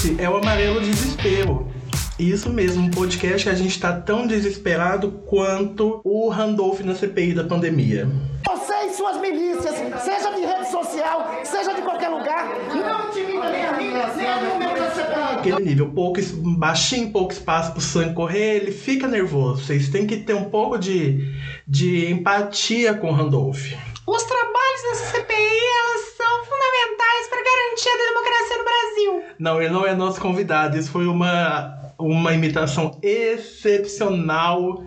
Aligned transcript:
Esse 0.00 0.16
é 0.18 0.30
o 0.30 0.36
Amarelo 0.38 0.80
Desespero. 0.80 1.70
Isso 2.18 2.48
mesmo, 2.48 2.84
um 2.84 2.90
podcast 2.90 3.46
que 3.46 3.50
a 3.50 3.54
gente 3.54 3.78
tá 3.78 3.92
tão 3.92 4.26
desesperado 4.26 5.12
quanto 5.26 6.00
o 6.02 6.30
Randolph 6.30 6.80
na 6.80 6.94
CPI 6.94 7.34
da 7.34 7.44
pandemia. 7.44 8.08
Você 8.46 8.72
e 8.86 8.94
suas 8.94 9.20
milícias, 9.20 9.74
seja 10.02 10.30
de 10.30 10.40
rede 10.40 10.70
social, 10.70 11.30
seja 11.44 11.74
de 11.74 11.82
qualquer 11.82 12.08
lugar, 12.08 12.48
não 12.70 13.08
intimida 13.08 13.50
nem 13.50 13.66
a 13.66 13.72
mim, 13.72 13.90
nem 13.90 14.70
o 14.70 14.74
meu 14.74 14.90
CPI. 14.90 15.38
Aquele 15.38 15.64
nível, 15.66 15.90
pouco, 15.90 16.18
baixinho, 16.56 17.12
pouco 17.12 17.34
espaço 17.34 17.72
pro 17.72 17.82
sangue 17.82 18.14
correr, 18.14 18.56
ele 18.56 18.72
fica 18.72 19.06
nervoso. 19.06 19.66
Vocês 19.66 19.90
têm 19.90 20.06
que 20.06 20.16
ter 20.16 20.32
um 20.32 20.48
pouco 20.48 20.78
de, 20.78 21.30
de 21.68 22.10
empatia 22.10 22.94
com 22.94 23.10
o 23.10 23.12
Randolph. 23.12 23.66
Os 24.06 24.22
trabalhos 24.22 24.82
dessa 24.82 25.18
CPI, 25.18 25.36
elas 25.36 26.16
são 26.16 26.44
fundamentais 26.46 26.99
para 27.28 27.42
garantir 27.42 27.88
a 27.88 27.96
democracia 28.08 28.58
no 28.58 28.64
Brasil. 28.64 29.34
Não, 29.38 29.62
ele 29.62 29.72
não 29.72 29.86
é 29.86 29.94
nosso 29.94 30.20
convidado. 30.20 30.76
Isso 30.76 30.90
foi 30.90 31.06
uma, 31.06 31.92
uma 31.98 32.32
imitação 32.32 32.98
excepcional 33.02 34.84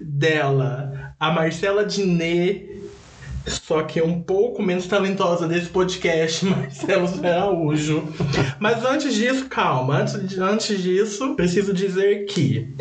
dela. 0.00 1.14
A 1.18 1.30
Marcela 1.30 1.84
Diné, 1.84 2.62
só 3.46 3.82
que 3.82 4.00
é 4.00 4.04
um 4.04 4.20
pouco 4.20 4.62
menos 4.62 4.86
talentosa 4.86 5.46
desse 5.46 5.68
podcast, 5.68 6.44
Marcelo 6.46 7.08
Araújo. 7.24 8.04
Mas 8.58 8.84
antes 8.84 9.14
disso, 9.14 9.46
calma. 9.46 9.98
Antes, 10.00 10.38
antes 10.38 10.82
disso, 10.82 11.34
preciso 11.34 11.72
dizer 11.72 12.26
que. 12.26 12.74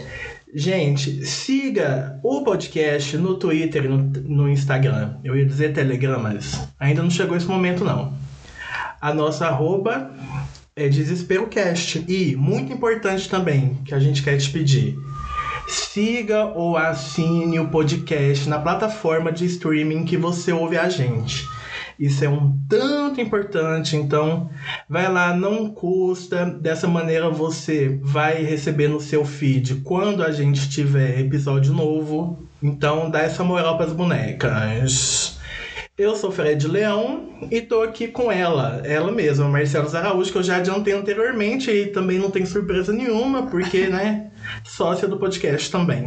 Gente, 0.57 1.25
siga 1.25 2.17
o 2.23 2.41
podcast 2.41 3.17
no 3.17 3.35
Twitter 3.35 3.89
no, 3.89 3.97
no 3.97 4.49
Instagram. 4.49 5.17
Eu 5.21 5.35
ia 5.35 5.45
dizer 5.45 5.73
Telegram, 5.73 6.17
mas 6.17 6.65
ainda 6.79 7.03
não 7.03 7.09
chegou 7.09 7.35
esse 7.35 7.45
momento, 7.45 7.83
não. 7.83 8.13
A 9.05 9.13
nossa 9.13 9.45
arroba 9.45 10.09
é 10.75 10.89
DesesperoCast. 10.89 12.03
E, 12.07 12.35
muito 12.35 12.73
importante 12.73 13.29
também, 13.29 13.75
que 13.85 13.93
a 13.93 13.99
gente 13.99 14.23
quer 14.23 14.35
te 14.35 14.49
pedir. 14.49 14.97
Siga 15.67 16.45
ou 16.45 16.75
assine 16.75 17.59
o 17.59 17.69
podcast 17.69 18.49
na 18.49 18.57
plataforma 18.57 19.31
de 19.31 19.45
streaming 19.45 20.05
que 20.05 20.17
você 20.17 20.51
ouve 20.51 20.75
a 20.75 20.89
gente. 20.89 21.47
Isso 21.99 22.25
é 22.25 22.29
um 22.29 22.57
tanto 22.67 23.21
importante, 23.21 23.95
então 23.95 24.49
vai 24.89 25.07
lá, 25.07 25.35
não 25.35 25.69
custa. 25.69 26.43
Dessa 26.43 26.87
maneira 26.87 27.29
você 27.29 27.99
vai 28.01 28.43
receber 28.43 28.87
no 28.87 28.99
seu 28.99 29.23
feed 29.23 29.81
quando 29.83 30.23
a 30.23 30.31
gente 30.31 30.67
tiver 30.67 31.19
episódio 31.19 31.71
novo. 31.73 32.43
Então 32.59 33.11
dá 33.11 33.19
essa 33.19 33.43
moral 33.43 33.77
pras 33.77 33.93
bonecas. 33.93 35.34
Eu 35.97 36.13
sou 36.13 36.29
Fred 36.29 36.67
Leão 36.67 37.29
e 37.49 37.61
tô 37.61 37.81
aqui 37.81 38.09
com 38.09 38.29
ela, 38.29 38.81
ela 38.83 39.13
mesma, 39.13 39.47
Marcelo 39.47 39.87
Araújo, 39.95 40.29
que 40.29 40.37
eu 40.37 40.43
já 40.43 40.57
adiantei 40.57 40.93
anteriormente 40.93 41.71
e 41.71 41.87
também 41.87 42.19
não 42.19 42.29
tem 42.29 42.45
surpresa 42.45 42.91
nenhuma, 42.91 43.47
porque, 43.47 43.87
né, 43.87 44.29
sócia 44.65 45.07
do 45.07 45.17
podcast 45.17 45.71
também. 45.71 46.03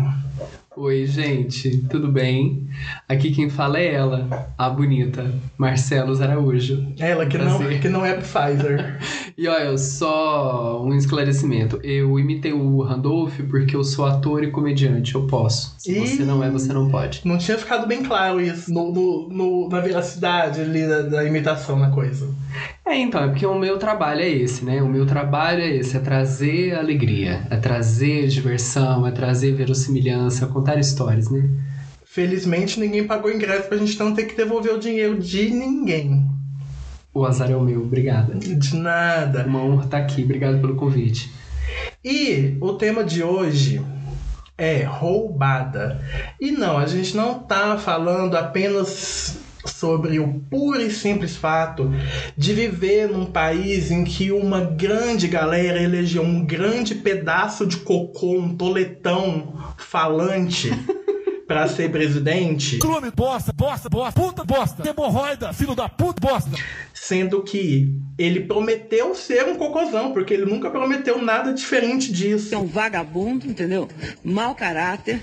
Oi, 0.80 1.06
gente, 1.06 1.78
tudo 1.90 2.06
bem? 2.06 2.68
Aqui 3.08 3.32
quem 3.32 3.50
fala 3.50 3.80
é 3.80 3.92
ela, 3.94 4.48
a 4.56 4.70
bonita 4.70 5.34
Marcelo 5.58 6.16
Araújo. 6.22 6.92
Ela 7.00 7.26
que 7.26 7.36
não, 7.36 7.58
que 7.80 7.88
não 7.88 8.06
é 8.06 8.14
Pfizer. 8.14 8.96
E 9.38 9.46
olha, 9.46 9.78
só 9.78 10.82
um 10.84 10.92
esclarecimento. 10.96 11.78
Eu 11.84 12.18
imitei 12.18 12.52
o 12.52 12.80
Randolph 12.82 13.38
porque 13.48 13.76
eu 13.76 13.84
sou 13.84 14.04
ator 14.04 14.42
e 14.42 14.50
comediante, 14.50 15.14
eu 15.14 15.28
posso. 15.28 15.76
Se 15.78 15.92
Ih. 15.96 16.08
você 16.08 16.24
não 16.24 16.42
é, 16.42 16.50
você 16.50 16.72
não 16.72 16.90
pode. 16.90 17.20
Não 17.24 17.38
tinha 17.38 17.56
ficado 17.56 17.86
bem 17.86 18.02
claro 18.02 18.40
isso 18.40 18.68
no, 18.74 18.92
no- 18.92 19.28
no- 19.28 19.68
na 19.68 19.78
veracidade 19.80 20.60
ali 20.60 20.84
da, 20.88 21.02
da 21.02 21.24
imitação 21.24 21.78
na 21.78 21.88
coisa. 21.88 22.28
É, 22.88 22.96
então, 22.96 23.22
é 23.22 23.28
porque 23.28 23.44
o 23.44 23.54
meu 23.54 23.78
trabalho 23.78 24.22
é 24.22 24.30
esse, 24.30 24.64
né? 24.64 24.80
O 24.80 24.88
meu 24.88 25.04
trabalho 25.04 25.60
é 25.60 25.76
esse, 25.76 25.94
é 25.94 26.00
trazer 26.00 26.74
alegria, 26.74 27.46
é 27.50 27.56
trazer 27.58 28.28
diversão, 28.28 29.06
é 29.06 29.10
trazer 29.10 29.52
verossimilhança, 29.52 30.46
é 30.46 30.48
contar 30.48 30.78
histórias, 30.78 31.28
né? 31.28 31.50
Felizmente 32.02 32.80
ninguém 32.80 33.06
pagou 33.06 33.30
ingresso 33.30 33.68
pra 33.68 33.76
gente 33.76 33.98
não 33.98 34.14
ter 34.14 34.24
que 34.24 34.34
devolver 34.34 34.72
o 34.72 34.80
dinheiro 34.80 35.18
de 35.18 35.50
ninguém. 35.50 36.26
O 37.12 37.26
azar 37.26 37.50
é 37.50 37.56
o 37.56 37.60
meu, 37.60 37.82
obrigada. 37.82 38.34
De 38.34 38.74
nada. 38.74 39.44
Uma 39.44 39.62
honra 39.62 39.84
estar 39.84 39.98
aqui, 39.98 40.22
obrigado 40.22 40.58
pelo 40.58 40.74
convite. 40.74 41.30
E 42.02 42.56
o 42.58 42.72
tema 42.72 43.04
de 43.04 43.22
hoje 43.22 43.82
é 44.56 44.82
roubada. 44.82 46.00
E 46.40 46.50
não, 46.50 46.78
a 46.78 46.86
gente 46.86 47.14
não 47.14 47.38
tá 47.38 47.76
falando 47.76 48.34
apenas 48.34 49.46
sobre 49.68 50.18
o 50.18 50.40
puro 50.50 50.80
e 50.80 50.90
simples 50.90 51.36
fato 51.36 51.90
de 52.36 52.52
viver 52.52 53.08
num 53.08 53.26
país 53.26 53.90
em 53.90 54.04
que 54.04 54.32
uma 54.32 54.60
grande 54.60 55.28
galera 55.28 55.82
elegeu 55.82 56.22
um 56.22 56.44
grande 56.44 56.94
pedaço 56.94 57.66
de 57.66 57.78
cocô, 57.78 58.38
um 58.38 58.56
toletão 58.56 59.54
falante 59.76 60.70
pra 61.48 61.66
ser 61.66 61.90
presidente. 61.90 62.78
Clube, 62.78 63.10
bosta, 63.10 63.52
bosta, 63.54 63.88
bosta, 63.88 64.20
puta 64.20 64.44
bosta, 64.44 64.88
hemorroida, 64.88 65.52
filho 65.54 65.74
da 65.74 65.88
puta, 65.88 66.20
bosta. 66.20 66.50
Sendo 66.92 67.42
que 67.42 67.90
ele 68.18 68.40
prometeu 68.40 69.14
ser 69.14 69.46
um 69.46 69.56
cocôzão, 69.56 70.12
porque 70.12 70.34
ele 70.34 70.44
nunca 70.44 70.70
prometeu 70.70 71.22
nada 71.22 71.54
diferente 71.54 72.12
disso. 72.12 72.54
é 72.54 72.58
um 72.58 72.66
vagabundo, 72.66 73.46
entendeu? 73.46 73.88
Mau 74.22 74.54
caráter. 74.54 75.22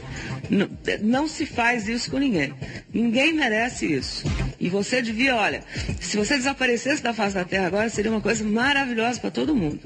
Não, 0.49 0.67
não 1.01 1.27
se 1.27 1.45
faz 1.45 1.87
isso 1.87 2.09
com 2.09 2.17
ninguém. 2.17 2.53
Ninguém 2.91 3.33
merece 3.33 3.85
isso. 3.85 4.25
E 4.59 4.69
você 4.69 5.01
devia, 5.01 5.35
olha, 5.35 5.63
se 5.99 6.17
você 6.17 6.35
desaparecesse 6.35 7.03
da 7.03 7.13
face 7.13 7.35
da 7.35 7.45
terra 7.45 7.67
agora, 7.67 7.89
seria 7.89 8.11
uma 8.11 8.21
coisa 8.21 8.43
maravilhosa 8.43 9.19
para 9.19 9.31
todo 9.31 9.55
mundo. 9.55 9.79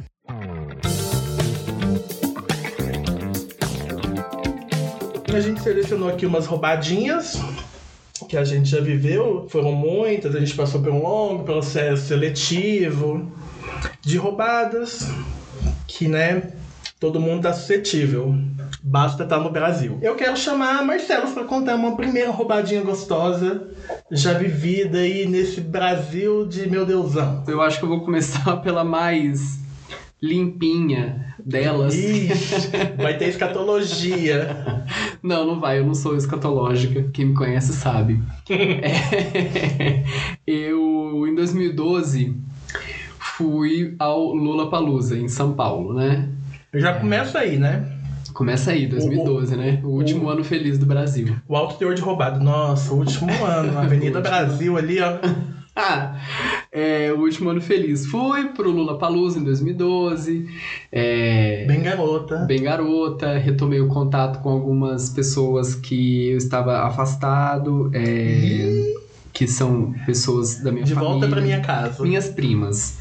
A 5.33 5.39
gente 5.39 5.61
selecionou 5.61 6.09
aqui 6.09 6.25
umas 6.25 6.45
roubadinhas 6.45 7.37
que 8.27 8.37
a 8.37 8.43
gente 8.43 8.69
já 8.69 8.79
viveu, 8.79 9.47
foram 9.49 9.71
muitas, 9.71 10.35
a 10.35 10.39
gente 10.39 10.53
passou 10.53 10.81
por 10.81 10.91
um 10.91 11.01
longo 11.01 11.43
processo 11.43 12.07
seletivo 12.07 13.31
de 14.01 14.17
roubadas 14.17 15.07
que, 15.87 16.07
né, 16.07 16.51
todo 16.99 17.19
mundo 17.19 17.43
tá 17.43 17.53
suscetível. 17.53 18.35
Basta 18.81 19.23
estar 19.23 19.39
no 19.39 19.49
Brasil. 19.49 19.99
Eu 20.01 20.15
quero 20.15 20.37
chamar 20.37 20.79
a 20.79 20.83
Marcelo 20.83 21.31
para 21.31 21.43
contar 21.43 21.75
uma 21.75 21.95
primeira 21.97 22.31
roubadinha 22.31 22.81
gostosa 22.81 23.67
já 24.09 24.33
vivida 24.33 24.99
aí 24.99 25.27
nesse 25.27 25.59
Brasil 25.59 26.45
de 26.45 26.69
meu 26.69 26.85
Deusão. 26.85 27.43
Eu 27.47 27.61
acho 27.61 27.77
que 27.77 27.85
eu 27.85 27.89
vou 27.89 28.01
começar 28.01 28.57
pela 28.63 28.83
mais 28.83 29.59
limpinha 30.21 31.35
delas. 31.43 31.93
Ixi, 31.93 32.69
vai 32.97 33.17
ter 33.17 33.29
escatologia. 33.29 34.85
Não, 35.21 35.45
não 35.45 35.59
vai, 35.59 35.79
eu 35.79 35.85
não 35.85 35.93
sou 35.93 36.15
escatológica. 36.15 37.09
Quem 37.13 37.25
me 37.25 37.33
conhece 37.35 37.73
sabe. 37.73 38.21
É, 38.49 40.03
eu, 40.47 41.25
em 41.27 41.35
2012, 41.35 42.35
fui 43.19 43.95
ao 43.99 44.33
Lula 44.33 44.69
Palusa 44.69 45.17
em 45.17 45.27
São 45.27 45.53
Paulo, 45.53 45.93
né? 45.93 46.29
Já 46.73 46.93
começa 46.99 47.39
aí, 47.39 47.57
né? 47.57 47.98
Começa 48.39 48.71
aí, 48.71 48.87
2012, 48.87 49.57
né? 49.57 49.81
O 49.83 49.89
último 49.89 50.29
ano 50.29 50.45
feliz 50.45 50.77
do 50.79 50.85
Brasil. 50.85 51.35
O 51.45 51.57
alto 51.57 51.75
teor 51.77 51.93
de 51.93 52.01
roubado. 52.01 52.41
Nossa, 52.41 52.93
o 52.93 52.99
último 52.99 53.29
ano. 53.43 53.77
Avenida 53.77 54.21
Brasil 54.21 54.77
ali, 54.77 54.97
ó. 55.01 55.17
Ah, 55.81 56.19
é, 56.73 57.13
o 57.13 57.19
último 57.21 57.49
ano 57.49 57.61
feliz. 57.61 58.05
Fui 58.05 58.49
pro 58.49 58.69
Lula 58.69 58.97
Palusa 58.97 59.39
em 59.39 59.43
2012. 59.45 60.45
É, 60.91 61.63
Bem 61.65 61.81
garota. 61.81 62.37
bem 62.39 62.61
garota, 62.63 63.37
retomei 63.37 63.79
o 63.79 63.87
contato 63.87 64.41
com 64.41 64.49
algumas 64.49 65.09
pessoas 65.09 65.75
que 65.75 66.29
eu 66.31 66.37
estava 66.37 66.79
afastado, 66.85 67.89
é, 67.93 68.93
que 69.31 69.47
são 69.47 69.93
pessoas 70.05 70.61
da 70.61 70.69
minha 70.69 70.83
De 70.83 70.93
família. 70.93 71.13
volta 71.13 71.27
pra 71.29 71.39
minha 71.41 71.61
casa. 71.61 72.03
Minhas 72.03 72.27
primas, 72.27 72.97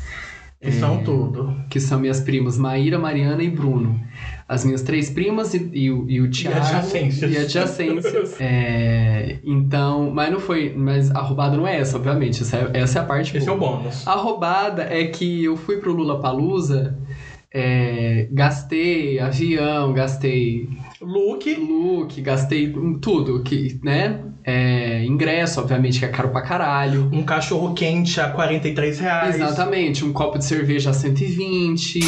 Que 0.60 0.72
são 0.72 1.04
tudo. 1.04 1.54
que 1.70 1.78
são 1.78 2.00
minhas 2.00 2.20
primas 2.20 2.58
Maíra, 2.58 2.98
Mariana 2.98 3.42
e 3.42 3.48
Bruno. 3.48 4.00
As 4.48 4.64
minhas 4.64 4.82
três 4.82 5.08
primas 5.10 5.54
e, 5.54 5.70
e 5.72 5.84
e 5.86 6.20
o 6.20 6.30
Thiago. 6.30 6.58
adjacências. 6.58 7.32
E 7.32 7.36
adjacências. 7.36 8.36
É, 8.40 9.38
então, 9.44 10.10
mas 10.10 10.32
não 10.32 10.40
foi. 10.40 10.72
Mas 10.76 11.10
a 11.12 11.20
roubada 11.20 11.56
não 11.56 11.66
é 11.66 11.78
essa, 11.78 11.96
obviamente. 11.96 12.42
Essa 12.42 12.56
é, 12.56 12.80
essa 12.80 12.98
é 12.98 13.02
a 13.02 13.04
parte 13.04 13.36
Esse 13.36 13.48
é 13.48 13.54
boa. 13.54 13.72
o 13.72 13.76
bônus. 13.78 14.06
A 14.06 14.14
roubada 14.14 14.82
é 14.82 15.04
que 15.06 15.44
eu 15.44 15.56
fui 15.56 15.76
pro 15.76 15.92
Lula 15.92 16.20
Palusa, 16.20 16.98
gastei 18.32 19.18
avião, 19.20 19.92
gastei 19.92 20.68
Look. 21.00 21.46
look, 21.54 22.20
gastei 22.20 22.72
tudo, 23.00 23.42
que, 23.42 23.78
né? 23.82 24.20
É, 24.44 25.04
ingresso, 25.04 25.60
obviamente, 25.60 25.98
que 25.98 26.04
é 26.04 26.08
caro 26.08 26.30
pra 26.30 26.40
caralho. 26.42 27.08
Um 27.12 27.22
cachorro 27.22 27.74
quente 27.74 28.20
a 28.20 28.30
43 28.30 28.98
reais. 28.98 29.34
Exatamente, 29.36 30.04
um 30.04 30.12
copo 30.12 30.38
de 30.38 30.44
cerveja 30.44 30.90
a 30.90 30.92
120. 30.92 31.98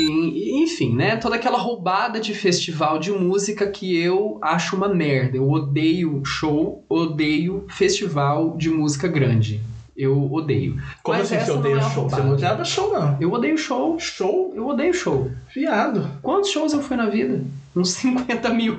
E- 0.00 0.62
Enfim, 0.62 0.94
né? 0.94 1.16
Toda 1.16 1.36
aquela 1.36 1.58
roubada 1.58 2.20
de 2.20 2.32
festival 2.34 2.98
de 2.98 3.10
música 3.10 3.66
que 3.66 3.96
eu 3.96 4.38
acho 4.42 4.76
uma 4.76 4.88
merda. 4.88 5.36
Eu 5.36 5.48
odeio 5.50 6.22
show, 6.24 6.84
odeio 6.88 7.64
festival 7.68 8.56
de 8.56 8.70
música 8.70 9.06
grande. 9.08 9.60
Eu 9.96 10.32
odeio. 10.32 10.76
Como 11.02 11.18
Mas 11.18 11.26
assim 11.26 11.34
essa 11.36 11.46
você 11.52 11.58
odeia 11.58 11.76
é 11.76 11.80
show? 11.80 11.90
Você 11.90 11.98
roubada. 12.00 12.22
não 12.22 12.32
odiava 12.32 12.64
show, 12.64 12.92
não. 12.92 13.16
Eu 13.20 13.32
odeio 13.32 13.58
show. 13.58 13.98
Show? 13.98 14.52
Eu 14.54 14.68
odeio 14.68 14.94
show. 14.94 15.28
Viado. 15.52 16.08
Quantos 16.22 16.50
shows 16.50 16.72
eu 16.72 16.80
fui 16.80 16.96
na 16.96 17.06
vida? 17.06 17.42
Uns 17.78 17.90
50 17.90 18.48
mil. 18.50 18.76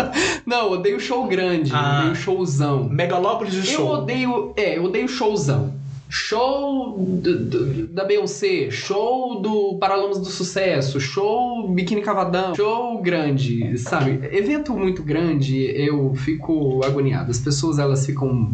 não, 0.46 0.66
eu 0.66 0.72
odeio 0.72 0.98
show 1.00 1.26
grande. 1.26 1.70
Ah. 1.74 1.92
Eu 1.94 2.00
odeio 2.00 2.14
showzão. 2.16 2.88
Megalópolis 2.88 3.52
de 3.52 3.58
Eu 3.60 3.64
show. 3.64 3.88
odeio. 3.90 4.52
É, 4.56 4.78
eu 4.78 4.84
odeio 4.84 5.06
showzão. 5.08 5.78
Show 6.12 6.96
do- 6.98 7.38
do- 7.44 7.86
da 7.86 8.02
Beyoncé, 8.02 8.68
show 8.68 9.40
do 9.40 9.78
Paralamas 9.78 10.18
do 10.18 10.24
Sucesso, 10.24 10.98
show 10.98 11.68
Biquíni 11.68 12.02
Cavadão, 12.02 12.52
show 12.52 13.00
grande, 13.00 13.78
sabe? 13.78 14.18
Evento 14.36 14.72
muito 14.74 15.04
grande, 15.04 15.56
eu 15.72 16.12
fico 16.16 16.80
agoniado. 16.84 17.30
As 17.30 17.38
pessoas 17.38 17.78
elas 17.78 18.04
ficam 18.04 18.50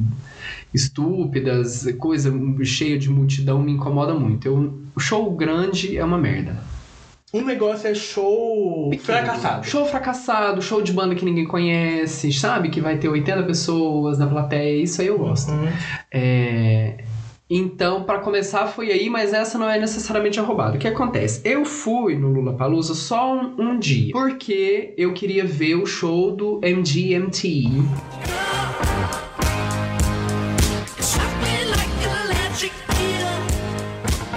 estúpidas, 0.74 1.86
coisa 1.98 2.30
cheia 2.62 2.98
de 2.98 3.08
multidão 3.10 3.62
me 3.62 3.72
incomoda 3.72 4.12
muito. 4.14 4.46
Eu, 4.46 4.74
o 4.94 5.00
show 5.00 5.30
grande 5.34 5.96
é 5.96 6.04
uma 6.04 6.18
merda. 6.18 6.58
Um 7.36 7.44
negócio 7.44 7.88
é 7.88 7.94
show 7.94 8.90
fracassado. 8.98 9.66
Show 9.66 9.84
fracassado, 9.86 10.62
show 10.62 10.80
de 10.80 10.92
banda 10.92 11.14
que 11.14 11.24
ninguém 11.24 11.46
conhece, 11.46 12.32
sabe? 12.32 12.70
Que 12.70 12.80
vai 12.80 12.96
ter 12.96 13.08
80 13.08 13.42
pessoas 13.42 14.18
na 14.18 14.26
plateia, 14.26 14.82
isso 14.82 15.00
aí 15.02 15.08
eu 15.08 15.18
gosto. 15.18 15.50
Hum. 15.52 15.68
É, 16.12 16.94
Então, 17.48 18.02
pra 18.02 18.18
começar, 18.18 18.66
foi 18.66 18.90
aí, 18.90 19.08
mas 19.08 19.32
essa 19.32 19.56
não 19.56 19.70
é 19.70 19.78
necessariamente 19.78 20.40
a 20.40 20.42
roubada. 20.42 20.76
O 20.76 20.80
que 20.80 20.88
acontece? 20.88 21.40
Eu 21.44 21.64
fui 21.64 22.16
no 22.16 22.28
Lula 22.32 22.54
Palusa 22.54 22.94
só 22.94 23.34
um, 23.34 23.54
um 23.58 23.78
dia, 23.78 24.12
porque 24.12 24.94
eu 24.96 25.12
queria 25.12 25.44
ver 25.44 25.76
o 25.76 25.86
show 25.86 26.32
do 26.32 26.58
MGMT. 26.60 27.68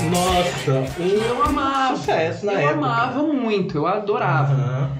Nossa, 0.09 0.71
Eu 0.99 1.43
amava. 1.43 1.95
sucesso 1.97 2.45
na 2.45 2.53
eu 2.53 2.59
época. 2.59 2.73
amava 2.75 3.23
muito, 3.23 3.77
eu 3.77 3.87
adorava. 3.87 4.53
Aham. 4.53 4.91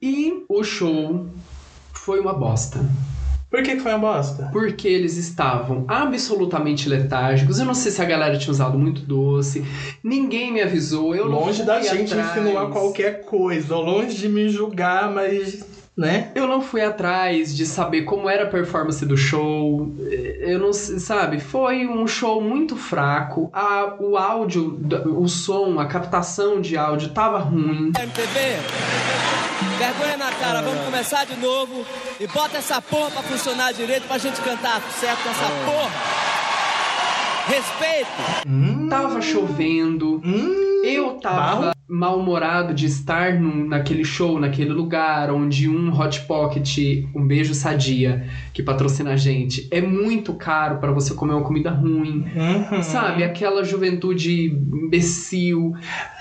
E 0.00 0.44
o 0.48 0.62
show 0.62 1.26
foi 1.92 2.20
uma 2.20 2.32
bosta. 2.34 2.80
Por 3.50 3.62
que, 3.62 3.76
que 3.76 3.80
foi 3.80 3.92
uma 3.94 3.98
bosta? 4.12 4.50
Porque 4.52 4.86
eles 4.86 5.16
estavam 5.16 5.84
absolutamente 5.88 6.88
letárgicos. 6.88 7.58
Eu 7.58 7.64
não 7.64 7.74
sei 7.74 7.90
se 7.92 8.02
a 8.02 8.04
galera 8.04 8.36
tinha 8.36 8.50
usado 8.50 8.76
muito 8.78 9.00
doce. 9.02 9.64
Ninguém 10.02 10.52
me 10.52 10.60
avisou. 10.60 11.14
Eu 11.14 11.26
longe 11.26 11.62
da 11.62 11.80
gente 11.80 12.12
atrás. 12.12 12.36
insinuar 12.38 12.66
qualquer 12.68 13.24
coisa, 13.24 13.76
longe 13.76 14.16
de 14.18 14.28
me 14.28 14.48
julgar, 14.48 15.10
mas, 15.10 15.64
né? 15.96 16.30
Eu 16.34 16.46
não 16.46 16.60
fui 16.60 16.82
atrás 16.82 17.56
de 17.56 17.64
saber 17.64 18.02
como 18.02 18.28
era 18.28 18.44
a 18.44 18.46
performance 18.48 19.04
do 19.06 19.16
show. 19.16 19.94
Eu 20.40 20.58
não 20.58 20.72
sei, 20.72 20.98
sabe? 20.98 21.40
Foi 21.40 21.86
um 21.86 22.06
show 22.06 22.40
muito 22.42 22.76
fraco. 22.76 23.48
A, 23.52 23.94
o 23.98 24.16
áudio, 24.16 24.78
o 25.06 25.26
som, 25.26 25.78
a 25.80 25.86
captação 25.86 26.60
de 26.60 26.76
áudio 26.76 27.08
tava 27.10 27.38
ruim. 27.38 27.92
MTV, 27.98 28.40
vergonha 29.78 30.16
na 30.18 30.30
cara, 30.32 30.60
vamos 30.60 30.84
começar 30.84 31.24
de 31.24 31.36
novo 31.36 31.84
e 32.20 32.26
bota 32.26 32.58
essa 32.58 32.80
porra 32.82 33.10
pra 33.10 33.22
funcionar 33.22 33.72
direito 33.72 34.06
pra 34.06 34.18
gente 34.18 34.38
cantar 34.42 34.82
certo 35.00 35.26
essa 35.28 35.46
porra. 35.64 35.90
Respeito. 37.46 38.88
Tava 38.90 39.22
chovendo. 39.22 40.20
Hum, 40.24 40.82
Eu 40.84 41.12
tava 41.14 41.36
Barro? 41.36 41.75
Mal-humorado 41.88 42.74
de 42.74 42.86
estar 42.86 43.34
num- 43.38 43.66
naquele 43.66 44.04
show, 44.04 44.40
naquele 44.40 44.70
lugar 44.70 45.30
onde 45.30 45.68
um 45.68 45.92
Hot 45.96 46.22
Pocket, 46.22 46.78
um 47.14 47.26
beijo 47.26 47.54
sadia, 47.54 48.26
que 48.52 48.62
patrocina 48.62 49.12
a 49.12 49.16
gente, 49.16 49.68
é 49.70 49.80
muito 49.80 50.34
caro 50.34 50.78
pra 50.78 50.90
você 50.90 51.14
comer 51.14 51.34
uma 51.34 51.44
comida 51.44 51.70
ruim. 51.70 52.24
uhum. 52.34 52.82
Sabe? 52.82 53.22
Aquela 53.22 53.62
juventude 53.64 54.46
imbecil. 54.72 55.74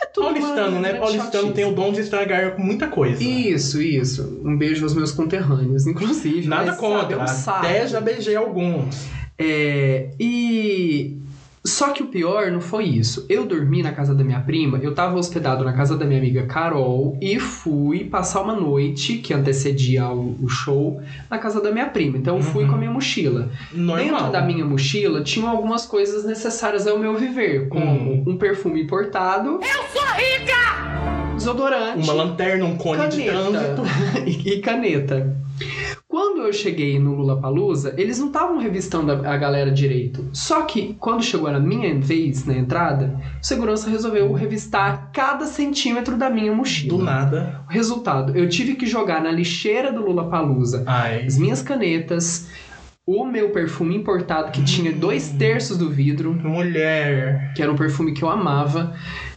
É 0.04 0.06
tudo 0.08 0.26
Paulistano, 0.26 0.80
né? 0.80 0.94
Paulistano 0.94 1.52
tem 1.52 1.66
o 1.66 1.72
dom 1.74 1.92
de 1.92 2.02
estragar 2.02 2.60
muita 2.60 2.88
coisa. 2.88 3.24
Isso, 3.24 3.82
isso. 3.82 4.40
Um 4.44 4.56
beijo 4.58 4.84
aos 4.84 4.94
meus 4.94 5.12
conterrâneos, 5.12 5.86
inclusive. 5.88 6.48
Nada 6.48 6.68
mas, 6.72 6.78
contra. 6.78 7.26
Sabe, 7.28 7.68
é 7.68 7.72
um. 7.72 7.74
Até 7.76 7.88
já 7.88 8.02
beijei 8.02 8.36
alguns. 8.36 9.08
É, 9.38 10.12
e. 10.20 11.18
Só 11.66 11.90
que 11.90 12.04
o 12.04 12.08
pior 12.08 12.52
não 12.52 12.62
foi 12.62 12.86
isso. 12.86 13.26
Eu 13.28 13.46
dormi 13.46 13.82
na 13.82 13.92
casa 13.92 14.14
da 14.14 14.24
minha 14.24 14.40
prima, 14.40 14.78
eu 14.82 14.94
tava 14.94 15.18
hospedado 15.18 15.64
na 15.64 15.74
casa 15.74 15.98
da 15.98 16.06
minha 16.06 16.20
amiga 16.20 16.46
Carol 16.46 17.18
e 17.22 17.40
fui 17.40 18.04
passar 18.06 18.42
uma 18.42 18.56
noite 18.56 19.16
que 19.18 19.34
antecedia 19.34 20.08
o, 20.08 20.38
o 20.42 20.48
show 20.48 21.02
na 21.30 21.38
casa 21.38 21.60
da 21.62 21.72
minha 21.72 21.88
prima. 21.88 22.18
Então 22.18 22.38
eu 22.38 22.44
fui 22.44 22.64
Uhum. 22.64 22.70
com 22.70 22.76
a 22.76 22.78
minha 22.78 22.92
mochila. 22.92 23.50
Normal. 23.74 23.98
Dentro 24.06 24.32
da 24.32 24.42
minha 24.42 24.64
mochila 24.66 25.24
tinham 25.24 25.50
algumas 25.50 25.86
coisas 25.86 26.24
necessárias 26.24 26.86
ao 26.88 27.00
meu 27.00 27.16
viver, 27.18 27.68
como 27.70 27.86
Hum. 27.86 28.24
um 28.28 28.38
perfume 28.38 28.84
importado. 28.84 29.60
Eu 29.62 29.84
sou 29.92 30.04
rica! 30.16 31.36
Desodorante. 31.36 32.04
Uma 32.04 32.14
lanterna, 32.14 32.64
um 32.66 32.78
cone 32.78 33.08
de 33.10 33.24
caneta 33.24 33.50
trânsito. 33.52 33.82
e 34.26 34.54
e 34.54 34.60
caneta. 34.62 35.36
Quando 36.16 36.44
eu 36.44 36.54
cheguei 36.54 36.98
no 36.98 37.14
Lula 37.14 37.42
Palusa, 37.42 37.94
eles 37.98 38.20
não 38.20 38.28
estavam 38.28 38.58
revistando 38.58 39.12
a, 39.12 39.36
galera 39.36 39.70
direito. 39.70 40.30
Só 40.32 40.62
que 40.62 40.96
quando 40.98 41.22
chegou 41.22 41.52
na 41.52 41.60
minha 41.60 41.94
vez 42.00 42.46
na 42.46 42.54
entrada, 42.54 43.20
o 43.42 43.46
segurança 43.46 43.90
resolveu 43.90 44.32
revistar 44.32 45.12
cada 45.12 45.46
centímetro 45.46 46.16
da 46.16 46.30
minha 46.30 46.54
mochila. 46.54 46.98
Do 46.98 47.04
nada. 47.04 47.62
O 47.68 47.70
resultado, 47.70 48.34
eu 48.34 48.48
tive 48.48 48.76
que 48.76 48.86
jogar 48.86 49.22
na 49.22 49.30
lixeira 49.30 49.92
do 49.92 50.06
Lula 50.06 50.30
Palusa 50.30 50.86
as 50.88 51.38
minhas 51.38 51.62
canetas, 51.62 52.48
o 53.06 53.26
meu 53.26 53.50
perfume 53.50 53.98
importado 53.98 54.54
que 54.54 54.64
tinha 54.64 54.94
dois 54.94 55.32
terços 55.32 55.78
do 55.78 55.90
vidro, 55.90 56.34
Mulher. 56.34 57.52
que 57.54 57.62
era 57.62 57.70
um 57.70 57.76
perfume 57.76 58.14
que 58.14 58.24
eu 58.24 58.30
amava. 58.30 58.96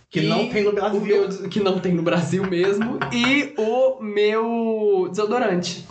Que 0.08 0.20
E 0.20 0.28
não 0.28 0.48
tem 0.48 0.62
no 0.62 0.72
Brasil. 0.72 1.00
meu, 1.00 1.28
que 1.50 1.58
não 1.58 1.80
tem 1.80 1.92
no 1.92 2.02
Brasil 2.02 2.48
mesmo, 2.48 3.00
e 3.12 3.52
o 3.58 4.00
meu 4.00 5.08
desodorante. 5.10 5.84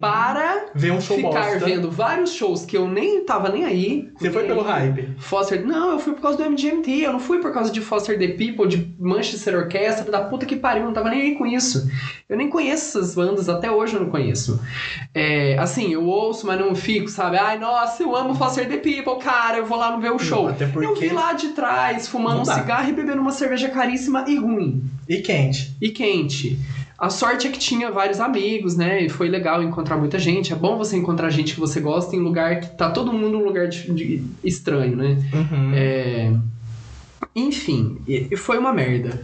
Para 0.00 0.66
Ver 0.74 0.90
um 0.90 1.00
show 1.00 1.16
ficar 1.16 1.52
bosta. 1.52 1.64
vendo 1.64 1.88
vários 1.88 2.32
shows 2.34 2.66
que 2.66 2.76
eu 2.76 2.88
nem 2.88 3.24
tava 3.24 3.48
nem 3.48 3.64
aí. 3.64 4.08
Você 4.18 4.28
foi 4.28 4.42
pelo 4.44 4.60
hype. 4.60 5.14
Foster. 5.18 5.64
Não, 5.64 5.92
eu 5.92 5.98
fui 6.00 6.14
por 6.14 6.20
causa 6.20 6.36
do 6.36 6.44
MGMT. 6.44 6.90
Eu 7.04 7.12
não 7.12 7.20
fui 7.20 7.38
por 7.38 7.52
causa 7.52 7.70
de 7.70 7.80
Foster 7.80 8.18
the 8.18 8.26
People, 8.28 8.66
de 8.66 8.92
Manchester 8.98 9.56
Orchestra, 9.56 10.10
da 10.10 10.22
puta 10.24 10.44
que 10.46 10.56
pariu. 10.56 10.82
Eu 10.82 10.86
não 10.88 10.92
tava 10.92 11.10
nem 11.10 11.22
aí 11.22 11.34
com 11.36 11.46
isso. 11.46 11.88
Eu 12.28 12.36
nem 12.36 12.50
conheço 12.50 12.98
essas 12.98 13.14
bandas, 13.14 13.48
até 13.48 13.70
hoje 13.70 13.94
eu 13.94 14.00
não 14.00 14.10
conheço. 14.10 14.60
É, 15.14 15.56
assim, 15.58 15.92
eu 15.92 16.04
ouço, 16.04 16.44
mas 16.44 16.58
não 16.58 16.74
fico, 16.74 17.08
sabe? 17.08 17.36
Ai, 17.38 17.56
nossa, 17.58 18.02
eu 18.02 18.16
amo 18.16 18.34
Foster 18.34 18.66
the 18.68 18.78
People, 18.78 19.22
cara, 19.24 19.58
eu 19.58 19.64
vou 19.66 19.78
lá 19.78 19.92
no 19.94 20.00
ver 20.02 20.10
o 20.10 20.18
show. 20.18 20.48
até 20.48 20.66
porque- 20.66 20.86
Eu 20.88 20.96
vi 20.96 21.08
lá 21.10 21.32
de 21.34 21.50
trás, 21.50 22.08
fumando 22.08 22.34
Não 22.36 22.42
um 22.42 22.44
cigarro 22.44 22.88
e 22.88 22.92
bebendo 22.92 23.20
uma 23.22 23.30
cerveja 23.32 23.68
caríssima 23.68 24.24
e 24.26 24.36
ruim 24.36 24.82
E 25.08 25.18
quente. 25.18 25.76
e 25.80 25.88
quente. 25.90 26.58
A 26.98 27.10
sorte 27.10 27.48
é 27.48 27.50
que 27.50 27.58
tinha 27.58 27.90
vários 27.90 28.20
amigos, 28.20 28.76
né? 28.76 29.02
E 29.02 29.08
foi 29.08 29.28
legal 29.28 29.62
encontrar 29.62 29.96
muita 29.96 30.18
gente. 30.18 30.52
É 30.52 30.56
bom 30.56 30.78
você 30.78 30.96
encontrar 30.96 31.28
gente 31.30 31.54
que 31.54 31.60
você 31.60 31.80
gosta 31.80 32.14
em 32.14 32.20
lugar 32.20 32.60
que 32.60 32.68
tá 32.76 32.88
todo 32.90 33.12
mundo 33.12 33.30
num 33.38 33.44
lugar 33.44 33.66
de- 33.68 33.92
de- 33.92 34.22
estranho, 34.44 34.96
né? 34.96 35.16
Uhum. 35.32 35.72
É... 35.74 36.32
Enfim, 37.34 37.98
foi 38.36 38.58
uma 38.58 38.72
merda. 38.72 39.20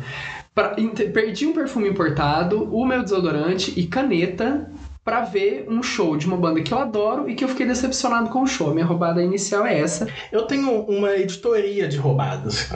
Pra- 0.55 0.75
perdi 1.13 1.47
um 1.47 1.53
perfume 1.53 1.89
importado, 1.89 2.65
o 2.75 2.85
meu 2.85 3.03
desodorante 3.03 3.73
e 3.79 3.87
caneta 3.87 4.69
pra 5.05 5.23
ver 5.23 5.65
um 5.69 5.83
show 5.83 6.17
de 6.17 6.27
uma 6.27 6.37
banda 6.37 6.61
que 6.61 6.75
eu 6.75 6.79
adoro 6.79 7.31
e 7.31 7.35
que 7.35 7.45
eu 7.45 7.49
fiquei 7.49 7.67
decepcionado 7.67 8.29
com 8.31 8.43
o 8.43 8.47
show. 8.47 8.71
A 8.71 8.75
minha 8.75 8.85
roubada 8.85 9.23
inicial 9.23 9.65
é 9.65 9.79
essa. 9.79 10.09
Eu 10.33 10.43
tenho 10.43 10.73
uma 10.83 11.15
editoria 11.17 11.87
de 11.89 11.97
roubadas. 11.97 12.69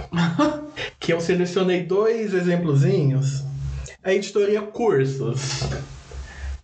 que 1.01 1.13
eu 1.13 1.21
selecionei 1.21 1.83
dois 1.83 2.33
exemplozinhos. 2.33 3.43
A 4.05 4.13
editoria 4.13 4.61
Cursos. 4.61 5.63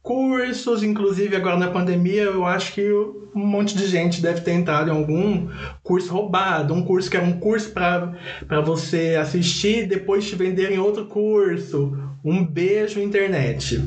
Cursos, 0.02 0.82
inclusive 0.82 1.34
agora 1.34 1.56
na 1.56 1.70
pandemia, 1.70 2.24
eu 2.24 2.44
acho 2.44 2.74
que 2.74 2.92
um 2.92 3.46
monte 3.46 3.74
de 3.74 3.86
gente 3.86 4.20
deve 4.20 4.42
ter 4.42 4.52
entrado 4.52 4.90
em 4.90 4.94
algum 4.94 5.48
curso 5.82 6.12
roubado. 6.12 6.74
Um 6.74 6.84
curso 6.84 7.10
que 7.10 7.16
era 7.16 7.24
um 7.24 7.40
curso 7.40 7.70
para 7.70 8.60
você 8.62 9.16
assistir 9.18 9.84
e 9.84 9.86
depois 9.86 10.28
te 10.28 10.36
vender 10.36 10.70
em 10.70 10.78
outro 10.78 11.06
curso. 11.06 11.96
Um 12.22 12.44
beijo, 12.44 13.00
internet. 13.00 13.82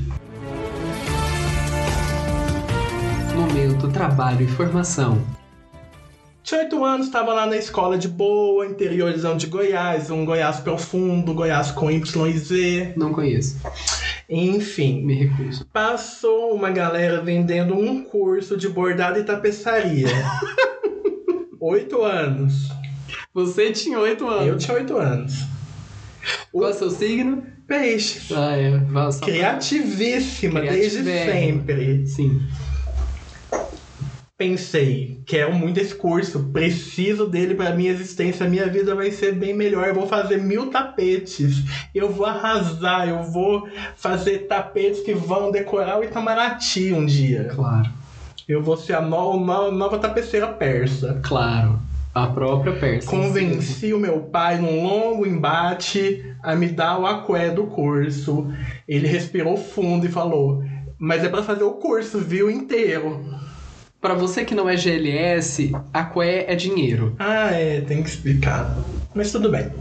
Momento, 3.35 3.87
trabalho 3.91 4.45
e 4.45 4.47
formação. 4.47 5.42
Tinha 6.43 6.59
oito 6.61 6.83
anos, 6.83 7.07
estava 7.07 7.33
lá 7.33 7.45
na 7.45 7.55
escola 7.55 7.97
de 7.97 8.07
boa, 8.09 8.65
interiorzão 8.65 9.37
de 9.37 9.47
Goiás, 9.47 10.09
um 10.11 10.25
Goiás 10.25 10.59
profundo, 10.59 11.33
Goiás 11.33 11.71
com 11.71 11.89
Y 11.89 12.27
e 12.27 12.37
Z, 12.37 12.93
Não 12.97 13.13
conheço. 13.13 13.59
enfim. 14.29 15.03
Me 15.05 15.13
recuso. 15.25 15.65
Passou 15.71 16.53
uma 16.53 16.69
galera 16.69 17.21
vendendo 17.21 17.73
um 17.75 18.03
curso 18.03 18.57
de 18.57 18.67
bordado 18.67 19.19
e 19.19 19.23
tapeçaria. 19.23 20.07
Oito 21.61 22.03
anos. 22.03 22.69
Você 23.33 23.71
tinha 23.71 23.97
oito 23.97 24.27
anos. 24.27 24.47
Eu 24.47 24.57
tinha 24.57 24.75
oito 24.77 24.97
anos. 24.97 25.45
Qual 26.51 26.67
é 26.67 26.71
o 26.71 26.73
seu 26.73 26.89
signo? 26.91 27.41
Peixe. 27.65 28.33
Ah, 28.35 28.57
é. 28.57 28.81
Só- 29.13 29.25
Criativíssima 29.25 30.59
desde 30.59 31.03
sempre. 31.05 32.05
Sim. 32.05 32.41
Pensei, 34.37 35.21
quero 35.25 35.53
muito 35.53 35.79
esse 35.79 35.93
curso, 35.95 36.49
preciso 36.51 37.27
dele 37.27 37.53
para 37.55 37.75
minha 37.75 37.91
existência, 37.91 38.47
minha 38.49 38.67
vida 38.67 38.95
vai 38.95 39.11
ser 39.11 39.33
bem 39.35 39.53
melhor. 39.53 39.87
Eu 39.87 39.95
vou 39.95 40.07
fazer 40.07 40.37
mil 40.37 40.69
tapetes, 40.69 41.63
eu 41.93 42.09
vou 42.11 42.25
arrasar, 42.25 43.07
eu 43.07 43.23
vou 43.23 43.67
fazer 43.95 44.39
tapetes 44.47 45.01
que 45.01 45.13
vão 45.13 45.51
decorar 45.51 45.99
o 45.99 46.03
Itamaraty 46.03 46.93
um 46.93 47.05
dia. 47.05 47.45
Claro, 47.53 47.89
Eu 48.47 48.61
vou 48.61 48.75
ser 48.75 48.93
a 48.93 49.01
no- 49.01 49.39
no- 49.39 49.71
nova 49.71 49.97
tapeceira 49.97 50.47
persa. 50.47 51.19
claro. 51.23 51.79
A 52.15 52.27
própria 52.27 52.73
Pérsia. 52.73 53.09
Convenci 53.09 53.91
o 53.91 53.97
meu 53.97 54.19
pai 54.19 54.59
num 54.59 54.83
longo 54.83 55.25
embate 55.25 56.23
a 56.43 56.55
me 56.55 56.67
dar 56.67 56.99
o 56.99 57.07
aqué 57.07 57.49
do 57.49 57.63
curso. 57.65 58.53
Ele 58.87 59.07
respirou 59.07 59.57
fundo 59.57 60.05
e 60.05 60.09
falou: 60.09 60.63
Mas 60.99 61.23
é 61.23 61.27
pra 61.29 61.41
fazer 61.41 61.63
o 61.63 61.71
curso, 61.71 62.19
viu? 62.19 62.51
Inteiro. 62.51 63.19
Pra 64.03 64.15
você 64.15 64.43
que 64.43 64.53
não 64.53 64.67
é 64.67 64.75
GLS, 64.75 65.71
a 65.93 66.03
Qué 66.03 66.43
é 66.49 66.55
dinheiro. 66.55 67.15
Ah, 67.17 67.51
é, 67.51 67.79
tem 67.79 68.03
que 68.03 68.09
explicar. 68.09 68.77
Mas 69.15 69.31
tudo 69.31 69.49
bem. 69.49 69.71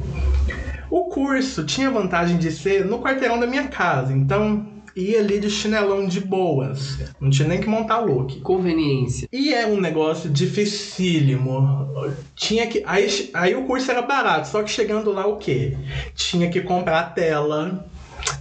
O 0.88 1.06
curso 1.06 1.64
tinha 1.64 1.90
vantagem 1.90 2.36
de 2.36 2.52
ser 2.52 2.84
no 2.84 3.00
quarteirão 3.00 3.40
da 3.40 3.48
minha 3.48 3.66
casa, 3.66 4.12
então 4.12 4.64
ia 4.94 5.18
ali 5.18 5.40
de 5.40 5.50
chinelão 5.50 6.06
de 6.06 6.20
boas. 6.20 7.00
Não 7.20 7.30
tinha 7.30 7.48
nem 7.48 7.60
que 7.60 7.68
montar 7.68 7.98
look. 7.98 8.40
Conveniência. 8.42 9.28
E 9.32 9.52
é 9.52 9.66
um 9.66 9.80
negócio 9.80 10.30
dificílimo. 10.30 11.88
Tinha 12.36 12.68
que. 12.68 12.80
Aí, 12.86 13.28
aí 13.34 13.56
o 13.56 13.64
curso 13.64 13.90
era 13.90 14.02
barato, 14.02 14.46
só 14.46 14.62
que 14.62 14.70
chegando 14.70 15.10
lá 15.10 15.26
o 15.26 15.36
quê? 15.36 15.76
Tinha 16.14 16.48
que 16.48 16.60
comprar 16.60 17.12
tela, 17.12 17.90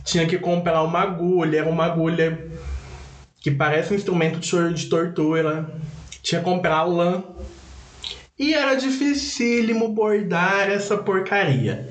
tinha 0.04 0.28
que 0.28 0.38
comprar 0.38 0.84
uma 0.84 1.00
agulha, 1.00 1.68
uma 1.68 1.86
agulha 1.86 2.52
que 3.42 3.52
parece 3.52 3.92
um 3.92 3.98
instrumento 3.98 4.40
de 4.40 4.50
tor- 4.50 4.74
de 4.74 4.86
tortura. 4.86 5.70
Tinha 6.22 6.40
que 6.40 6.46
comprar 6.46 6.84
lã. 6.84 7.24
E 8.40 8.54
era 8.54 8.76
dificílimo 8.76 9.90
bordar 9.90 10.70
essa 10.70 10.96
porcaria. 10.98 11.90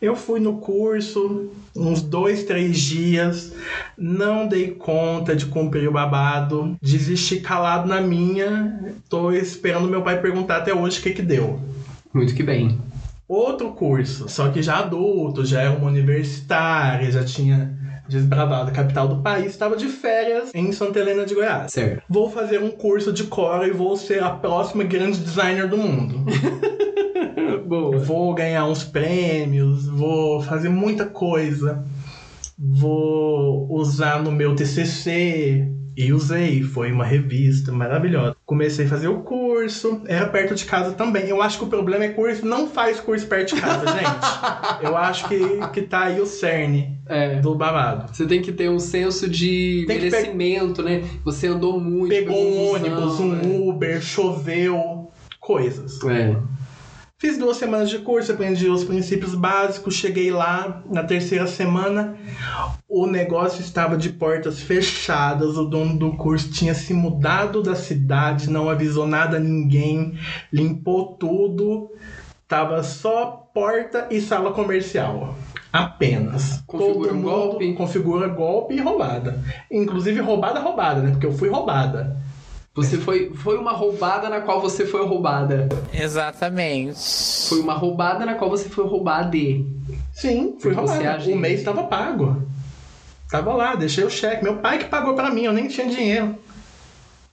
Eu 0.00 0.16
fui 0.16 0.38
no 0.40 0.58
curso 0.58 1.50
uns 1.74 2.02
dois, 2.02 2.44
três 2.44 2.78
dias, 2.78 3.52
não 3.98 4.46
dei 4.46 4.70
conta 4.70 5.34
de 5.34 5.46
cumprir 5.46 5.88
o 5.88 5.92
babado, 5.92 6.76
desisti 6.80 7.40
calado 7.40 7.88
na 7.88 8.00
minha, 8.00 8.94
tô 9.08 9.32
esperando 9.32 9.88
meu 9.88 10.02
pai 10.02 10.20
perguntar 10.20 10.58
até 10.58 10.72
hoje 10.74 11.00
o 11.00 11.02
que 11.02 11.12
que 11.12 11.22
deu. 11.22 11.58
Muito 12.12 12.34
que 12.34 12.42
bem. 12.42 12.78
Outro 13.26 13.72
curso, 13.72 14.28
só 14.28 14.50
que 14.50 14.62
já 14.62 14.78
adulto, 14.78 15.44
já 15.44 15.62
era 15.62 15.70
uma 15.72 15.88
universitária, 15.88 17.10
já 17.10 17.24
tinha 17.24 17.76
desbravado 18.08 18.72
capital 18.72 19.08
do 19.08 19.22
país, 19.22 19.46
estava 19.46 19.76
de 19.76 19.88
férias 19.88 20.50
em 20.54 20.72
Santa 20.72 20.98
Helena 20.98 21.24
de 21.24 21.34
Goiás. 21.34 21.72
Certo. 21.72 22.02
Vou 22.08 22.30
fazer 22.30 22.60
um 22.60 22.70
curso 22.70 23.12
de 23.12 23.24
core 23.24 23.68
e 23.68 23.72
vou 23.72 23.96
ser 23.96 24.22
a 24.22 24.30
próxima 24.30 24.84
grande 24.84 25.18
designer 25.18 25.68
do 25.68 25.76
mundo. 25.76 26.24
Boa. 27.66 27.98
Vou 27.98 28.34
ganhar 28.34 28.66
uns 28.66 28.84
prêmios, 28.84 29.86
vou 29.86 30.42
fazer 30.42 30.68
muita 30.68 31.06
coisa. 31.06 31.84
Vou 32.58 33.66
usar 33.72 34.22
no 34.22 34.30
meu 34.30 34.54
TCC. 34.54 35.68
E 35.96 36.12
usei, 36.12 36.62
foi 36.62 36.90
uma 36.90 37.04
revista 37.04 37.70
maravilhosa. 37.70 38.34
Comecei 38.44 38.84
a 38.84 38.88
fazer 38.88 39.08
o 39.08 39.20
curso, 39.20 40.02
era 40.06 40.26
perto 40.26 40.54
de 40.54 40.64
casa 40.64 40.92
também. 40.92 41.28
Eu 41.28 41.40
acho 41.40 41.58
que 41.58 41.64
o 41.64 41.68
problema 41.68 42.04
é 42.04 42.08
curso, 42.08 42.44
não 42.44 42.66
faz 42.68 42.98
curso 43.00 43.26
perto 43.26 43.54
de 43.54 43.60
casa, 43.60 43.86
gente. 43.96 44.84
Eu 44.84 44.96
acho 44.96 45.28
que, 45.28 45.40
que 45.72 45.82
tá 45.82 46.04
aí 46.04 46.20
o 46.20 46.26
cerne 46.26 46.98
É. 47.06 47.36
do 47.40 47.54
babado. 47.54 48.12
Você 48.14 48.26
tem 48.26 48.42
que 48.42 48.50
ter 48.52 48.68
um 48.68 48.78
senso 48.80 49.28
de 49.28 49.84
Tem 49.86 49.98
que 50.00 50.04
pe- 50.06 50.10
merecimento, 50.10 50.82
né? 50.82 51.04
Você 51.24 51.46
andou 51.46 51.80
muito. 51.80 52.08
Pegou 52.08 52.36
um 52.36 52.72
ônibus, 52.74 53.20
um 53.20 53.28
né? 53.32 53.42
Uber, 53.44 54.00
choveu, 54.02 55.10
coisas. 55.38 56.02
É. 56.04 56.36
Fiz 57.24 57.38
duas 57.38 57.56
semanas 57.56 57.88
de 57.88 58.00
curso, 58.00 58.32
aprendi 58.32 58.68
os 58.68 58.84
princípios 58.84 59.34
básicos, 59.34 59.94
cheguei 59.94 60.30
lá 60.30 60.82
na 60.90 61.02
terceira 61.02 61.46
semana, 61.46 62.18
o 62.86 63.06
negócio 63.06 63.62
estava 63.62 63.96
de 63.96 64.10
portas 64.10 64.60
fechadas, 64.60 65.56
o 65.56 65.64
dono 65.64 65.96
do 65.96 66.14
curso 66.18 66.50
tinha 66.50 66.74
se 66.74 66.92
mudado 66.92 67.62
da 67.62 67.74
cidade, 67.74 68.50
não 68.50 68.68
avisou 68.68 69.06
nada 69.06 69.38
a 69.38 69.40
ninguém, 69.40 70.18
limpou 70.52 71.16
tudo, 71.16 71.92
tava 72.46 72.82
só 72.82 73.48
porta 73.54 74.06
e 74.10 74.20
sala 74.20 74.52
comercial. 74.52 75.34
Apenas. 75.72 76.62
Configura 76.66 77.08
Todo 77.08 77.16
mundo 77.16 77.30
golpe. 77.30 77.72
Configura 77.72 78.28
golpe 78.28 78.74
e 78.74 78.80
roubada. 78.80 79.42
Inclusive 79.70 80.20
roubada, 80.20 80.60
roubada, 80.60 81.00
né? 81.00 81.12
Porque 81.12 81.26
eu 81.26 81.32
fui 81.32 81.48
roubada. 81.48 82.18
Você 82.74 82.98
foi, 82.98 83.30
foi 83.34 83.56
uma 83.56 83.72
roubada 83.72 84.28
na 84.28 84.40
qual 84.40 84.60
você 84.60 84.84
foi 84.84 85.06
roubada. 85.06 85.68
Exatamente. 85.92 86.98
Foi 87.48 87.60
uma 87.60 87.74
roubada 87.74 88.26
na 88.26 88.34
qual 88.34 88.50
você 88.50 88.68
foi 88.68 88.84
roubada. 88.84 89.36
Sim, 90.12 90.56
fui 90.58 90.72
roubado. 90.72 91.06
agente. 91.06 91.32
O 91.36 91.40
mês 91.40 91.60
estava 91.60 91.84
pago. 91.84 92.42
Tava 93.30 93.52
lá, 93.54 93.74
deixei 93.76 94.02
o 94.04 94.10
cheque. 94.10 94.42
Meu 94.42 94.56
pai 94.56 94.78
que 94.78 94.86
pagou 94.86 95.14
pra 95.14 95.30
mim, 95.30 95.42
eu 95.44 95.52
nem 95.52 95.68
tinha 95.68 95.88
dinheiro. 95.88 96.34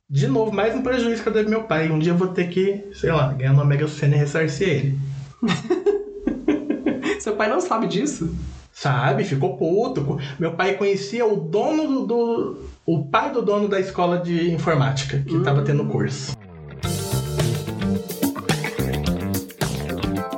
De 0.08 0.28
novo, 0.28 0.52
mais 0.52 0.76
um 0.76 0.84
prejuízo 0.84 1.24
que 1.24 1.30
eu 1.30 1.34
devo 1.34 1.50
meu 1.50 1.64
pai. 1.64 1.90
Um 1.90 1.98
dia 1.98 2.12
eu 2.12 2.18
vou 2.18 2.28
ter 2.28 2.50
que, 2.50 2.84
sei 2.94 3.12
lá, 3.12 3.34
ganhar 3.34 3.54
no 3.54 3.66
Mega 3.66 3.88
Sena 3.88 4.16
e 4.16 4.20
ressarcir 4.20 4.68
ele. 4.70 5.00
Seu 7.20 7.36
pai 7.36 7.50
não 7.50 7.62
sabe 7.62 7.88
disso? 7.88 8.34
Sabe? 8.74 9.24
Ficou 9.24 9.58
puto. 9.58 10.20
Meu 10.40 10.54
pai 10.54 10.74
conhecia 10.76 11.26
o 11.26 11.36
dono 11.36 12.02
do. 12.02 12.06
do- 12.06 12.71
o 12.86 13.06
pai 13.06 13.32
do 13.32 13.42
dono 13.42 13.68
da 13.68 13.80
escola 13.80 14.18
de 14.18 14.52
informática 14.52 15.20
que 15.20 15.40
tava 15.42 15.62
tendo 15.62 15.86
curso. 15.86 16.36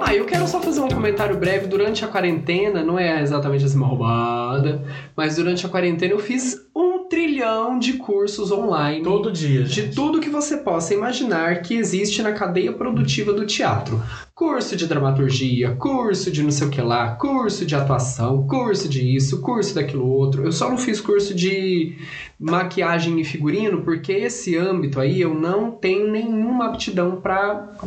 Ah, 0.02 0.14
eu 0.14 0.26
quero 0.26 0.46
só 0.48 0.62
fazer 0.62 0.82
um 0.82 0.90
comentário 0.90 1.38
breve. 1.38 1.68
Durante 1.68 2.04
a 2.04 2.08
quarentena, 2.08 2.84
não 2.84 3.00
é 3.00 3.22
exatamente 3.22 3.64
assim 3.64 3.78
uma 3.78 3.88
roubada, 3.88 4.84
mas 5.16 5.38
durante 5.38 5.66
a 5.66 5.70
quarentena 5.70 6.14
eu 6.14 6.20
fiz 6.20 6.58
um 6.76 7.08
trilhão 7.08 7.80
de 7.80 7.94
cursos 7.94 8.52
online. 8.52 9.04
Todo 9.04 9.32
dia. 9.32 9.64
de 9.64 9.74
gente. 9.74 9.96
tudo 9.96 10.20
que 10.20 10.30
você 10.30 10.58
possa 10.58 10.94
imaginar 10.94 11.62
que 11.62 11.76
existe 11.76 12.22
na 12.22 12.34
cadeia 12.34 12.74
produtiva 12.74 13.32
do 13.32 13.46
teatro. 13.46 14.02
Curso 14.36 14.75
de 14.75 14.88
dramaturgia, 14.88 15.75
curso 15.75 16.32
de 16.32 16.42
não 16.42 16.50
sei 16.50 16.66
o 16.66 16.70
que 16.72 16.82
lá, 16.82 17.16
curso 17.16 17.68
de 17.68 17.75
atuação, 17.75 18.48
curso 18.48 18.90
de 18.90 19.16
isso, 19.16 19.42
curso 19.42 19.75
daquilo 19.75 20.08
outro. 20.08 20.44
Eu 20.44 20.52
só 20.52 20.68
não 20.68 20.78
fiz 20.78 21.00
curso 21.00 21.36
de 21.36 21.96
maquiagem 22.40 23.22
e 23.22 23.24
figurino 23.24 23.84
porque 23.84 24.12
esse 24.12 24.58
âmbito 24.58 25.00
aí 25.00 25.22
eu 25.22 25.36
não 25.36 25.70
tenho 25.70 26.10
nenhuma 26.10 26.66
aptidão 26.66 27.22
para 27.22 27.78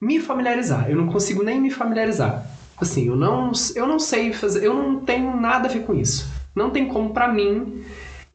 me 0.00 0.18
familiarizar. 0.18 0.90
Eu 0.90 0.96
não 0.96 1.06
consigo 1.06 1.44
nem 1.44 1.60
me 1.60 1.70
familiarizar. 1.70 2.44
Assim, 2.76 3.06
eu 3.06 3.14
não, 3.14 3.52
eu 3.76 3.86
não 3.86 4.00
sei 4.00 4.32
fazer, 4.32 4.66
eu 4.66 4.74
não 4.74 4.98
tenho 4.98 5.40
nada 5.40 5.68
a 5.68 5.72
ver 5.72 5.84
com 5.84 5.94
isso. 5.94 6.28
Não 6.56 6.70
tem 6.70 6.88
como 6.88 7.14
pra 7.14 7.32
mim 7.32 7.84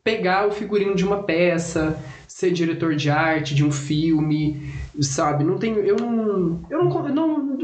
pegar 0.01 0.47
o 0.47 0.51
figurino 0.51 0.95
de 0.95 1.05
uma 1.05 1.23
peça, 1.23 2.01
ser 2.39 2.51
diretor 2.51 2.95
de 2.95 3.09
arte 3.09 3.53
de 3.53 3.65
um 3.65 3.71
filme, 3.71 4.71
sabe? 5.01 5.43
Não 5.43 5.57
tenho, 5.57 5.79
eu 5.79 5.97
não, 5.97 6.61
eu 6.69 6.85
não, 6.85 7.03
não, 7.13 7.59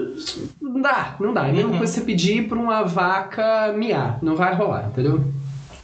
não 0.62 0.82
dá, 0.82 1.16
não 1.18 1.34
dá. 1.34 1.48
É 1.48 1.50
a 1.50 1.54
mesma 1.54 1.72
Uhum. 1.72 1.78
coisa 1.78 1.94
você 1.94 2.02
pedir 2.02 2.50
pra 2.50 2.60
uma 2.60 2.84
vaca 2.84 3.72
miar, 3.72 4.20
não 4.22 4.36
vai 4.36 4.54
rolar, 4.54 4.90
entendeu? 4.90 5.24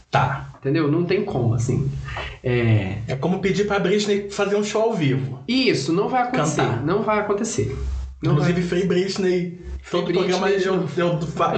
Tá. 0.09 0.49
Entendeu? 0.59 0.91
Não 0.91 1.05
tem 1.05 1.23
como, 1.23 1.53
assim. 1.55 1.89
É, 2.43 2.97
É 3.07 3.15
como 3.15 3.39
pedir 3.39 3.65
pra 3.65 3.79
Britney 3.79 4.29
fazer 4.29 4.55
um 4.57 4.63
show 4.63 4.81
ao 4.83 4.93
vivo. 4.93 5.39
isso 5.47 5.91
não 5.93 6.07
vai 6.09 6.23
acontecer, 6.23 6.61
Cantar. 6.61 6.83
não 6.85 7.01
vai 7.01 7.19
acontecer. 7.19 7.75
Não 8.21 8.33
Inclusive, 8.33 8.61
Free 8.61 8.85
Britney. 8.85 9.59
Todo 9.89 10.05
Free 10.05 10.13
programa 10.13 10.45
Britney. 10.47 10.67
eu, 10.67 10.87
eu 10.95 11.21
fa- 11.21 11.55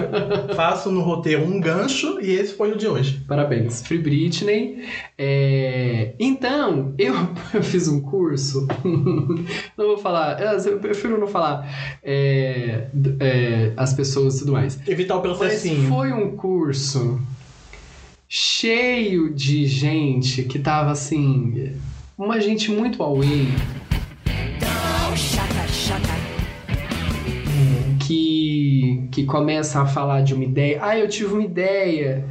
faço 0.55 0.89
no 0.89 1.01
roteiro 1.01 1.43
um 1.43 1.59
gancho 1.59 2.21
e 2.21 2.31
esse 2.31 2.53
foi 2.53 2.71
o 2.71 2.77
de 2.77 2.87
hoje. 2.87 3.21
Parabéns, 3.27 3.81
Free 3.85 3.97
Britney. 3.97 4.85
É, 5.17 6.13
Então, 6.17 6.93
eu, 6.97 7.13
eu 7.53 7.61
fiz 7.61 7.89
um 7.89 7.99
curso. 7.99 8.65
não 9.77 9.87
vou 9.87 9.97
falar, 9.97 10.39
eu 10.65 10.79
prefiro 10.79 11.19
não 11.19 11.27
falar 11.27 11.97
é, 12.01 12.87
é, 13.19 13.73
as 13.75 13.93
pessoas 13.93 14.37
e 14.37 14.39
tudo 14.39 14.53
mais. 14.53 14.79
Evitar 14.87 15.17
o 15.17 15.21
Mas 15.27 15.37
processinho. 15.37 15.89
foi 15.89 16.13
um 16.13 16.37
curso 16.37 17.19
cheio 18.29 19.33
de 19.33 19.65
gente 19.67 20.43
que 20.43 20.59
tava 20.59 20.91
assim. 20.91 21.73
Uma 22.17 22.39
gente 22.39 22.71
muito 22.71 23.01
away. 23.03 23.47
Que, 29.13 29.25
começa 29.25 29.81
a 29.81 29.85
falar 29.85 30.21
de 30.21 30.33
uma 30.33 30.43
ideia. 30.43 30.79
Ah, 30.81 30.97
eu 30.97 31.07
tive 31.07 31.33
uma 31.33 31.43
ideia. 31.43 32.25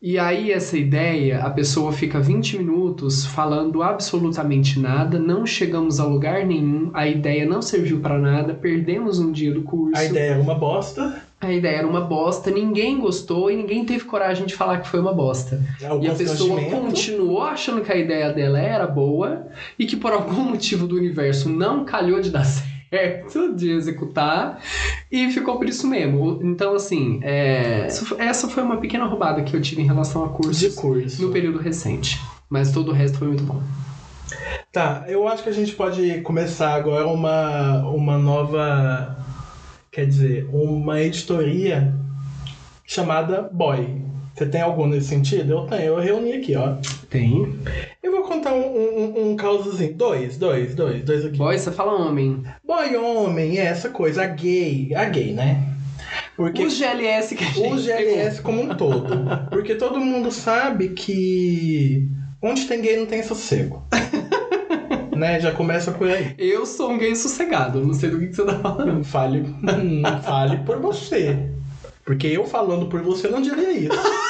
E 0.00 0.18
aí, 0.18 0.50
essa 0.50 0.76
ideia, 0.76 1.40
a 1.40 1.50
pessoa 1.50 1.92
fica 1.92 2.18
20 2.18 2.58
minutos 2.58 3.24
falando 3.24 3.84
absolutamente 3.84 4.80
nada, 4.80 5.16
não 5.16 5.46
chegamos 5.46 6.00
a 6.00 6.04
lugar 6.04 6.44
nenhum, 6.44 6.90
a 6.92 7.06
ideia 7.06 7.46
não 7.46 7.62
serviu 7.62 8.00
pra 8.00 8.18
nada, 8.18 8.52
perdemos 8.52 9.20
um 9.20 9.30
dia 9.30 9.54
do 9.54 9.62
curso. 9.62 10.00
A 10.00 10.04
ideia 10.04 10.32
era 10.32 10.42
uma 10.42 10.56
bosta. 10.56 11.22
A 11.40 11.52
ideia 11.52 11.78
era 11.78 11.86
uma 11.88 12.00
bosta, 12.00 12.50
ninguém 12.50 12.98
gostou 12.98 13.50
e 13.50 13.56
ninguém 13.56 13.84
teve 13.84 14.04
coragem 14.04 14.46
de 14.46 14.54
falar 14.54 14.78
que 14.80 14.88
foi 14.88 15.00
uma 15.00 15.12
bosta. 15.12 15.60
É 15.80 15.86
E 16.04 16.08
a 16.08 16.14
pessoa 16.14 16.60
continuou 16.62 17.42
achando 17.42 17.80
que 17.80 17.92
a 17.92 17.96
ideia 17.96 18.32
dela 18.32 18.60
era 18.60 18.86
boa 18.86 19.46
e 19.76 19.84
que 19.84 19.96
por 19.96 20.12
algum 20.12 20.42
motivo 20.50 20.86
do 20.86 20.96
universo 20.96 21.48
não 21.48 21.84
calhou 21.84 22.20
de 22.20 22.30
dar 22.30 22.44
certo, 22.44 22.71
de 23.56 23.70
executar, 23.70 24.60
e 25.10 25.30
ficou 25.30 25.56
por 25.56 25.68
isso 25.68 25.86
mesmo. 25.86 26.40
Então, 26.42 26.74
assim, 26.74 27.20
é, 27.22 27.88
essa 28.18 28.48
foi 28.48 28.62
uma 28.62 28.76
pequena 28.76 29.06
roubada 29.06 29.42
que 29.42 29.56
eu 29.56 29.62
tive 29.62 29.82
em 29.82 29.86
relação 29.86 30.24
a 30.24 30.28
cursos 30.28 30.58
de 30.58 30.70
curso. 30.70 31.22
no 31.22 31.32
período 31.32 31.58
recente. 31.58 32.20
Mas 32.50 32.70
todo 32.70 32.90
o 32.90 32.94
resto 32.94 33.18
foi 33.18 33.28
muito 33.28 33.44
bom. 33.44 33.62
Tá, 34.70 35.04
eu 35.06 35.26
acho 35.28 35.42
que 35.42 35.48
a 35.48 35.52
gente 35.52 35.74
pode 35.74 36.20
começar 36.20 36.74
agora 36.74 37.06
uma, 37.06 37.86
uma 37.88 38.18
nova. 38.18 39.18
Quer 39.90 40.06
dizer, 40.06 40.48
uma 40.50 41.00
editoria 41.00 41.94
chamada 42.84 43.50
Boy. 43.52 44.02
Você 44.42 44.48
tem 44.48 44.60
algum 44.60 44.88
nesse 44.88 45.06
sentido? 45.06 45.52
Eu 45.52 45.66
tenho, 45.66 45.82
eu 45.82 46.00
reuni 46.00 46.32
aqui, 46.32 46.56
ó. 46.56 46.74
Tem. 47.08 47.56
Eu 48.02 48.10
vou 48.10 48.22
contar 48.22 48.52
um, 48.52 48.58
um, 48.60 49.30
um 49.30 49.36
causozinho. 49.36 49.94
Dois, 49.94 50.36
dois, 50.36 50.74
dois, 50.74 51.04
dois 51.04 51.24
aqui. 51.24 51.38
Boy, 51.38 51.56
você 51.56 51.70
fala 51.70 51.92
homem. 51.92 52.42
Boy 52.66 52.96
homem, 52.96 53.60
é 53.60 53.66
essa 53.66 53.88
coisa, 53.88 54.24
a 54.24 54.26
gay. 54.26 54.92
A 54.96 55.04
gay, 55.04 55.32
né? 55.32 55.62
Porque 56.34 56.64
Os 56.64 56.76
GLS 56.76 57.36
que 57.36 57.44
a 57.44 57.46
gente 57.46 57.72
o 57.72 57.80
GLS 57.80 58.42
como 58.42 58.62
um 58.62 58.74
todo. 58.74 59.16
Porque 59.48 59.76
todo 59.76 60.00
mundo 60.00 60.32
sabe 60.32 60.88
que 60.88 62.08
onde 62.42 62.66
tem 62.66 62.80
gay 62.80 62.96
não 62.96 63.06
tem 63.06 63.22
sossego. 63.22 63.80
né? 65.16 65.38
Já 65.38 65.52
começa 65.52 65.92
por 65.92 66.08
aí. 66.08 66.34
Eu 66.36 66.66
sou 66.66 66.90
um 66.90 66.98
gay 66.98 67.14
sossegado, 67.14 67.80
não 67.80 67.94
sei 67.94 68.10
do 68.10 68.18
que, 68.18 68.26
que 68.26 68.34
você 68.34 68.44
tá 68.44 68.58
falando. 68.58 69.04
Fale, 69.04 69.44
fale 70.24 70.56
por 70.64 70.80
você. 70.80 71.48
Porque 72.04 72.26
eu 72.26 72.44
falando 72.44 72.86
por 72.86 73.00
você 73.00 73.28
não 73.28 73.40
diria 73.40 73.70
isso. 73.70 74.21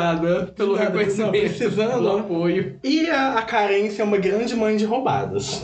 Obrigada 0.00 0.46
pelo 0.56 0.76
Nada, 0.76 0.84
reconhecimento, 0.84 1.32
não, 1.32 1.32
precisando. 1.32 1.92
pelo 1.92 2.18
apoio. 2.18 2.76
E 2.82 3.08
a, 3.08 3.34
a 3.34 3.42
carência 3.42 4.02
é 4.02 4.04
uma 4.04 4.18
grande 4.18 4.54
mãe 4.56 4.76
de 4.76 4.84
roubadas. 4.84 5.62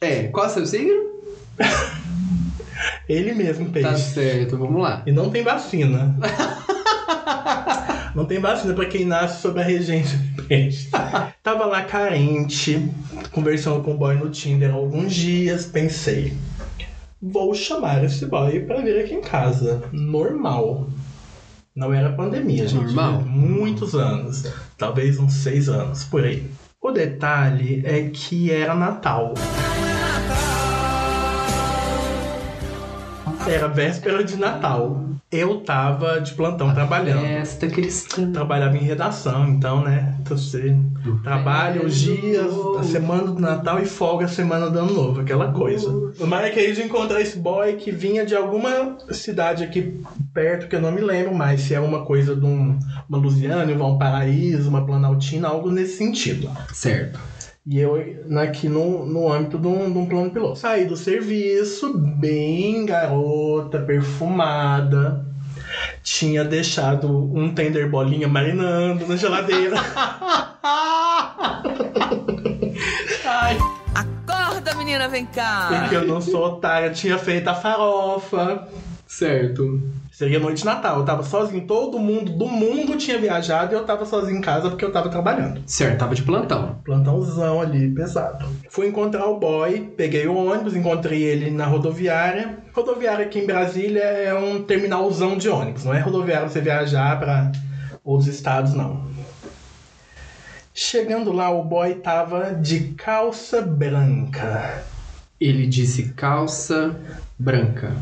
É, 0.00 0.24
qual 0.24 0.46
é 0.46 0.48
o 0.48 0.52
seu 0.52 0.66
signo? 0.66 1.06
Ele 3.08 3.32
mesmo, 3.32 3.70
peixe. 3.70 3.88
Tá 3.88 3.96
certo, 3.96 4.56
vamos 4.56 4.82
lá. 4.82 5.02
E 5.06 5.12
não 5.12 5.30
tem 5.30 5.42
vacina. 5.42 6.14
não 8.14 8.24
tem 8.24 8.38
vacina 8.40 8.74
pra 8.74 8.86
quem 8.86 9.04
nasce 9.04 9.40
sob 9.40 9.60
a 9.60 9.64
regência 9.64 10.18
de 10.18 10.42
peixe. 10.42 10.88
Tava 11.42 11.66
lá 11.66 11.82
carente, 11.82 12.90
conversando 13.32 13.82
com 13.82 13.92
o 13.92 13.96
boy 13.96 14.16
no 14.16 14.30
Tinder 14.30 14.70
há 14.70 14.74
alguns 14.74 15.14
dias, 15.14 15.66
pensei. 15.66 16.34
Vou 17.22 17.54
chamar 17.54 18.04
esse 18.04 18.26
boy 18.26 18.60
pra 18.60 18.80
vir 18.80 19.00
aqui 19.00 19.14
em 19.14 19.20
casa. 19.20 19.82
Normal. 19.92 20.88
Não 21.76 21.92
era 21.92 22.10
pandemia, 22.10 22.66
gente. 22.66 22.84
Normal? 22.84 23.20
Muitos 23.20 23.94
anos. 23.94 24.44
Talvez 24.78 25.18
uns 25.18 25.34
seis 25.34 25.68
anos, 25.68 26.04
por 26.04 26.24
aí. 26.24 26.50
O 26.80 26.90
detalhe 26.90 27.82
é 27.84 28.08
que 28.08 28.50
era 28.50 28.74
Natal. 28.74 29.34
Era 33.48 33.68
véspera 33.68 34.24
de 34.24 34.36
Natal. 34.36 35.06
Eu 35.30 35.60
tava 35.60 36.20
de 36.20 36.34
plantão 36.34 36.72
trabalhando. 36.72 37.20
Festa 37.20 37.66
cristã. 37.66 38.30
Trabalhava 38.30 38.76
em 38.76 38.80
redação, 38.80 39.48
então, 39.48 39.82
né? 39.82 40.14
Você 40.26 40.76
trabalha 41.22 41.84
os 41.84 41.96
dias, 41.96 42.52
a 42.78 42.82
semana 42.84 43.24
do 43.24 43.40
Natal 43.40 43.80
e 43.80 43.86
folga 43.86 44.26
a 44.26 44.28
semana 44.28 44.70
do 44.70 44.78
Ano 44.78 44.92
Novo, 44.92 45.20
aquela 45.20 45.52
coisa. 45.52 46.12
Mas 46.20 46.46
é 46.46 46.50
que 46.50 46.60
aí 46.60 46.72
de 46.72 46.82
encontrar 46.82 47.20
esse 47.20 47.38
boy 47.38 47.74
que 47.74 47.90
vinha 47.90 48.24
de 48.24 48.34
alguma 48.34 48.96
cidade 49.10 49.64
aqui 49.64 50.00
perto, 50.32 50.68
que 50.68 50.76
eu 50.76 50.80
não 50.80 50.92
me 50.92 51.00
lembro 51.00 51.34
mais, 51.34 51.62
se 51.62 51.74
é 51.74 51.80
uma 51.80 52.04
coisa 52.04 52.34
de 52.36 52.44
um, 52.44 52.78
uma 53.08 53.18
Lusiana, 53.18 53.64
um 53.84 53.98
Paraíso, 53.98 54.68
uma 54.68 54.84
Planaltina, 54.84 55.48
algo 55.48 55.70
nesse 55.70 55.96
sentido. 55.96 56.50
Certo. 56.72 57.18
E 57.66 57.80
eu 57.80 57.96
aqui 58.40 58.68
no, 58.68 59.04
no 59.04 59.32
âmbito 59.32 59.58
de 59.58 59.66
um, 59.66 59.90
de 59.90 59.98
um 59.98 60.06
plano 60.06 60.30
piloto. 60.30 60.56
Saí 60.56 60.84
do 60.84 60.96
serviço, 60.96 61.98
bem 61.98 62.86
garota, 62.86 63.80
perfumada. 63.80 65.26
Tinha 66.00 66.44
deixado 66.44 67.08
um 67.34 67.52
tender 67.52 67.90
bolinha 67.90 68.28
marinando 68.28 69.04
na 69.08 69.16
geladeira. 69.16 69.76
Ai, 73.24 73.58
Acorda, 73.94 74.74
menina, 74.76 75.08
vem 75.08 75.26
cá. 75.26 75.68
porque 75.80 75.96
eu 75.96 76.06
não 76.06 76.20
sou 76.20 76.44
otária. 76.44 76.90
Tinha 76.90 77.18
feito 77.18 77.48
a 77.48 77.54
farofa. 77.54 78.68
certo. 79.08 79.82
Seria 80.16 80.40
noite 80.40 80.60
de 80.60 80.64
Natal. 80.64 81.00
Eu 81.00 81.04
tava 81.04 81.22
sozinho. 81.22 81.66
Todo 81.66 81.98
mundo 81.98 82.32
do 82.32 82.46
mundo 82.46 82.96
tinha 82.96 83.18
viajado 83.18 83.74
e 83.74 83.76
eu 83.76 83.84
tava 83.84 84.06
sozinho 84.06 84.38
em 84.38 84.40
casa 84.40 84.70
porque 84.70 84.82
eu 84.82 84.90
tava 84.90 85.10
trabalhando. 85.10 85.60
Certo, 85.66 85.98
tava 85.98 86.14
de 86.14 86.22
plantão. 86.22 86.80
Plantãozão 86.82 87.60
ali, 87.60 87.90
pesado. 87.90 88.46
Fui 88.70 88.86
encontrar 88.86 89.26
o 89.26 89.38
boy, 89.38 89.92
peguei 89.94 90.26
o 90.26 90.34
ônibus, 90.34 90.74
encontrei 90.74 91.22
ele 91.22 91.50
na 91.50 91.66
rodoviária. 91.66 92.60
Rodoviária 92.72 93.26
aqui 93.26 93.40
em 93.40 93.46
Brasília 93.46 94.00
é 94.00 94.32
um 94.32 94.62
terminalzão 94.62 95.36
de 95.36 95.50
ônibus, 95.50 95.84
não 95.84 95.92
é 95.92 96.00
rodoviária 96.00 96.48
você 96.48 96.62
viajar 96.62 97.18
pra 97.18 97.52
outros 98.02 98.26
estados, 98.26 98.72
não. 98.72 99.04
Chegando 100.72 101.30
lá, 101.30 101.50
o 101.50 101.62
boy 101.62 101.94
tava 101.96 102.54
de 102.54 102.94
calça 102.94 103.60
branca. 103.60 104.82
Ele 105.38 105.66
disse 105.66 106.14
calça 106.14 106.98
branca. 107.38 107.94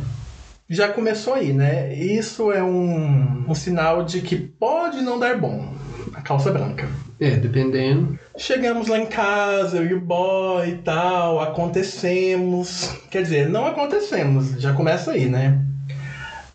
Já 0.68 0.88
começou 0.88 1.35
aí, 1.35 1.53
né? 1.53 1.94
Isso 1.94 2.50
é 2.50 2.62
um, 2.62 3.44
um 3.48 3.55
sinal 3.55 4.03
de 4.03 4.22
que 4.22 4.37
pode 4.37 5.03
não 5.03 5.18
dar 5.18 5.38
bom. 5.38 5.74
A 6.14 6.22
calça 6.22 6.50
branca. 6.50 6.88
É, 7.20 7.31
dependendo. 7.31 8.18
Chegamos 8.37 8.88
lá 8.88 8.98
em 8.98 9.07
casa, 9.07 9.77
eu 9.77 9.87
e 9.87 9.94
o 9.94 10.00
boy 10.00 10.68
e 10.68 10.77
tal, 10.79 11.40
acontecemos. 11.40 12.90
Quer 13.11 13.22
dizer, 13.22 13.48
não 13.48 13.66
acontecemos, 13.66 14.61
já 14.61 14.72
começa 14.72 15.12
aí, 15.12 15.27
né? 15.27 15.61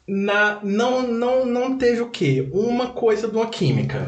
Na, 0.08 0.60
não, 0.64 1.04
não, 1.04 1.46
não 1.46 1.78
teve 1.78 2.02
o 2.02 2.10
quê? 2.10 2.50
Uma 2.52 2.88
coisa 2.88 3.28
de 3.28 3.36
uma 3.36 3.48
química. 3.48 4.08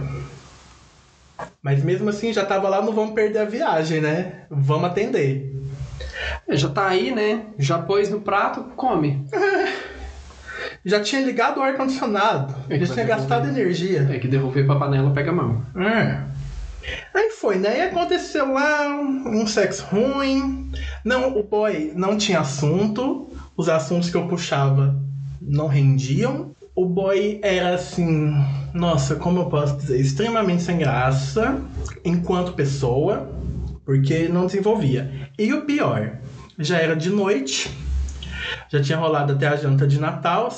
Mas 1.62 1.84
mesmo 1.84 2.10
assim, 2.10 2.34
já 2.34 2.44
tava 2.44 2.68
lá, 2.68 2.82
não 2.82 2.92
vamos 2.92 3.14
perder 3.14 3.40
a 3.40 3.46
viagem, 3.46 4.02
né? 4.02 4.46
Vamos 4.50 4.90
atender. 4.90 5.56
É, 6.48 6.56
já 6.56 6.70
tá 6.70 6.88
aí, 6.88 7.14
né? 7.14 7.46
Já 7.60 7.78
pôs 7.78 8.10
no 8.10 8.20
prato, 8.20 8.64
come. 8.76 9.24
Já 10.84 11.00
tinha 11.00 11.22
ligado 11.22 11.60
o 11.60 11.64
ar-condicionado, 11.64 12.56
É 12.70 12.80
já 12.80 12.94
tinha 12.94 13.06
gastado 13.06 13.48
energia. 13.48 14.08
É 14.12 14.18
que 14.18 14.28
devolver 14.28 14.66
pra 14.66 14.76
panela 14.76 15.12
pega 15.12 15.30
a 15.32 15.34
mão. 15.34 15.64
É. 15.76 16.22
Aí 17.14 17.30
foi, 17.30 17.58
né? 17.58 17.78
E 17.78 17.82
aconteceu 17.82 18.54
lá 18.54 18.90
um 18.90 19.46
sexo 19.46 19.86
ruim. 19.86 20.72
Não, 21.06 21.38
o 21.38 21.44
boy 21.44 21.92
não 21.96 22.18
tinha 22.18 22.40
assunto. 22.40 23.30
Os 23.56 23.70
assuntos 23.70 24.10
que 24.10 24.18
eu 24.18 24.28
puxava 24.28 25.00
não 25.42 25.68
rendiam. 25.68 26.52
O 26.76 26.86
boy 26.86 27.40
era 27.44 27.76
assim, 27.76 28.34
nossa, 28.74 29.16
como 29.16 29.42
eu 29.42 29.46
posso 29.48 29.78
dizer, 29.78 30.00
extremamente 30.00 30.64
sem 30.64 30.78
graça 30.78 31.60
enquanto 32.04 32.54
pessoa, 32.54 33.30
porque 33.86 34.30
não 34.30 34.46
desenvolvia. 34.46 35.30
E 35.38 35.54
o 35.54 35.64
pior, 35.64 36.18
já 36.58 36.78
era 36.78 36.96
de 36.96 37.10
noite, 37.10 37.70
já 38.70 38.82
tinha 38.82 38.98
rolado 38.98 39.34
até 39.34 39.48
a 39.48 39.56
janta 39.56 39.86
de 39.88 40.00
Natal, 40.00 40.50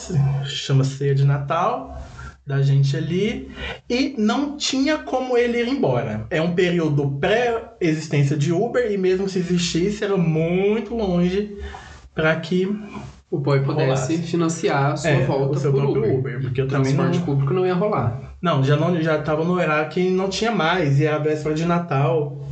chama 0.46 0.84
ceia 0.84 1.14
de 1.16 1.24
Natal, 1.26 2.02
da 2.46 2.62
gente 2.62 2.96
ali, 2.98 3.50
e 3.90 4.16
não 4.18 4.58
tinha 4.58 4.98
como 4.98 5.38
ele 5.38 5.60
ir 5.62 5.68
embora. 5.70 6.26
É 6.30 6.42
um 6.42 6.54
período 6.54 7.08
pré-existência 7.20 8.36
de 8.36 8.52
Uber, 8.52 8.92
e 8.92 8.98
mesmo 8.98 9.30
se 9.30 9.40
existisse, 9.40 10.04
era 10.04 10.18
muito 10.18 10.94
longe 10.96 11.56
para 12.14 12.36
que 12.36 12.66
O 13.32 13.40
boy 13.40 13.62
pudesse 13.62 13.84
Rolasse. 13.86 14.18
financiar 14.20 14.92
a 14.92 14.96
sua 14.98 15.10
É, 15.10 15.26
volta 15.26 15.58
o 15.58 15.60
seu 15.60 15.72
por 15.72 15.86
Uber. 15.86 16.14
Uber, 16.20 16.42
porque 16.42 16.62
eu 16.62 16.66
o 16.66 16.68
também 16.68 16.94
transporte 16.94 17.18
não- 17.20 17.26
público 17.26 17.54
não 17.54 17.66
ia 17.66 17.74
rolar. 17.74 18.36
Não, 18.42 18.62
já 18.64 18.76
não 18.76 19.02
já 19.02 19.18
tava 19.20 19.44
no 19.46 19.54
horário 19.54 19.90
que 19.90 20.10
não 20.10 20.28
tinha 20.30 20.52
mais, 20.52 21.00
e 21.00 21.08
a 21.08 21.18
véspera 21.18 21.56
de 21.56 21.66
Natal 21.66 22.46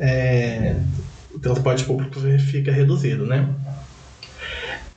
é, 0.00 0.74
o 1.32 1.38
transporte 1.38 1.84
público 1.84 2.18
fica 2.50 2.72
reduzido, 2.72 3.26
né? 3.26 3.46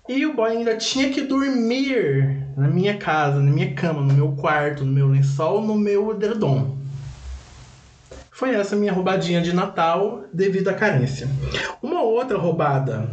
E 0.07 0.25
o 0.25 0.33
boy 0.33 0.51
ainda 0.51 0.77
tinha 0.77 1.09
que 1.09 1.21
dormir 1.21 2.47
na 2.55 2.67
minha 2.67 2.97
casa, 2.97 3.39
na 3.39 3.51
minha 3.51 3.73
cama, 3.73 4.01
no 4.01 4.13
meu 4.13 4.31
quarto, 4.33 4.85
no 4.85 4.91
meu 4.91 5.07
lençol, 5.07 5.61
no 5.61 5.75
meu 5.75 6.11
edredom. 6.11 6.77
Foi 8.31 8.53
essa 8.55 8.75
minha 8.75 8.93
roubadinha 8.93 9.41
de 9.41 9.53
Natal 9.53 10.23
devido 10.31 10.69
à 10.69 10.73
carência. 10.73 11.27
Uma 11.81 12.01
outra 12.01 12.37
roubada, 12.37 13.09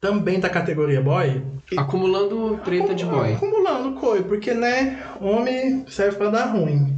também 0.00 0.38
da 0.38 0.50
categoria 0.50 1.00
boy, 1.00 1.42
Acumulando 1.76 2.60
treta 2.64 2.94
de 2.94 3.04
boy. 3.04 3.34
Acumulando 3.34 3.98
coi, 3.98 4.22
porque, 4.22 4.54
né, 4.54 5.02
homem 5.20 5.84
serve 5.88 6.16
pra 6.16 6.30
dar 6.30 6.44
ruim. 6.46 6.96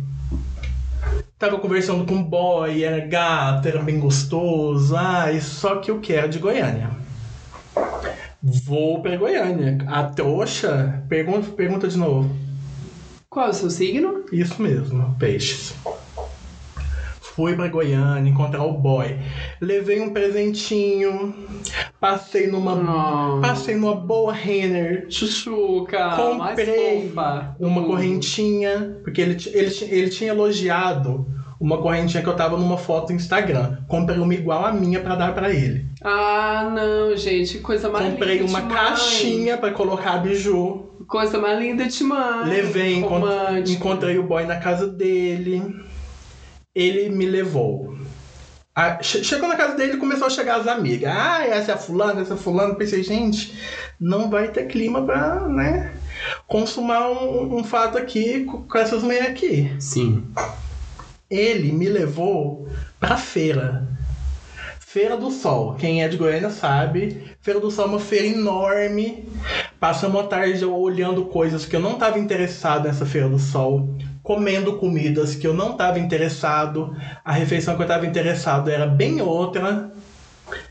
Tava 1.38 1.58
conversando 1.58 2.04
com 2.04 2.14
um 2.14 2.22
boy, 2.22 2.82
era 2.82 2.98
gato, 3.06 3.66
era 3.66 3.80
bem 3.80 3.98
gostoso, 3.98 4.94
ai, 4.94 5.40
só 5.40 5.76
que 5.76 5.90
eu 5.90 6.00
quero 6.00 6.28
de 6.28 6.38
Goiânia. 6.38 6.90
Vou 8.42 9.02
pra 9.02 9.16
Goiânia. 9.16 9.78
A 9.86 10.04
trouxa, 10.04 11.02
pergunta, 11.08 11.50
pergunta 11.50 11.88
de 11.88 11.98
novo. 11.98 12.30
Qual 13.28 13.46
é 13.46 13.50
o 13.50 13.54
seu 13.54 13.70
signo? 13.70 14.24
Isso 14.32 14.62
mesmo, 14.62 15.14
peixes. 15.18 15.74
Fui 17.20 17.54
pra 17.54 17.68
Goiânia 17.68 18.28
encontrar 18.30 18.64
o 18.64 18.72
boy. 18.72 19.16
Levei 19.60 20.00
um 20.00 20.10
presentinho. 20.12 21.34
Passei 22.00 22.48
numa. 22.48 22.74
Não. 22.74 23.40
Passei 23.40 23.76
numa 23.76 23.94
boa 23.94 24.32
Renner. 24.32 25.06
Chuchuca, 25.08 26.16
Comprei 26.16 27.08
mais 27.14 27.46
uma 27.60 27.80
Hum. 27.80 27.84
correntinha. 27.86 28.98
Porque 29.04 29.20
ele, 29.20 29.36
ele, 29.52 29.74
ele 29.88 30.10
tinha 30.10 30.30
elogiado 30.30 31.26
uma 31.60 31.78
correntinha 31.78 32.22
que 32.22 32.28
eu 32.28 32.36
tava 32.36 32.56
numa 32.56 32.78
foto 32.78 33.10
no 33.10 33.16
Instagram. 33.16 33.78
Comprei 33.88 34.18
uma 34.18 34.32
igual 34.34 34.64
a 34.64 34.72
minha 34.72 35.00
pra 35.00 35.14
dar 35.16 35.34
pra 35.34 35.50
ele. 35.52 35.84
Ah, 36.02 36.70
não, 36.72 37.16
gente, 37.16 37.54
que 37.54 37.60
coisa 37.60 37.88
mais 37.88 38.06
Comprei 38.10 38.38
linda 38.38 38.50
uma 38.50 38.62
caixinha 38.62 39.56
pra 39.58 39.72
colocar 39.72 40.18
biju. 40.18 40.84
Coisa 41.06 41.38
mais 41.38 41.58
linda 41.58 41.86
de 41.86 42.04
mãe. 42.04 42.48
Levei, 42.48 42.96
encont- 42.96 43.24
encontrei 43.72 44.18
o 44.18 44.22
boy 44.24 44.44
na 44.44 44.56
casa 44.56 44.86
dele. 44.86 45.62
Ele 46.74 47.08
me 47.08 47.26
levou. 47.26 47.96
Ah, 48.74 48.98
che- 49.02 49.24
chegou 49.24 49.48
na 49.48 49.56
casa 49.56 49.74
dele 49.74 49.94
e 49.94 49.96
começou 49.96 50.28
a 50.28 50.30
chegar 50.30 50.60
as 50.60 50.68
amigas. 50.68 51.12
Ah, 51.12 51.44
essa 51.44 51.72
é 51.72 51.74
a 51.74 51.78
fulana, 51.78 52.20
essa 52.20 52.34
é 52.34 52.36
a 52.36 52.38
fulana. 52.38 52.74
Pensei, 52.76 53.02
gente, 53.02 53.52
não 53.98 54.30
vai 54.30 54.48
ter 54.48 54.66
clima 54.68 55.02
pra, 55.02 55.40
né, 55.48 55.92
consumar 56.46 57.08
um, 57.10 57.56
um 57.58 57.64
fato 57.64 57.98
aqui 57.98 58.44
com 58.44 58.62
com 58.62 58.78
essas 58.78 59.02
mulheres 59.02 59.30
aqui. 59.30 59.72
Sim. 59.80 60.22
Ele 61.30 61.72
me 61.72 61.88
levou 61.88 62.68
pra 62.98 63.16
feira. 63.16 63.86
Feira 64.80 65.16
do 65.16 65.30
Sol. 65.30 65.74
Quem 65.74 66.02
é 66.02 66.08
de 66.08 66.16
Goiânia 66.16 66.48
sabe. 66.48 67.34
Feira 67.42 67.60
do 67.60 67.70
Sol 67.70 67.84
é 67.84 67.88
uma 67.88 68.00
feira 68.00 68.26
enorme. 68.26 69.28
Passamos 69.78 70.20
a 70.22 70.26
tarde 70.26 70.64
olhando 70.64 71.26
coisas 71.26 71.66
que 71.66 71.76
eu 71.76 71.80
não 71.80 71.92
estava 71.92 72.18
interessado 72.18 72.84
nessa 72.84 73.04
Feira 73.04 73.28
do 73.28 73.38
Sol. 73.38 73.94
Comendo 74.22 74.78
comidas 74.78 75.34
que 75.34 75.46
eu 75.46 75.52
não 75.52 75.72
estava 75.72 75.98
interessado. 75.98 76.96
A 77.22 77.32
refeição 77.32 77.74
que 77.76 77.82
eu 77.82 77.86
estava 77.86 78.06
interessado 78.06 78.70
era 78.70 78.86
bem 78.86 79.20
outra. 79.20 79.92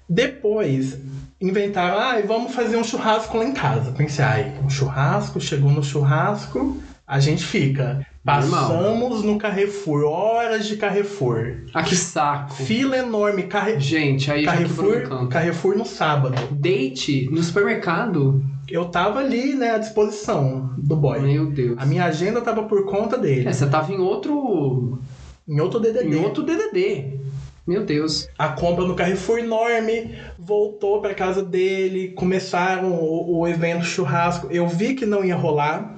Depois 0.10 0.98
inventaram, 1.40 2.00
ah, 2.00 2.20
vamos 2.26 2.56
fazer 2.56 2.78
um 2.78 2.84
churrasco 2.84 3.38
lá 3.38 3.46
em 3.46 3.54
casa. 3.54 3.92
Pensei, 3.92 4.26
ai, 4.26 4.54
um 4.64 4.70
churrasco, 4.70 5.40
chegou 5.40 5.70
no 5.70 5.84
churrasco, 5.84 6.82
a 7.06 7.20
gente 7.20 7.44
fica. 7.46 8.06
Normal. 8.28 8.70
Passamos 8.70 9.24
no 9.24 9.38
Carrefour, 9.38 10.04
horas 10.04 10.66
de 10.68 10.76
Carrefour. 10.76 11.56
Ah, 11.74 11.82
que 11.82 11.96
saco. 11.96 12.54
Fila 12.56 12.98
enorme, 12.98 13.44
Carre... 13.44 13.80
Gente, 13.80 14.30
aí 14.30 14.44
já 14.44 14.52
Carrefour, 14.52 14.98
encanto. 14.98 15.28
Carrefour 15.30 15.78
no 15.78 15.86
sábado. 15.86 16.36
Date 16.52 17.30
no 17.32 17.42
supermercado? 17.42 18.44
Eu 18.70 18.86
tava 18.86 19.20
ali, 19.20 19.56
né, 19.56 19.72
à 19.72 19.78
disposição 19.78 20.74
do 20.78 20.96
boy. 20.96 21.22
Meu 21.22 21.46
Deus. 21.46 21.78
A 21.78 21.86
minha 21.86 22.04
agenda 22.04 22.42
tava 22.42 22.64
por 22.64 22.86
conta 22.86 23.18
dele. 23.18 23.48
É, 23.48 23.54
você 23.54 23.66
tava 23.66 23.94
em 23.94 24.00
outro. 24.00 25.00
Em 25.48 25.62
outro 25.62 25.80
DDD. 25.80 26.08
Em 26.08 26.16
outro 26.16 26.44
DDD. 26.44 27.18
Meu 27.66 27.84
Deus. 27.84 28.30
A 28.38 28.50
compra 28.50 28.86
no 28.86 28.96
Carrefour 28.96 29.40
enorme, 29.40 30.16
voltou 30.40 31.02
pra 31.02 31.14
casa 31.14 31.44
dele, 31.44 32.10
começaram 32.10 32.94
o, 32.94 33.40
o 33.40 33.48
evento 33.48 33.84
churrasco. 33.84 34.48
Eu 34.50 34.68
vi 34.68 34.96
que 34.96 35.06
não 35.06 35.24
ia 35.24 35.36
rolar. 35.36 35.97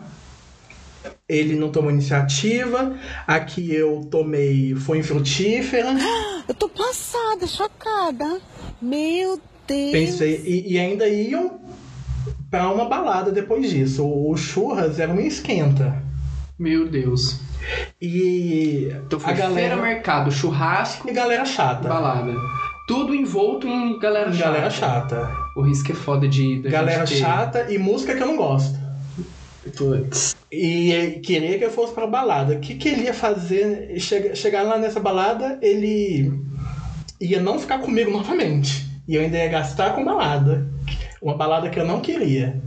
Ele 1.30 1.56
não 1.56 1.70
tomou 1.70 1.92
iniciativa. 1.92 2.98
A 3.28 3.40
que 3.40 3.72
eu 3.74 4.02
tomei 4.10 4.74
foi 4.76 4.98
infrutífera. 4.98 5.90
Eu 6.50 6.56
tô 6.56 6.68
passada, 6.68 7.46
chocada. 7.46 8.42
Meu 8.82 9.40
Deus. 9.68 9.92
Pensei, 9.92 10.42
e, 10.44 10.74
e 10.74 10.80
ainda 10.80 11.08
iam 11.08 11.60
pra 12.50 12.72
uma 12.72 12.86
balada 12.86 13.32
depois 13.32 13.70
disso. 13.70 14.04
O, 14.04 14.32
o 14.32 14.36
churras 14.36 15.00
era 15.00 15.12
um 15.14 15.20
esquenta. 15.20 16.02
Meu 16.58 16.88
Deus. 16.90 17.40
E 18.02 18.90
Então 19.06 19.20
foi 19.20 19.34
a 19.34 19.36
galera, 19.36 19.54
feira, 19.54 19.76
mercado, 19.78 20.32
churrasco, 20.32 21.08
e 21.08 21.14
galera 21.14 21.46
chata. 21.46 21.88
balada. 21.88 22.34
Tudo 22.88 23.14
envolto 23.14 23.68
em 23.68 24.00
galera 24.00 24.32
chata. 24.34 24.46
Galera 24.46 24.70
chata. 24.72 25.32
O 25.56 25.62
risco 25.62 25.92
é 25.92 25.96
foda 25.96 26.28
de. 26.28 26.62
da 26.64 26.70
Galera 26.72 27.06
gente 27.06 27.20
ter. 27.20 27.24
chata 27.24 27.72
e 27.72 27.78
música 27.78 28.16
que 28.16 28.24
eu 28.24 28.28
não 28.28 28.38
gosto. 28.38 28.79
Putz. 29.76 30.36
E 30.52 31.20
queria 31.24 31.58
que 31.58 31.66
eu 31.66 31.72
fosse 31.72 31.94
pra 31.94 32.08
balada. 32.08 32.56
O 32.56 32.60
que, 32.60 32.76
que 32.76 32.90
ele 32.90 33.04
ia 33.04 33.14
fazer? 33.14 34.00
Chega, 34.00 34.36
chegar 34.36 34.64
lá 34.64 34.78
nessa 34.78 35.00
balada, 35.00 35.60
ele 35.62 36.32
ia 37.20 37.42
não 37.42 37.60
ficar 37.60 37.80
comigo 37.80 38.12
novamente. 38.12 38.88
E 39.08 39.16
eu 39.16 39.22
ainda 39.22 39.38
ia 39.38 39.48
gastar 39.48 39.96
com 39.96 40.06
balada. 40.06 40.68
Uma 41.22 41.36
balada 41.36 41.70
que 41.70 41.80
eu 41.80 41.86
não 41.86 42.00
queria. 42.00 42.62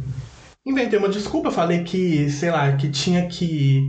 Inventei 0.65 0.97
uma 0.97 1.09
desculpa, 1.09 1.51
falei 1.51 1.83
que, 1.83 2.31
sei 2.31 2.51
lá, 2.51 2.71
que 2.77 2.89
tinha 2.89 3.27
que 3.27 3.83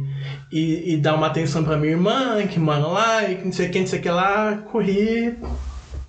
ir, 0.52 0.94
ir 0.94 0.98
dar 0.98 1.14
uma 1.16 1.28
atenção 1.28 1.64
pra 1.64 1.78
minha 1.78 1.92
irmã, 1.92 2.48
que 2.48 2.60
mora 2.60 2.88
lá, 2.88 3.30
e 3.30 3.36
que 3.36 3.46
não 3.46 3.52
sei 3.52 3.68
o 3.68 3.72
que, 3.72 3.80
não 3.80 3.88
sei 3.88 4.00
o 4.00 4.02
que 4.02 4.10
lá. 4.10 4.58
Corri, 4.72 5.38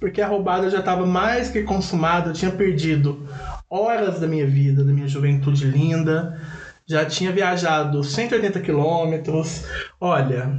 porque 0.01 0.23
a 0.23 0.27
roubada 0.27 0.71
já 0.71 0.79
estava 0.79 1.05
mais 1.05 1.51
que 1.51 1.62
consumada, 1.64 2.31
eu 2.31 2.35
tinha 2.35 2.51
perdido 2.51 3.29
horas 3.69 4.21
da 4.21 4.27
minha 4.27 4.47
vida, 4.47 4.85
da 4.85 4.93
minha 4.93 5.09
juventude 5.09 5.67
linda. 5.67 6.40
Já 6.87 7.05
tinha 7.07 7.33
viajado 7.33 8.05
180 8.05 8.61
quilômetros. 8.61 9.62
Olha, 10.01 10.53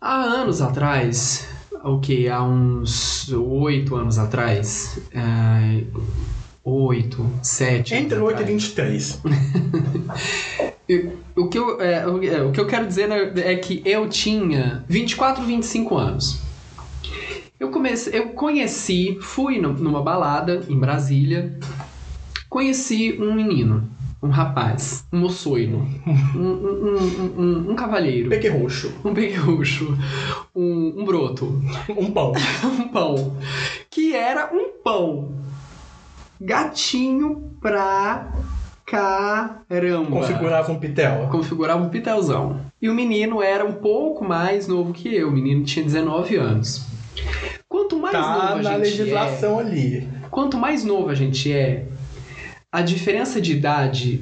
Há 0.00 0.14
anos 0.22 0.60
atrás, 0.60 1.48
o 1.84 1.98
que? 2.00 2.28
Há 2.28 2.42
uns 2.42 3.32
oito 3.32 3.96
anos 3.96 4.18
atrás. 4.18 4.98
é, 5.12 5.84
Oito, 6.64 7.30
sete. 7.42 7.94
entre 7.94 8.18
8 8.18 8.40
e 8.40 8.42
atrás. 8.42 8.50
23. 8.50 9.20
Eu- 10.88 11.12
O 11.36 11.48
que, 11.48 11.58
eu, 11.58 11.80
é, 11.80 12.06
o- 12.06 12.22
é, 12.24 12.42
o 12.42 12.50
que 12.52 12.60
eu 12.60 12.66
quero 12.66 12.86
dizer 12.86 13.08
né, 13.08 13.32
é 13.36 13.56
que 13.56 13.82
eu 13.84 14.08
tinha 14.08 14.84
24, 14.88 15.44
25 15.44 15.96
anos. 15.96 16.38
Eu, 17.58 17.70
comecei, 17.70 18.16
eu 18.18 18.28
conheci, 18.30 19.18
fui 19.20 19.60
numa 19.60 20.00
balada 20.02 20.62
em 20.68 20.78
Brasília, 20.78 21.58
conheci 22.48 23.16
um 23.20 23.34
menino, 23.34 23.88
um 24.22 24.28
rapaz, 24.28 25.04
um 25.12 25.18
moçoilo, 25.20 25.86
um, 26.06 26.40
um, 26.40 26.96
um, 26.96 27.42
um, 27.42 27.70
um 27.70 27.74
cavalheiro, 27.76 28.30
roxo. 28.58 28.92
um 29.04 29.12
peguerucho, 29.14 29.96
um, 30.54 30.94
um 31.00 31.04
broto, 31.04 31.62
Um 31.96 32.10
pão. 32.10 32.32
um 32.64 32.88
pão, 32.88 33.36
que 33.90 34.14
era 34.14 34.50
um 34.52 34.70
pão 34.82 35.32
gatinho 36.40 37.52
pra 37.60 38.32
caramba 38.84 40.10
Configurava 40.10 40.72
um 40.72 40.78
pitel. 40.78 41.28
configurava 41.30 41.82
um 41.82 41.88
pitelzão. 41.88 42.60
E 42.80 42.88
o 42.88 42.94
menino 42.94 43.42
era 43.42 43.64
um 43.64 43.72
pouco 43.72 44.24
mais 44.24 44.68
novo 44.68 44.92
que 44.92 45.12
eu. 45.14 45.28
O 45.28 45.32
menino 45.32 45.64
tinha 45.64 45.84
19 45.84 46.36
anos. 46.36 46.86
Quanto 47.68 47.98
mais 47.98 48.14
novo 48.14 48.28
Tá 48.38 48.52
a 48.52 48.56
na 48.56 48.62
gente 48.62 48.78
legislação 48.98 49.58
ali. 49.58 49.96
é, 50.24 50.28
quanto 50.30 50.56
mais 50.56 50.84
novo 50.84 51.08
a 51.08 51.14
gente 51.14 51.52
é, 51.52 51.86
a 52.76 52.82
diferença 52.82 53.40
de 53.40 53.52
idade 53.52 54.20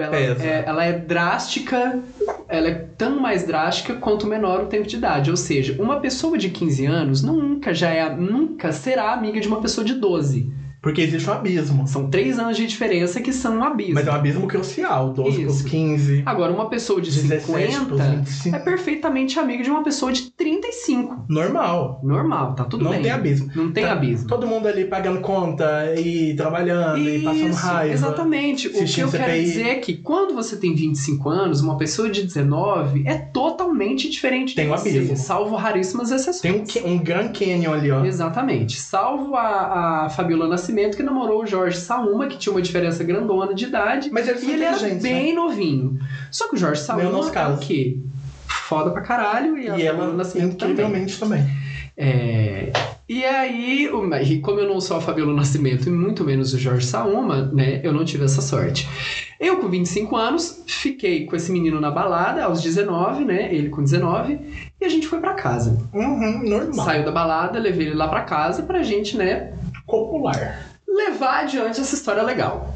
ela 0.00 0.16
é, 0.16 0.64
ela 0.66 0.84
é 0.86 0.98
drástica, 0.98 2.02
ela 2.48 2.68
é 2.68 2.74
tão 2.96 3.20
mais 3.20 3.46
drástica 3.46 3.92
quanto 3.92 4.26
menor 4.26 4.62
o 4.62 4.66
tempo 4.68 4.88
de 4.88 4.96
idade. 4.96 5.30
Ou 5.30 5.36
seja, 5.36 5.76
uma 5.78 6.00
pessoa 6.00 6.38
de 6.38 6.48
15 6.48 6.86
anos 6.86 7.22
nunca 7.22 7.74
já 7.74 7.90
é, 7.90 8.08
nunca 8.16 8.72
será 8.72 9.12
amiga 9.12 9.38
de 9.38 9.48
uma 9.48 9.60
pessoa 9.60 9.84
de 9.84 9.92
12. 9.92 10.50
Porque 10.82 11.00
existe 11.00 11.30
um 11.30 11.32
abismo. 11.32 11.86
São 11.86 12.10
três 12.10 12.38
anos 12.40 12.56
de 12.56 12.66
diferença 12.66 13.20
que 13.20 13.32
são 13.32 13.58
um 13.58 13.64
abismo. 13.64 13.94
Mas 13.94 14.06
é 14.06 14.10
um 14.10 14.14
abismo 14.14 14.46
crucial. 14.48 15.12
12 15.12 15.30
Isso. 15.30 15.42
pros 15.44 15.62
15. 15.62 16.22
Agora, 16.26 16.52
uma 16.52 16.68
pessoa 16.68 17.00
de 17.00 17.08
17 17.10 17.44
50 17.46 17.84
pros 17.86 18.00
25. 18.00 18.56
é 18.56 18.58
perfeitamente 18.58 19.38
amiga 19.38 19.62
de 19.62 19.70
uma 19.70 19.84
pessoa 19.84 20.12
de 20.12 20.30
35. 20.32 21.24
Normal. 21.28 22.00
Normal, 22.02 22.54
tá 22.54 22.64
tudo 22.64 22.84
não 22.84 22.90
bem. 22.90 23.02
tem 23.02 23.10
abismo. 23.12 23.50
Não 23.54 23.70
tem 23.70 23.84
Tá 23.84 23.92
abismo. 23.92 24.26
Todo 24.28 24.46
mundo 24.46 24.66
ali 24.66 24.84
pagando 24.84 25.20
conta 25.20 25.94
e 25.96 26.34
trabalhando 26.34 26.98
e 26.98 27.22
passando 27.22 27.48
Isso, 27.50 27.58
raiva. 27.66 27.94
Exatamente. 27.94 28.68
O 28.68 28.72
que 28.72 29.00
eu 29.00 29.08
quero 29.10 29.24
CPI. 29.24 29.44
dizer 29.44 29.66
é 29.68 29.74
que 29.76 29.94
quando 29.98 30.34
você 30.34 30.56
tem 30.56 30.74
25 30.74 31.28
anos, 31.28 31.60
uma 31.60 31.76
pessoa 31.76 32.10
de 32.10 32.22
19 32.22 33.04
é 33.06 33.16
totalmente 33.18 34.10
diferente 34.10 34.54
Tem 34.54 34.66
de 34.66 34.72
um 34.72 34.76
você, 34.76 34.88
abismo. 34.88 35.16
salvo 35.16 35.54
raríssimas 35.54 36.10
exceções. 36.10 36.40
Tem 36.40 36.52
um, 36.84 36.92
um 36.94 36.98
Grand 36.98 37.28
Canyon 37.32 37.72
ali, 37.72 37.90
ó. 37.90 38.04
Exatamente. 38.04 38.80
Salvo 38.80 39.36
a, 39.36 40.06
a 40.06 40.10
Fabiola 40.10 40.48
Nascimento, 40.48 40.71
que 40.96 41.02
namorou 41.02 41.42
o 41.42 41.46
Jorge 41.46 41.78
Sauma, 41.78 42.26
que 42.26 42.36
tinha 42.38 42.52
uma 42.52 42.62
diferença 42.62 43.02
grandona 43.04 43.54
de 43.54 43.64
idade. 43.66 44.10
Mas 44.12 44.28
eles 44.28 44.40
são 44.40 44.50
E 44.50 44.52
ele 44.54 44.64
era 44.64 44.78
bem 44.96 45.34
novinho. 45.34 45.98
Só 46.30 46.48
que 46.48 46.54
o 46.54 46.58
Jorge 46.58 46.80
Sauma 46.82 47.02
Meu 47.02 47.12
nosso 47.12 47.36
é 47.36 47.48
o 47.48 47.58
quê? 47.58 47.98
Foda 48.46 48.90
pra 48.90 49.02
caralho. 49.02 49.56
E, 49.58 49.68
a 49.68 49.76
E 49.78 49.86
Fabiola 49.86 50.04
ela, 50.04 50.14
Nascimento 50.14 50.56
também. 50.56 50.72
incrivelmente 50.72 51.18
também. 51.18 51.46
É, 51.96 52.72
E 53.08 53.24
aí, 53.24 53.90
como 54.42 54.58
eu 54.60 54.66
não 54.68 54.80
sou 54.80 54.96
a 54.96 55.00
Fabiola 55.00 55.34
Nascimento 55.34 55.86
e 55.88 55.92
muito 55.92 56.24
menos 56.24 56.54
o 56.54 56.58
Jorge 56.58 56.86
Sauma, 56.86 57.50
né, 57.52 57.80
eu 57.84 57.92
não 57.92 58.04
tive 58.04 58.24
essa 58.24 58.40
sorte. 58.40 58.88
Eu, 59.38 59.58
com 59.58 59.68
25 59.68 60.16
anos, 60.16 60.62
fiquei 60.66 61.26
com 61.26 61.36
esse 61.36 61.52
menino 61.52 61.80
na 61.80 61.90
balada, 61.90 62.44
aos 62.44 62.62
19, 62.62 63.24
né, 63.24 63.52
ele 63.54 63.68
com 63.68 63.82
19, 63.82 64.38
e 64.80 64.84
a 64.84 64.88
gente 64.88 65.06
foi 65.06 65.20
pra 65.20 65.34
casa. 65.34 65.76
Uhum, 65.92 66.48
normal. 66.48 66.86
Saiu 66.86 67.04
da 67.04 67.10
balada, 67.12 67.58
levei 67.58 67.88
ele 67.88 67.96
lá 67.96 68.08
pra 68.08 68.22
casa 68.22 68.62
pra 68.62 68.82
gente, 68.82 69.16
né, 69.16 69.52
Popular. 69.86 70.70
levar 70.88 71.40
adiante 71.44 71.80
essa 71.80 71.94
história 71.94 72.22
legal. 72.22 72.74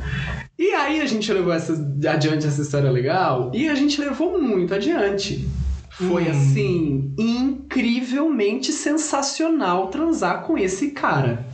E 0.59 0.71
aí 0.73 1.03
a 1.03 1.07
gente 1.07 1.31
levou 1.33 1.53
essa, 1.53 1.73
adiante 2.09 2.47
essa 2.47 2.63
história 2.63 2.91
legal 2.91 3.51
e 3.55 3.69
a 3.69 3.75
gente 3.75 4.01
levou 4.01 4.41
muito 4.41 4.73
adiante. 4.75 5.47
Foi 5.91 6.25
Hum. 6.25 6.31
assim, 6.31 7.15
incrivelmente 7.19 8.73
sensacional 8.73 9.89
transar 9.89 10.43
com 10.43 10.57
esse 10.57 10.93
cara. 10.93 11.47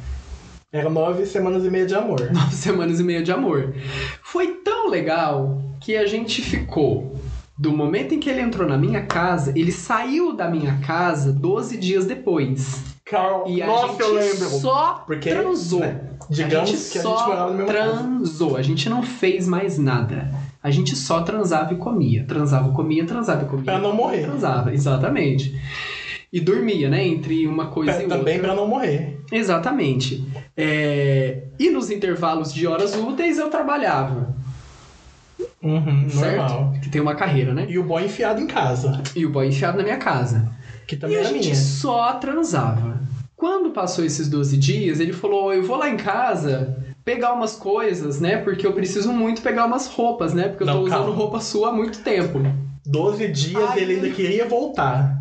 Eram 0.73 0.91
nove 0.91 1.27
semanas 1.27 1.65
e 1.65 1.71
meia 1.71 1.85
de 1.87 1.95
amor. 1.95 2.21
Nove 2.33 2.55
semanas 2.55 2.99
e 3.01 3.03
meia 3.05 3.23
de 3.23 3.31
amor. 3.33 3.75
Foi 4.23 4.47
tão 4.65 4.89
legal 4.89 5.61
que 5.81 5.97
a 5.97 6.07
gente 6.07 6.41
ficou. 6.41 7.21
Do 7.59 7.71
momento 7.73 8.15
em 8.15 8.19
que 8.21 8.31
ele 8.31 8.41
entrou 8.41 8.67
na 8.67 8.79
minha 8.79 9.03
casa, 9.05 9.53
ele 9.55 9.71
saiu 9.71 10.33
da 10.33 10.49
minha 10.49 10.79
casa 10.79 11.33
12 11.33 11.77
dias 11.77 12.07
depois. 12.07 12.92
Carl, 13.13 13.45
E 13.47 13.63
a 13.63 13.67
nossa, 13.67 13.89
gente 13.89 14.01
eu 14.01 14.15
lembro. 14.15 14.49
só 14.49 15.05
Porque, 15.07 15.31
transou. 15.31 15.81
né, 15.81 16.01
digamos 16.31 16.71
a 16.71 16.73
gente 16.73 16.91
que 16.91 16.99
a 16.99 17.03
só 17.03 17.17
gente 17.17 17.27
morava 17.29 17.51
no 17.51 17.57
mesmo 17.59 17.67
transou. 17.73 18.57
A 18.57 18.63
gente 18.63 18.89
não 18.89 19.03
fez 19.03 19.47
mais 19.47 19.79
nada. 19.79 20.29
A 20.63 20.71
gente 20.71 20.97
só 20.97 21.21
transava 21.23 21.75
e 21.75 21.77
comia. 21.77 22.25
Transava, 22.27 22.73
comia, 22.73 23.05
transava 23.05 23.43
e 23.45 23.47
comia. 23.49 23.65
Pra 23.65 23.79
não 23.79 23.95
morrer. 23.95 24.23
Transava, 24.23 24.73
exatamente. 24.73 25.55
E 26.33 26.41
dormia, 26.41 26.89
né? 26.89 27.07
Entre 27.07 27.47
uma 27.47 27.67
coisa 27.67 27.93
Pra- 27.93 28.03
e 28.05 28.07
também 28.09 28.37
outra. 28.37 28.49
pra 28.53 28.55
não 28.57 28.67
morrer. 28.67 29.21
Exatamente. 29.31 30.25
É, 30.57 31.43
E 31.59 31.69
nos 31.71 31.91
intervalos 31.91 32.53
de 32.55 32.67
horas 32.67 32.95
úteis 32.97 33.39
eu 33.39 33.51
trabalhava. 33.51 34.35
Uhum, 35.63 36.09
certo? 36.11 36.37
normal. 36.39 36.73
Que 36.83 36.89
tem 36.89 37.01
uma 37.01 37.15
carreira, 37.15 37.53
né? 37.55 37.67
E 37.69 37.79
o 37.79 37.85
boy 37.85 38.05
enfiado 38.05 38.41
em 38.41 38.47
casa. 38.47 39.01
E 39.15 39.25
o 39.27 39.31
boy 39.31 39.47
enfiado 39.49 39.77
na 39.77 39.83
minha 39.85 39.97
casa. 39.99 40.49
Que 40.87 40.95
E 40.95 40.99
também 40.99 41.17
a 41.17 41.21
era 41.21 41.29
gente 41.29 41.45
minha. 41.45 41.55
só 41.57 42.13
transava. 42.15 43.01
Quando 43.37 43.71
passou 43.71 44.05
esses 44.05 44.29
12 44.29 44.57
dias, 44.57 45.01
ele 45.01 45.13
falou: 45.13 45.53
Eu 45.53 45.63
vou 45.65 45.77
lá 45.77 45.89
em 45.89 45.97
casa 45.97 46.77
pegar 47.05 47.33
umas 47.33 47.57
coisas, 47.57 48.21
né? 48.21 48.37
Porque 48.37 48.67
eu 48.67 48.73
preciso 48.73 49.13
muito 49.13 49.43
pegar 49.43 49.67
umas 49.67 49.87
roupas, 49.89 50.33
né? 50.33 50.49
Porque 50.49 50.63
eu 50.63 50.67
tô 50.69 50.73
Não, 50.75 50.83
usando 50.83 50.97
calma. 50.99 51.15
roupa 51.15 51.41
sua 51.41 51.71
há 51.71 51.73
muito 51.73 52.01
tempo. 52.01 52.41
12 52.87 53.29
dias 53.29 53.71
Ai, 53.71 53.81
ele 53.81 53.95
ainda 53.95 54.11
queria 54.11 54.47
voltar. 54.49 55.19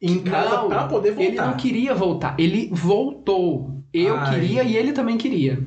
Em 0.00 0.18
casa 0.20 0.56
Não, 0.56 0.68
pra 0.68 0.84
poder 0.88 1.12
voltar. 1.12 1.28
Ele 1.30 1.36
não 1.40 1.52
queria 1.54 1.94
voltar, 1.94 2.34
ele 2.38 2.68
voltou. 2.72 3.70
Eu 3.92 4.16
Ai. 4.16 4.34
queria 4.40 4.62
e 4.64 4.76
ele 4.76 4.92
também 4.92 5.16
queria. 5.18 5.58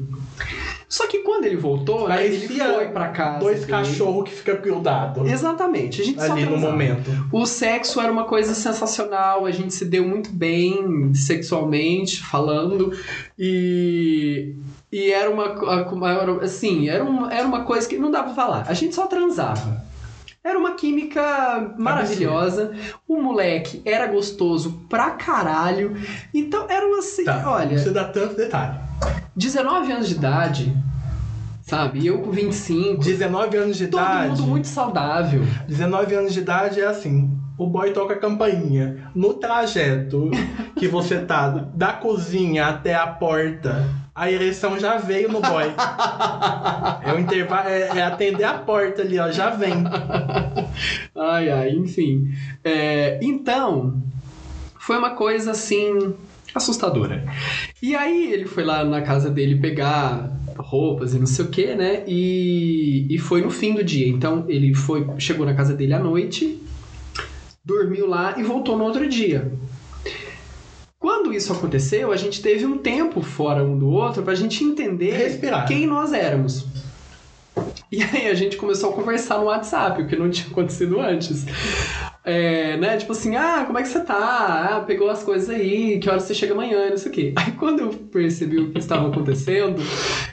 Só 0.96 1.08
que 1.08 1.20
quando 1.20 1.44
ele 1.44 1.58
voltou, 1.58 2.08
né, 2.08 2.26
ele 2.26 2.48
foi 2.48 2.88
pra 2.88 3.10
casa. 3.10 3.40
Dois 3.40 3.66
cachorros 3.66 4.30
que 4.30 4.34
fica 4.36 4.54
grudado 4.56 5.28
Exatamente, 5.28 6.02
a 6.02 6.06
gente 6.06 6.22
só 6.26 6.32
ali 6.32 6.44
no 6.44 6.52
transava. 6.52 6.72
momento. 6.72 7.12
O 7.34 7.46
sexo 7.46 8.00
era 8.00 8.10
uma 8.10 8.24
coisa 8.24 8.54
sensacional, 8.54 9.46
a 9.46 9.52
gente 9.52 9.74
se 9.74 9.84
deu 9.84 10.08
muito 10.08 10.30
bem 10.32 11.14
sexualmente 11.14 12.22
falando 12.24 12.94
e 13.38 14.56
e 14.90 15.12
era 15.12 15.30
uma, 15.30 15.48
era- 16.10 16.46
assim, 16.46 16.88
era 16.88 17.04
uma, 17.04 17.34
era 17.34 17.46
uma 17.46 17.64
coisa 17.66 17.86
que 17.90 17.98
não 17.98 18.10
dá 18.10 18.24
pra 18.24 18.34
falar. 18.34 18.64
A 18.66 18.74
gente 18.74 18.96
só 18.96 19.06
transava. 19.08 19.84
Era 20.42 20.58
uma 20.58 20.76
química 20.76 21.74
maravilhosa. 21.78 22.72
O 23.06 23.20
moleque 23.22 23.82
era 23.84 24.08
gostoso 24.08 24.80
pra 24.88 25.10
caralho. 25.12 25.98
Então 26.34 26.68
era 26.70 26.88
uma 26.88 27.00
assim, 27.00 27.26
Tá, 27.26 27.44
olha, 27.52 27.68
precisa 27.70 27.92
dar 27.92 28.06
tanto 28.06 28.36
detalhe. 28.36 28.78
19 29.36 29.92
anos 29.92 30.08
de 30.08 30.16
idade, 30.16 30.74
sabe? 31.66 32.00
E 32.00 32.08
eu 32.08 32.20
com 32.20 32.32
25. 32.32 33.04
19 33.04 33.58
anos 33.58 33.78
de 33.78 33.88
Todo 33.88 34.02
idade. 34.02 34.30
mundo 34.30 34.44
muito 34.44 34.68
saudável. 34.68 35.42
19 35.68 36.16
anos 36.16 36.34
de 36.34 36.40
idade 36.40 36.80
é 36.80 36.86
assim. 36.86 37.38
O 37.58 37.68
boy 37.68 37.92
toca 37.92 38.14
a 38.14 38.18
campainha. 38.18 39.10
No 39.16 39.34
trajeto 39.34 40.30
que 40.78 40.88
você 40.88 41.20
tá 41.20 41.50
da 41.74 41.94
cozinha 41.94 42.68
até 42.68 42.94
a 42.94 43.08
porta, 43.08 43.90
a 44.14 44.32
ereção 44.32 44.78
já 44.80 44.98
veio 44.98 45.32
no 45.32 45.42
boy. 45.42 45.74
É 47.04 47.14
o 47.14 47.20
intervalo, 47.20 47.68
é, 47.68 47.98
é 47.98 48.04
atender 48.04 48.44
a 48.44 48.54
porta 48.54 49.02
ali, 49.02 49.18
ó, 49.20 49.32
já 49.32 49.50
vem. 49.50 49.84
Ai, 51.18 51.50
ai, 51.50 51.70
enfim. 51.72 52.28
É, 52.64 53.20
então, 53.22 54.02
foi 54.78 54.98
uma 54.98 55.12
coisa 55.12 55.52
assim 55.52 56.14
assustadora. 56.56 57.26
E 57.82 57.96
aí 57.96 58.32
ele 58.32 58.46
foi 58.46 58.64
lá 58.64 58.84
na 58.84 59.02
casa 59.02 59.30
dele 59.30 59.58
pegar 59.58 60.32
roupas 60.58 61.14
e 61.14 61.20
não 61.20 61.26
sei 61.26 61.46
o 61.46 61.50
que, 61.50 61.76
né? 61.76 62.04
E, 62.08 63.06
e 63.10 63.18
foi 63.18 63.42
no 63.42 63.52
fim 63.52 63.76
do 63.76 63.84
dia. 63.84 64.08
Então 64.08 64.46
ele 64.48 64.74
foi, 64.74 65.06
chegou 65.20 65.46
na 65.46 65.54
casa 65.54 65.74
dele 65.74 65.94
à 65.94 66.00
noite, 66.00 66.62
dormiu 67.64 68.08
lá 68.08 68.36
e 68.38 68.44
voltou 68.44 68.78
no 68.78 68.86
outro 68.86 69.08
dia. 69.08 69.52
Quando 70.98 71.32
isso 71.34 71.54
aconteceu, 71.54 72.12
a 72.12 72.16
gente 72.16 72.42
teve 72.42 72.66
um 72.66 72.78
tempo 72.78 73.22
fora 73.22 73.64
um 73.64 73.78
do 73.78 73.90
outro 73.90 74.24
pra 74.24 74.34
gente 74.34 74.64
entender 74.64 75.12
Respirar. 75.12 75.68
quem 75.68 75.86
nós 75.86 76.14
éramos. 76.14 76.66
E 77.92 78.02
aí 78.02 78.28
a 78.28 78.34
gente 78.34 78.58
começou 78.58 78.90
a 78.90 78.94
conversar 78.94 79.38
no 79.38 79.46
WhatsApp, 79.46 80.02
o 80.02 80.08
que 80.08 80.16
não 80.16 80.30
tinha 80.30 80.50
acontecido 80.50 81.00
antes. 81.00 81.46
É, 82.26 82.76
né? 82.78 82.98
Tipo 82.98 83.12
assim, 83.12 83.36
ah, 83.36 83.64
como 83.68 83.78
é 83.78 83.84
que 83.84 83.88
você 83.88 84.00
tá? 84.00 84.78
Ah, 84.78 84.82
pegou 84.82 85.10
as 85.12 85.22
coisas 85.24 85.48
aí, 85.50 86.00
que 86.00 86.10
horas 86.10 86.24
você 86.24 86.34
chega 86.34 86.54
amanhã, 86.54 86.90
não 86.90 86.98
sei 86.98 87.12
o 87.12 87.14
quê. 87.14 87.34
Aí 87.38 87.52
quando 87.52 87.82
eu 87.82 87.90
percebi 87.90 88.58
o 88.58 88.72
que 88.72 88.80
estava 88.80 89.10
acontecendo, 89.10 89.80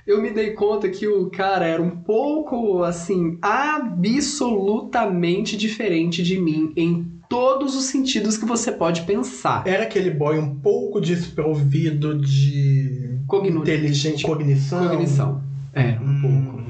eu 0.06 0.22
me 0.22 0.30
dei 0.30 0.52
conta 0.52 0.88
que 0.88 1.06
o 1.06 1.28
cara 1.28 1.66
era 1.66 1.82
um 1.82 1.90
pouco, 1.90 2.82
assim, 2.82 3.36
absolutamente 3.42 5.54
diferente 5.56 6.22
de 6.22 6.38
mim 6.40 6.72
em 6.76 7.06
todos 7.28 7.76
os 7.76 7.84
sentidos 7.84 8.36
que 8.38 8.44
você 8.46 8.72
pode 8.72 9.02
pensar. 9.02 9.62
Era 9.66 9.82
aquele 9.84 10.10
boy 10.10 10.38
um 10.38 10.54
pouco 10.56 10.98
desprovido 11.00 12.18
de 12.18 13.18
Cognu- 13.26 13.60
inteligente 13.60 14.24
cognição. 14.24 14.88
Cognição. 14.88 15.42
É, 15.74 15.98
um 16.00 16.20
pouco. 16.20 16.62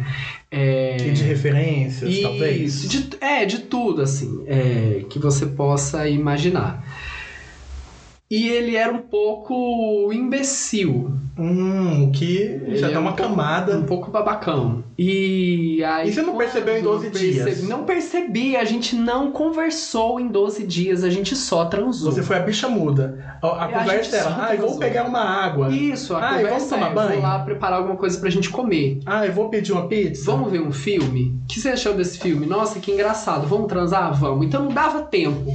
É... 0.53 0.99
E 0.99 1.11
de 1.13 1.23
referências, 1.23 2.21
talvez. 2.21 2.85
Isso, 2.85 2.89
de, 2.89 3.17
é, 3.23 3.47
de 3.47 3.61
tudo, 3.61 4.03
assim, 4.03 4.45
é, 4.47 5.03
que 5.09 5.19
você 5.19 5.47
possa 5.47 6.07
imaginar. 6.07 6.87
E 8.35 8.49
ele 8.49 8.77
era 8.77 8.91
um 8.91 8.99
pouco 9.03 10.11
imbecil. 10.11 11.13
Hum, 11.39 12.05
o 12.05 12.13
que 12.13 12.37
Ele 12.39 12.77
já 12.77 12.89
é 12.89 12.93
dá 12.93 13.01
uma 13.01 13.11
um 13.11 13.15
pouco- 13.15 13.31
camada. 13.31 13.77
Um 13.79 13.85
pouco 13.85 14.11
babacão. 14.11 14.83
E 14.99 15.83
aí. 15.85 16.09
E 16.09 16.13
você 16.13 16.23
não 16.23 16.37
percebeu 16.37 16.79
em 16.79 16.81
quando 16.83 16.93
12 16.93 17.07
eu 17.07 17.11
percebi- 17.13 17.33
dias? 17.33 17.63
Não 17.69 17.85
percebi, 17.85 18.57
a 18.57 18.65
gente 18.65 18.95
não 18.97 19.33
conversou 19.33 20.21
em 20.21 20.29
12 20.29 20.67
dias, 20.67 21.05
a 21.05 21.11
gente 21.11 21.35
só 21.37 21.65
transou. 21.67 22.13
Você 22.13 22.23
foi 22.23 22.37
a 22.37 22.41
bicha 22.41 22.69
muda. 22.69 23.37
A, 23.43 23.65
a 23.65 23.69
conversa 23.69 24.17
era, 24.17 24.47
ah, 24.47 24.55
eu 24.55 24.61
vou 24.63 24.79
pegar 24.79 25.05
uma 25.05 25.21
água. 25.21 25.69
Isso, 25.75 26.15
a 26.15 26.19
Ah, 26.19 26.29
conversa 26.37 26.51
vamos 26.55 26.69
tomar 26.71 26.91
é, 26.91 26.95
banho? 26.95 27.13
vou 27.21 27.23
lá 27.23 27.39
preparar 27.41 27.79
alguma 27.81 27.97
coisa 27.97 28.19
pra 28.21 28.31
gente 28.31 28.49
comer. 28.51 29.01
Ah, 29.05 29.27
eu 29.27 29.33
vou 29.33 29.49
pedir 29.49 29.73
uma 29.73 29.87
pizza. 29.89 30.25
Vamos 30.31 30.51
ver 30.51 30.61
um 30.63 30.73
filme? 30.73 31.35
O 31.45 31.47
que 31.49 31.61
você 31.61 31.71
achou 31.71 31.95
desse 31.95 32.19
filme? 32.19 32.47
Nossa, 32.47 32.79
que 32.79 32.93
engraçado. 32.93 33.47
Vamos 33.47 33.67
transar? 33.69 34.15
Vamos. 34.15 34.47
Então 34.47 34.65
não 34.65 34.73
dava 34.73 35.03
tempo 35.03 35.55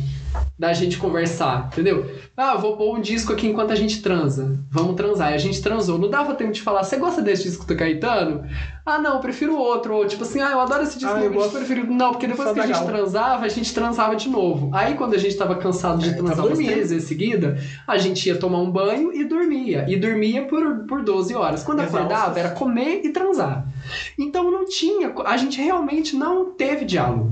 da 0.58 0.74
gente 0.74 0.98
conversar, 0.98 1.70
entendeu? 1.72 2.10
Ah, 2.36 2.56
vou 2.56 2.76
pôr 2.76 2.98
um 2.98 3.02
disco 3.02 3.32
aqui 3.32 3.48
enquanto 3.48 3.72
a 3.72 3.76
gente 3.76 4.02
transa. 4.02 4.58
Vamos 4.72 4.96
transar. 4.96 5.32
E 5.32 5.36
a 5.36 5.38
gente 5.38 5.62
transou. 5.62 6.00
Não 6.00 6.10
dava 6.10 6.34
tempo 6.34 6.52
de 6.52 6.62
falar, 6.62 6.84
você 6.84 6.98
gosta 6.98 7.22
desse 7.22 7.44
disco 7.44 7.66
do 7.66 7.76
Caetano? 7.76 8.44
Ah, 8.84 8.98
não, 8.98 9.16
eu 9.16 9.20
prefiro 9.20 9.56
outro. 9.56 9.96
Ou 9.96 10.08
tipo 10.08 10.24
assim, 10.24 10.42
ah, 10.42 10.52
eu 10.52 10.60
adoro 10.60 10.82
esse 10.82 10.98
disco, 10.98 11.14
Ah, 11.14 11.20
meu 11.20 11.32
gosto 11.32 11.58
preferido. 11.58 11.94
Não, 11.94 12.12
porque 12.12 12.26
depois 12.26 12.48
só 12.48 12.54
que 12.56 12.60
a 12.60 12.66
gente 12.66 12.86
transava, 12.86 13.46
a 13.46 13.50
gente 13.50 13.74
transava 13.74 14.16
de 14.16 14.30
novo. 14.30 14.72
Aí 14.74 14.96
quando 14.96 15.14
a 15.14 15.18
gente 15.20 15.36
tava 15.36 15.56
cansado 15.58 16.00
de 16.00 16.10
É, 16.10 16.14
transar 16.14 16.36
tava 16.38 16.48
umas 16.48 16.58
três 16.58 16.90
vezes 16.90 17.08
seguida, 17.08 17.60
a 17.86 17.98
gente 17.98 18.26
ia 18.28 18.36
tomar 18.38 18.60
um 18.60 18.72
banho 18.72 19.14
e 19.14 19.26
dormia. 19.26 19.86
E 19.88 19.96
dormia 19.96 20.44
por, 20.46 20.86
por 20.88 21.04
12 21.04 21.36
horas. 21.36 21.64
Quando 21.64 21.80
Exaustos. 21.80 22.00
acordava, 22.00 22.40
era 22.40 22.50
comer 22.50 23.02
e 23.04 23.10
transar. 23.10 23.68
Então 24.18 24.50
não 24.50 24.66
tinha, 24.66 25.14
a 25.26 25.38
gente 25.38 25.62
realmente 25.62 26.16
não 26.16 26.52
teve 26.52 26.84
diálogo. 26.84 27.32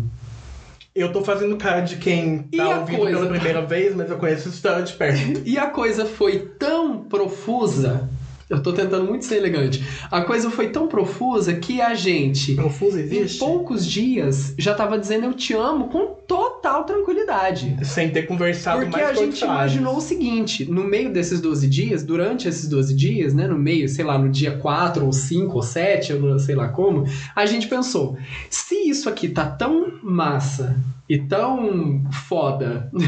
Eu 0.95 1.11
tô 1.11 1.21
fazendo 1.21 1.57
cara 1.57 1.81
de 1.81 1.97
quem 1.97 2.47
E 2.53 2.57
tá 2.57 2.63
a 2.63 2.79
ouvindo 2.79 2.99
coisa? 2.99 3.17
pela 3.19 3.29
primeira 3.29 3.61
vez, 3.61 3.93
mas 3.93 4.09
eu 4.09 4.17
conheço 4.17 4.47
essa 4.47 4.55
história 4.55 4.81
de 4.81 4.93
perto. 4.93 5.41
E 5.45 5.57
a 5.57 5.67
coisa 5.69 6.05
foi 6.05 6.39
tão 6.57 7.03
profusa. 7.03 8.09
Eu 8.47 8.61
tô 8.61 8.71
tentando 8.73 9.05
muito 9.05 9.25
ser 9.25 9.37
elegante. 9.37 9.83
A 10.11 10.21
coisa 10.21 10.51
foi 10.51 10.69
tão 10.69 10.87
profusa 10.87 11.55
que 11.55 11.81
a 11.81 11.95
gente, 11.95 12.53
Profuso 12.53 12.99
em 12.99 13.01
existe? 13.01 13.39
poucos 13.39 13.85
dias, 13.85 14.53
já 14.57 14.75
tava 14.75 14.99
dizendo 14.99 15.25
eu 15.25 15.33
te 15.33 15.53
amo 15.53 15.87
com 15.87 16.15
total 16.27 16.83
tranquilidade. 16.83 17.75
Sem 17.83 18.11
ter 18.11 18.23
conversado 18.23 18.81
Porque 18.81 18.97
mais 18.97 19.09
a 19.09 19.13
gente 19.13 19.43
imaginou 19.43 19.97
o 19.97 20.01
seguinte: 20.01 20.69
no 20.69 20.83
meio 20.83 21.11
desses 21.11 21.41
12 21.41 21.67
dias, 21.67 22.03
durante 22.03 22.47
esses 22.47 22.69
12 22.69 22.93
dias, 22.95 23.33
né? 23.33 23.47
No 23.47 23.57
meio, 23.57 23.89
sei 23.89 24.05
lá, 24.05 24.17
no 24.17 24.29
dia 24.29 24.57
4 24.57 25.03
ou 25.03 25.11
5 25.11 25.55
ou 25.55 25.63
7, 25.63 26.11
eu 26.11 26.19
não 26.19 26.37
sei 26.37 26.53
lá 26.53 26.69
como, 26.69 27.05
a 27.35 27.45
gente 27.47 27.67
pensou: 27.67 28.15
se 28.49 28.75
isso 28.87 29.09
aqui 29.09 29.27
tá 29.27 29.47
tão 29.47 29.93
massa 30.03 30.77
e 31.07 31.19
tão 31.19 32.03
foda. 32.11 32.89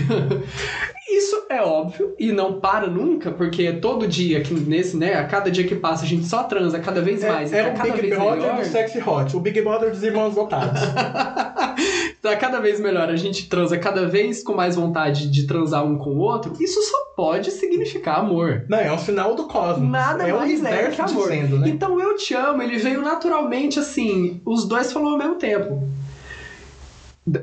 Isso 1.09 1.45
é 1.49 1.61
óbvio 1.61 2.13
e 2.19 2.33
não 2.33 2.59
para 2.59 2.87
nunca, 2.87 3.31
porque 3.31 3.71
todo 3.73 4.07
dia 4.07 4.41
que 4.41 4.53
nesse, 4.53 4.97
né, 4.97 5.13
a 5.15 5.23
cada 5.23 5.49
dia 5.49 5.65
que 5.65 5.75
passa 5.75 6.03
a 6.03 6.07
gente 6.07 6.25
só 6.25 6.43
transa 6.43 6.79
cada 6.79 7.01
vez 7.01 7.23
mais 7.23 7.53
É, 7.53 7.55
e 7.55 7.59
é 7.59 7.63
tá 7.63 7.69
o 7.69 7.77
cada 7.77 7.93
Big 7.93 8.01
vez 8.01 8.15
Brother 8.15 8.41
melhor. 8.41 8.59
do 8.59 8.65
Sexy 8.65 8.99
Hot, 8.99 9.37
o 9.37 9.39
Big 9.39 9.61
Brother 9.61 9.89
dos 9.89 10.03
irmãos 10.03 10.33
votados. 10.35 10.81
tá 12.21 12.35
cada 12.35 12.59
vez 12.59 12.79
melhor, 12.81 13.09
a 13.09 13.15
gente 13.15 13.47
transa 13.47 13.77
cada 13.77 14.05
vez 14.05 14.43
com 14.43 14.53
mais 14.53 14.75
vontade 14.75 15.31
de 15.31 15.47
transar 15.47 15.85
um 15.85 15.97
com 15.97 16.09
o 16.09 16.17
outro, 16.17 16.53
isso 16.59 16.81
só 16.81 16.97
pode 17.15 17.51
significar 17.51 18.19
amor. 18.19 18.65
Não, 18.67 18.77
é 18.77 18.91
um 18.91 18.99
sinal 18.99 19.33
do 19.33 19.45
cosmos. 19.45 19.89
Nada 19.89 20.27
é 20.27 20.33
o 20.33 20.37
mais 20.39 20.51
é 20.51 20.55
universo 20.55 20.95
que 20.95 21.01
amor. 21.01 21.29
dizendo, 21.29 21.59
né? 21.59 21.69
Então 21.69 21.99
eu 22.01 22.17
te 22.17 22.33
amo, 22.33 22.61
ele 22.61 22.77
veio 22.77 23.01
naturalmente 23.01 23.79
assim, 23.79 24.41
os 24.45 24.65
dois 24.65 24.91
falaram 24.91 25.13
ao 25.13 25.17
mesmo 25.17 25.35
tempo. 25.35 25.87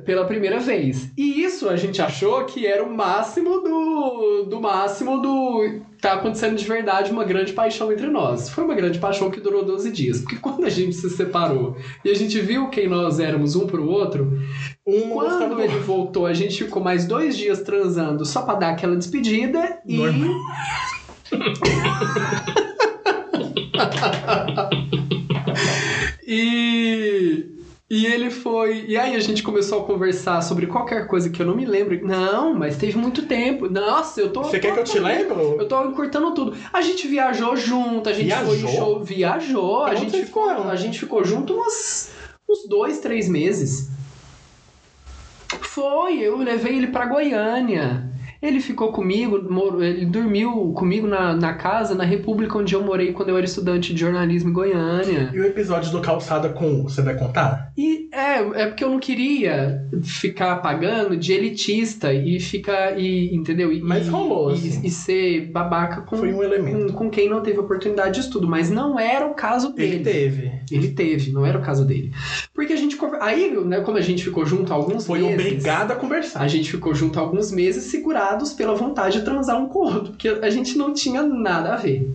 Pela 0.05 0.25
primeira 0.25 0.61
vez. 0.61 1.11
E 1.16 1.42
isso 1.42 1.68
a 1.68 1.77
gente 1.77 2.01
achou 2.01 2.44
que 2.44 2.66
era 2.66 2.83
o 2.83 2.94
máximo 2.94 3.61
do. 3.61 4.47
do 4.49 4.61
máximo 4.61 5.20
do. 5.20 5.81
Tá 6.01 6.14
acontecendo 6.14 6.57
de 6.57 6.64
verdade 6.64 7.11
uma 7.11 7.25
grande 7.25 7.53
paixão 7.53 7.92
entre 7.92 8.07
nós. 8.07 8.49
Foi 8.49 8.64
uma 8.64 8.75
grande 8.75 8.99
paixão 8.99 9.31
que 9.31 9.40
durou 9.40 9.64
12 9.64 9.90
dias. 9.90 10.20
Porque 10.20 10.37
quando 10.40 10.64
a 10.64 10.70
gente 10.70 10.94
se 10.94 11.11
separou 11.11 11.77
e 12.05 12.11
a 12.11 12.14
gente 12.14 12.40
viu 12.40 12.68
quem 12.68 12.88
nós 12.88 13.20
éramos 13.20 13.57
um 13.57 13.66
pro 13.66 13.87
outro, 13.87 14.38
Um 14.87 15.11
quando 15.11 15.55
do 15.55 15.61
ele 15.61 15.79
voltou, 15.81 16.25
a 16.25 16.33
gente 16.33 16.64
ficou 16.64 16.83
mais 16.83 17.07
dois 17.07 17.37
dias 17.37 17.61
transando 17.61 18.25
só 18.25 18.42
pra 18.42 18.55
dar 18.55 18.70
aquela 18.70 18.97
despedida 18.97 19.81
e. 19.87 19.99
E. 26.27 26.94
E 27.90 28.07
ele 28.07 28.31
foi. 28.31 28.87
E 28.88 28.97
aí 28.97 29.14
a 29.14 29.20
gente 29.20 29.42
começou 29.42 29.83
a 29.83 29.85
conversar 29.85 30.40
sobre 30.40 30.66
qualquer 30.66 31.07
coisa 31.07 31.29
que 31.29 31.40
eu 31.42 31.47
não 31.47 31.55
me 31.55 31.66
lembro. 31.66 32.05
Não, 32.07 32.55
mas 32.55 32.79
teve 32.79 32.97
muito 32.97 33.27
tempo. 33.27 33.68
Nossa, 33.68 34.20
eu 34.23 34.33
tô. 34.33 34.42
Você 34.42 34.59
quer 34.59 34.73
que 34.73 34.81
eu 34.81 34.85
te 34.85 34.94
tô- 34.97 35.03
lembre? 35.03 35.35
Eu 35.59 35.68
tô 35.68 35.85
encurtando 35.85 36.33
tudo. 36.33 36.57
A 36.73 36.81
gente 36.81 37.07
viajou 37.07 37.55
junto, 37.57 38.09
a 38.09 38.12
gente 38.14 38.35
foi 38.35 38.57
Viajou? 38.57 38.70
show. 38.70 39.05
Viajou. 39.05 39.85
A 39.85 39.94
gente, 39.94 40.25
ficou, 40.25 40.49
a 40.51 40.77
gente 40.77 40.99
ficou 40.99 41.23
junto 41.25 41.55
uns, 41.61 42.09
uns 42.49 42.66
dois, 42.66 43.01
três 43.01 43.29
meses. 43.29 43.90
Foi, 45.61 46.18
eu 46.20 46.38
levei 46.38 46.77
ele 46.77 46.87
pra 46.87 47.05
Goiânia. 47.07 48.09
Ele 48.47 48.61
ficou 48.61 48.93
comigo, 48.93 49.41
ele 49.83 50.05
dormiu 50.05 50.73
comigo 50.77 51.07
na, 51.07 51.35
na 51.35 51.55
casa, 51.55 51.95
na 51.95 52.05
república 52.05 52.59
onde 52.59 52.75
eu 52.75 52.83
morei 52.85 53.13
quando 53.13 53.31
eu 53.31 53.37
era 53.39 53.47
estudante 53.47 53.95
de 53.95 54.01
jornalismo 54.01 54.51
em 54.51 54.53
Goiânia. 54.53 55.31
E 55.33 55.41
o 55.41 55.45
episódio 55.47 55.91
do 55.91 56.01
Calçada 56.01 56.51
com 56.51 56.83
você 56.83 57.01
vai 57.01 57.17
contar? 57.17 57.73
E 57.77 58.09
é, 58.13 58.63
é 58.63 58.67
porque 58.67 58.85
eu 58.85 58.91
não 58.91 58.99
queria 58.99 59.87
ficar 60.03 60.57
pagando 60.57 61.17
de 61.17 61.33
elitista 61.33 62.13
e 62.13 62.39
ficar, 62.39 62.99
e, 63.01 63.35
entendeu? 63.35 63.73
E, 63.73 63.81
Mas 63.81 64.07
e- 64.07 64.11
rolou, 64.11 64.51
e, 64.51 64.55
assim. 64.55 64.81
e 64.85 64.91
ser 64.91 65.51
babaca 65.51 66.03
com, 66.03 66.17
Foi 66.19 66.33
um 66.33 66.43
elemento. 66.43 66.93
com, 66.93 67.05
com 67.05 67.11
quem 67.11 67.29
não 67.29 67.41
teve 67.41 67.59
oportunidade 67.59 68.15
de 68.15 68.21
estudo. 68.21 68.47
Mas 68.47 68.71
não 68.71 68.99
era 68.99 69.27
o 69.27 69.35
caso 69.35 69.73
dele. 69.73 69.95
Ele 69.97 70.05
teve. 70.05 70.53
Ele 70.71 70.89
teve, 70.89 71.33
não 71.33 71.47
era 71.47 71.59
o 71.59 71.63
caso 71.63 71.85
dele. 71.85 72.13
Porque 72.53 72.73
a 72.73 72.77
gente. 72.77 72.99
Aí, 73.21 73.51
né, 73.65 73.81
como 73.81 73.97
a 73.97 74.03
gente 74.03 74.23
ficou 74.23 74.45
junto 74.45 74.73
há 74.73 74.77
alguns 74.77 75.07
Foi 75.07 75.21
meses. 75.21 75.35
obrigado 75.41 75.91
a 75.93 75.97
conversar. 75.97 76.41
A 76.43 76.49
gente 76.49 76.71
ficou 76.71 76.95
junto 76.95 77.19
há 77.19 77.23
alguns 77.23 77.51
meses 77.51 77.85
pela 78.55 78.75
vontade 78.75 79.18
de 79.18 79.25
transar 79.25 79.61
um 79.61 79.68
com 79.68 79.81
o 79.81 79.85
outro, 79.85 80.11
porque 80.12 80.29
a 80.29 80.51
gente 80.51 80.77
não 80.77 80.92
tinha 80.92 81.23
nada 81.23 81.75
a 81.75 81.77
ver. 81.77 82.11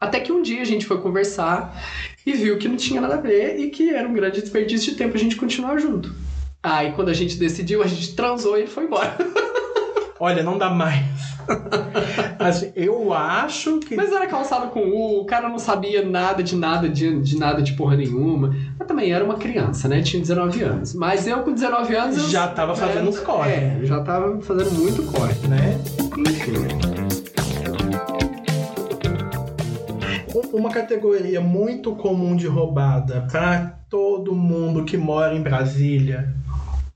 Até 0.00 0.20
que 0.20 0.32
um 0.32 0.42
dia 0.42 0.62
a 0.62 0.64
gente 0.64 0.86
foi 0.86 1.00
conversar 1.00 1.76
e 2.24 2.32
viu 2.32 2.58
que 2.58 2.68
não 2.68 2.76
tinha 2.76 3.00
nada 3.00 3.14
a 3.14 3.20
ver 3.20 3.58
e 3.58 3.70
que 3.70 3.90
era 3.90 4.08
um 4.08 4.12
grande 4.12 4.40
desperdício 4.40 4.92
de 4.92 4.98
tempo 4.98 5.16
a 5.16 5.18
gente 5.18 5.36
continuar 5.36 5.78
junto. 5.78 6.14
Aí 6.62 6.92
quando 6.92 7.08
a 7.08 7.14
gente 7.14 7.36
decidiu, 7.36 7.82
a 7.82 7.86
gente 7.86 8.14
transou 8.14 8.56
e 8.56 8.66
foi 8.66 8.84
embora. 8.84 9.16
Olha, 10.20 10.42
não 10.42 10.58
dá 10.58 10.70
mais. 10.70 11.37
Assim, 12.38 12.72
eu 12.76 13.12
acho 13.12 13.78
que. 13.80 13.94
Mas 13.96 14.12
era 14.12 14.26
calçado 14.26 14.68
com 14.68 14.80
U, 14.80 15.20
o 15.20 15.24
cara 15.24 15.48
não 15.48 15.58
sabia 15.58 16.04
nada 16.04 16.42
de 16.42 16.54
nada, 16.56 16.88
de, 16.88 17.20
de 17.20 17.36
nada 17.38 17.62
de 17.62 17.72
porra 17.74 17.96
nenhuma. 17.96 18.54
Mas 18.78 18.86
também 18.88 19.12
era 19.12 19.24
uma 19.24 19.34
criança, 19.34 19.88
né? 19.88 20.02
Tinha 20.02 20.20
19 20.20 20.62
anos. 20.62 20.94
Mas 20.94 21.26
eu 21.26 21.40
com 21.42 21.52
19 21.52 21.94
anos. 21.94 22.16
eu- 22.18 22.28
Já 22.30 22.48
tava 22.48 22.74
fazendo 22.74 23.06
é, 23.06 23.08
uns 23.08 23.18
corre. 23.20 23.50
É, 23.52 23.80
já 23.82 24.00
tava 24.02 24.40
fazendo 24.40 24.72
muito 24.72 25.02
corre. 25.04 25.34
né? 25.48 25.78
Enfim. 26.18 26.52
Um- 30.34 30.56
Uma 30.58 30.70
categoria 30.70 31.40
muito 31.40 31.94
comum 31.94 32.36
de 32.36 32.46
roubada 32.46 33.26
para 33.30 33.78
todo 33.88 34.34
mundo 34.34 34.84
que 34.84 34.96
mora 34.96 35.34
em 35.34 35.42
Brasília 35.42 36.32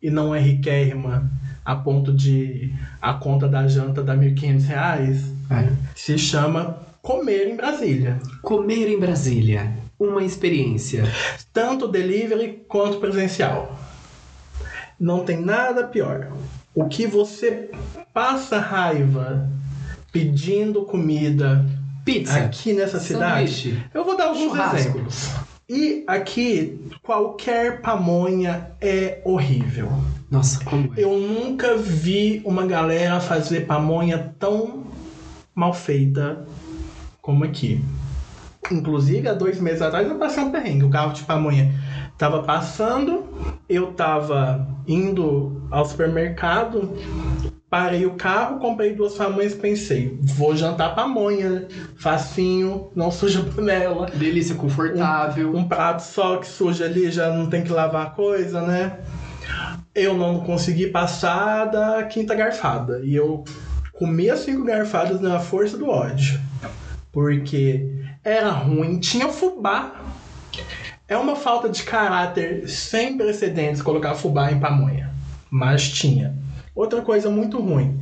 e 0.03 0.11
não 0.11 0.35
é 0.35 0.41
riquérrima 0.41 1.31
a 1.65 1.75
ponto 1.77 2.13
de 2.13 2.73
a 3.01 3.15
conta 3.15 3.49
da 3.49 3.67
janta 3.69 4.03
dar 4.03 4.17
1.500 4.17 4.67
reais 4.67 5.25
É. 5.51 5.69
se 5.95 6.17
chama 6.19 6.79
comer 7.01 7.49
em 7.49 7.57
Brasília. 7.57 8.19
Comer 8.43 8.89
em 8.89 8.99
Brasília. 8.99 9.73
Uma 9.99 10.23
experiência. 10.25 11.05
Tanto 11.53 11.87
delivery 11.89 12.65
quanto 12.69 12.99
presencial. 12.99 13.79
Não 14.99 15.25
tem 15.25 15.41
nada 15.41 15.85
pior. 15.85 16.29
O 16.75 16.87
que 16.89 17.07
você 17.07 17.71
passa 18.15 18.59
raiva 18.59 19.49
pedindo 20.13 20.83
comida 20.85 21.65
Pizza. 22.05 22.37
aqui 22.39 22.73
nessa 22.73 22.99
cidade. 23.01 23.51
Sanduíche. 23.53 23.85
Eu 23.95 24.05
vou 24.05 24.17
dar 24.17 24.25
alguns 24.29 24.43
Churrasco. 24.45 24.77
exemplos. 24.79 25.31
E 25.69 26.05
aqui, 26.07 26.81
qualquer 27.03 27.81
pamonha 27.81 28.69
é 28.81 29.21
horrível. 29.25 29.89
Nossa, 30.33 30.65
como 30.65 30.95
é? 30.97 31.05
Eu 31.05 31.19
nunca 31.19 31.77
vi 31.77 32.41
uma 32.43 32.67
galera 32.67 33.21
fazer 33.21 33.67
pamonha 33.67 34.35
tão 34.39 34.85
mal 35.55 35.75
feita 35.75 36.47
como 37.21 37.45
aqui. 37.45 37.85
Inclusive, 38.71 39.29
há 39.29 39.35
dois 39.35 39.61
meses 39.61 39.83
atrás 39.83 40.09
eu 40.09 40.19
passei 40.19 40.43
um 40.43 40.51
perrengue. 40.51 40.87
O 40.87 40.91
carro 40.91 41.13
de 41.13 41.23
pamonha 41.25 41.71
tava 42.17 42.43
passando, 42.45 43.27
eu 43.69 43.93
tava 43.93 44.67
indo 44.89 45.67
ao 45.71 45.85
supermercado, 45.85 46.97
parei 47.69 48.07
o 48.07 48.15
carro, 48.15 48.59
comprei 48.59 48.95
duas 48.95 49.15
pamonhas 49.15 49.53
e 49.53 49.57
pensei, 49.57 50.19
vou 50.23 50.57
jantar 50.57 50.95
pamonha, 50.95 51.69
facinho, 51.97 52.89
não 52.97 53.11
suja 53.11 53.41
a 53.41 53.53
panela. 53.53 54.07
Delícia 54.15 54.55
confortável. 54.55 55.55
Um 55.55 55.69
prato 55.69 56.01
só 56.01 56.39
que 56.39 56.47
suja 56.47 56.87
ali, 56.87 57.11
já 57.11 57.29
não 57.29 57.51
tem 57.51 57.63
que 57.63 57.71
lavar 57.71 58.07
a 58.07 58.11
coisa, 58.11 58.63
né? 58.63 58.97
Eu 59.95 60.17
não 60.17 60.41
consegui 60.41 60.87
passar 60.89 61.67
da 61.67 62.03
quinta 62.05 62.35
garfada. 62.35 63.01
E 63.05 63.15
eu 63.15 63.45
comi 63.93 64.31
as 64.31 64.41
cinco 64.41 64.65
garfadas 64.65 65.21
na 65.21 65.39
força 65.39 65.77
do 65.77 65.89
ódio. 65.89 66.41
Porque 67.11 67.89
era 68.25 68.51
ruim, 68.51 68.99
tinha 68.99 69.29
fubá. 69.29 70.01
É 71.07 71.17
uma 71.17 71.37
falta 71.37 71.69
de 71.69 71.83
caráter 71.83 72.69
sem 72.69 73.17
precedentes 73.17 73.83
colocar 73.83 74.15
fubá 74.15 74.51
em 74.51 74.59
pamonha. 74.59 75.11
Mas 75.51 75.89
tinha. 75.89 76.42
Outra 76.75 77.03
coisa 77.03 77.29
muito 77.29 77.61
ruim. 77.61 78.01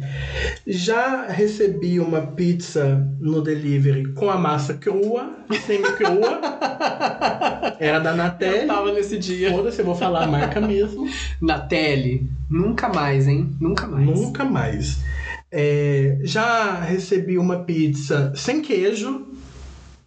Já 0.64 1.26
recebi 1.26 1.98
uma 1.98 2.20
pizza 2.20 3.04
no 3.18 3.42
delivery 3.42 4.12
com 4.12 4.30
a 4.30 4.36
massa 4.38 4.74
crua, 4.74 5.34
semi-crua. 5.66 6.40
Era 7.80 7.98
da 7.98 8.10
Eu 8.10 8.16
Natel. 8.16 8.66
tava 8.68 8.92
nesse 8.92 9.18
dia. 9.18 9.50
Foda-se, 9.50 9.80
eu 9.80 9.84
vou 9.84 9.96
falar 9.96 10.22
a 10.22 10.26
marca 10.28 10.60
mesmo. 10.60 11.08
Na 11.40 11.58
tele. 11.58 12.30
Nunca 12.48 12.88
mais, 12.88 13.26
hein? 13.26 13.50
Nunca 13.60 13.88
mais. 13.88 14.06
Nunca 14.06 14.44
mais. 14.44 14.98
É, 15.50 16.18
já 16.22 16.78
recebi 16.80 17.38
uma 17.38 17.64
pizza 17.64 18.32
sem 18.36 18.62
queijo 18.62 19.26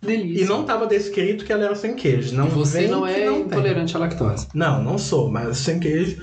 Delícia. 0.04 0.44
e 0.44 0.48
não 0.48 0.64
tava 0.64 0.86
descrito 0.86 1.46
que 1.46 1.52
ela 1.54 1.66
era 1.66 1.76
sem 1.76 1.96
queijo. 1.96 2.36
Não 2.36 2.48
Você 2.50 2.88
não 2.88 3.06
é 3.08 3.26
não 3.26 3.34
tem. 3.36 3.42
intolerante 3.44 3.96
à 3.96 4.00
lactose. 4.00 4.48
Não, 4.54 4.84
não 4.84 4.98
sou, 4.98 5.30
mas 5.32 5.58
sem 5.58 5.80
queijo. 5.80 6.22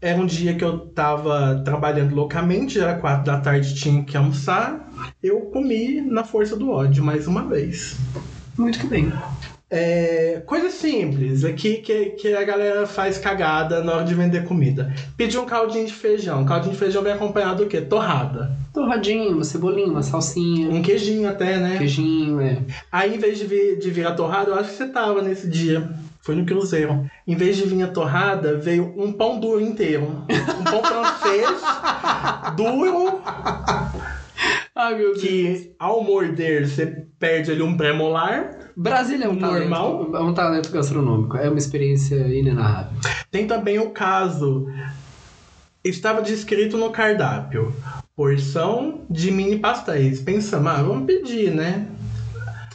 Era 0.00 0.18
um 0.20 0.26
dia 0.26 0.54
que 0.54 0.62
eu 0.64 0.78
tava 0.78 1.62
trabalhando 1.64 2.14
loucamente, 2.14 2.78
era 2.78 2.94
quatro 2.94 3.24
da 3.24 3.40
tarde, 3.40 3.74
tinha 3.74 4.04
que 4.04 4.16
almoçar. 4.16 4.88
Eu 5.22 5.40
comi 5.52 6.00
na 6.00 6.22
força 6.24 6.54
do 6.56 6.70
ódio 6.70 7.02
mais 7.02 7.26
uma 7.26 7.42
vez. 7.44 7.96
Muito 8.56 8.78
que 8.78 8.86
bem. 8.86 9.12
É, 9.68 10.42
coisa 10.46 10.70
simples, 10.70 11.44
aqui 11.44 11.78
que, 11.78 12.10
que 12.10 12.34
a 12.34 12.44
galera 12.44 12.86
faz 12.86 13.18
cagada 13.18 13.82
na 13.82 13.94
hora 13.94 14.04
de 14.04 14.14
vender 14.14 14.44
comida. 14.44 14.94
Pedir 15.16 15.38
um 15.38 15.44
caldinho 15.44 15.86
de 15.86 15.92
feijão. 15.92 16.44
Caldinho 16.44 16.72
de 16.72 16.78
feijão 16.78 17.02
vem 17.02 17.12
acompanhado 17.12 17.64
do 17.64 17.68
quê? 17.68 17.80
Torrada. 17.80 18.56
Torradinho, 18.72 19.32
uma 19.32 19.44
cebolinha, 19.44 19.88
uma 19.88 20.04
salsinha, 20.04 20.70
Um 20.70 20.82
queijinho 20.82 21.28
até, 21.28 21.58
né? 21.58 21.78
queijinho, 21.78 22.40
é. 22.40 22.58
Aí, 22.92 23.16
em 23.16 23.18
vez 23.18 23.38
de 23.38 23.46
vir, 23.46 23.78
de 23.78 23.90
vir 23.90 24.06
a 24.06 24.12
torrada, 24.12 24.50
eu 24.50 24.54
acho 24.54 24.70
que 24.70 24.76
você 24.76 24.86
tava 24.86 25.20
nesse 25.20 25.48
dia. 25.48 25.88
Foi 26.20 26.34
no 26.34 26.44
Cruzeiro. 26.44 27.08
Em 27.26 27.34
vez 27.34 27.56
de 27.56 27.64
vir 27.64 27.82
a 27.82 27.88
torrada, 27.88 28.56
veio 28.56 28.94
um 28.96 29.12
pão 29.12 29.40
duro 29.40 29.60
inteiro. 29.60 30.24
Um 30.60 30.64
pão 30.64 30.82
francês 30.82 31.60
duro 32.56 33.20
Ai, 34.76 34.94
meu 34.94 35.14
Deus. 35.14 35.22
que, 35.22 35.74
ao 35.78 36.04
morder, 36.04 36.68
você 36.68 37.06
perde 37.18 37.50
ali 37.50 37.62
um 37.62 37.78
pré-molar. 37.78 38.58
Brasília 38.76 39.24
é 39.24 39.28
um 39.28 39.32
Normal. 39.32 39.98
talento, 39.98 40.16
é 40.16 40.20
um 40.20 40.34
talento 40.34 40.70
gastronômico. 40.70 41.34
É 41.38 41.48
uma 41.48 41.56
experiência 41.58 42.16
inenarrável. 42.28 42.92
Tem 43.30 43.46
também 43.46 43.78
o 43.78 43.88
caso. 43.90 44.66
Estava 45.82 46.20
descrito 46.20 46.76
no 46.76 46.90
cardápio. 46.90 47.74
Porção 48.14 49.06
de 49.08 49.30
mini 49.30 49.58
pastéis. 49.58 50.20
Pensamos, 50.20 50.66
ah, 50.70 50.82
vamos 50.82 51.06
pedir, 51.06 51.54
né? 51.54 51.86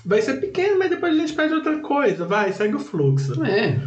Vai 0.04 0.24
ser 0.24 0.42
pequeno, 0.42 0.80
mas 0.80 0.90
depois 0.90 1.14
a 1.14 1.18
gente 1.18 1.34
pede 1.34 1.54
outra 1.54 1.78
coisa. 1.82 2.26
Vai, 2.26 2.52
segue 2.52 2.74
o 2.74 2.80
fluxo. 2.80 3.44
É. 3.46 3.80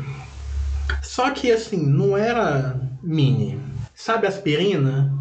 Só 1.03 1.31
que 1.31 1.51
assim, 1.51 1.85
não 1.85 2.17
era 2.17 2.81
mini. 3.03 3.59
Sabe 3.93 4.29
aspirina? 4.29 5.13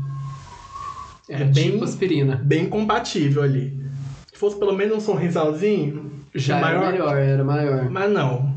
É, 1.42 1.46
bem- 1.46 1.72
tipo 1.72 1.84
aspirina. 1.84 2.42
Bem 2.44 2.68
compatível 2.68 3.42
ali. 3.44 3.82
Se 4.32 4.38
fosse 4.40 4.58
pelo 4.58 4.74
menos 4.76 4.98
um 4.98 5.00
sorrisalzinho, 5.00 6.12
Já 6.34 6.60
maior, 6.60 6.84
era 6.84 6.92
melhor, 6.92 7.18
era 7.18 7.44
maior. 7.44 7.90
Mas 7.90 8.12
não. 8.12 8.54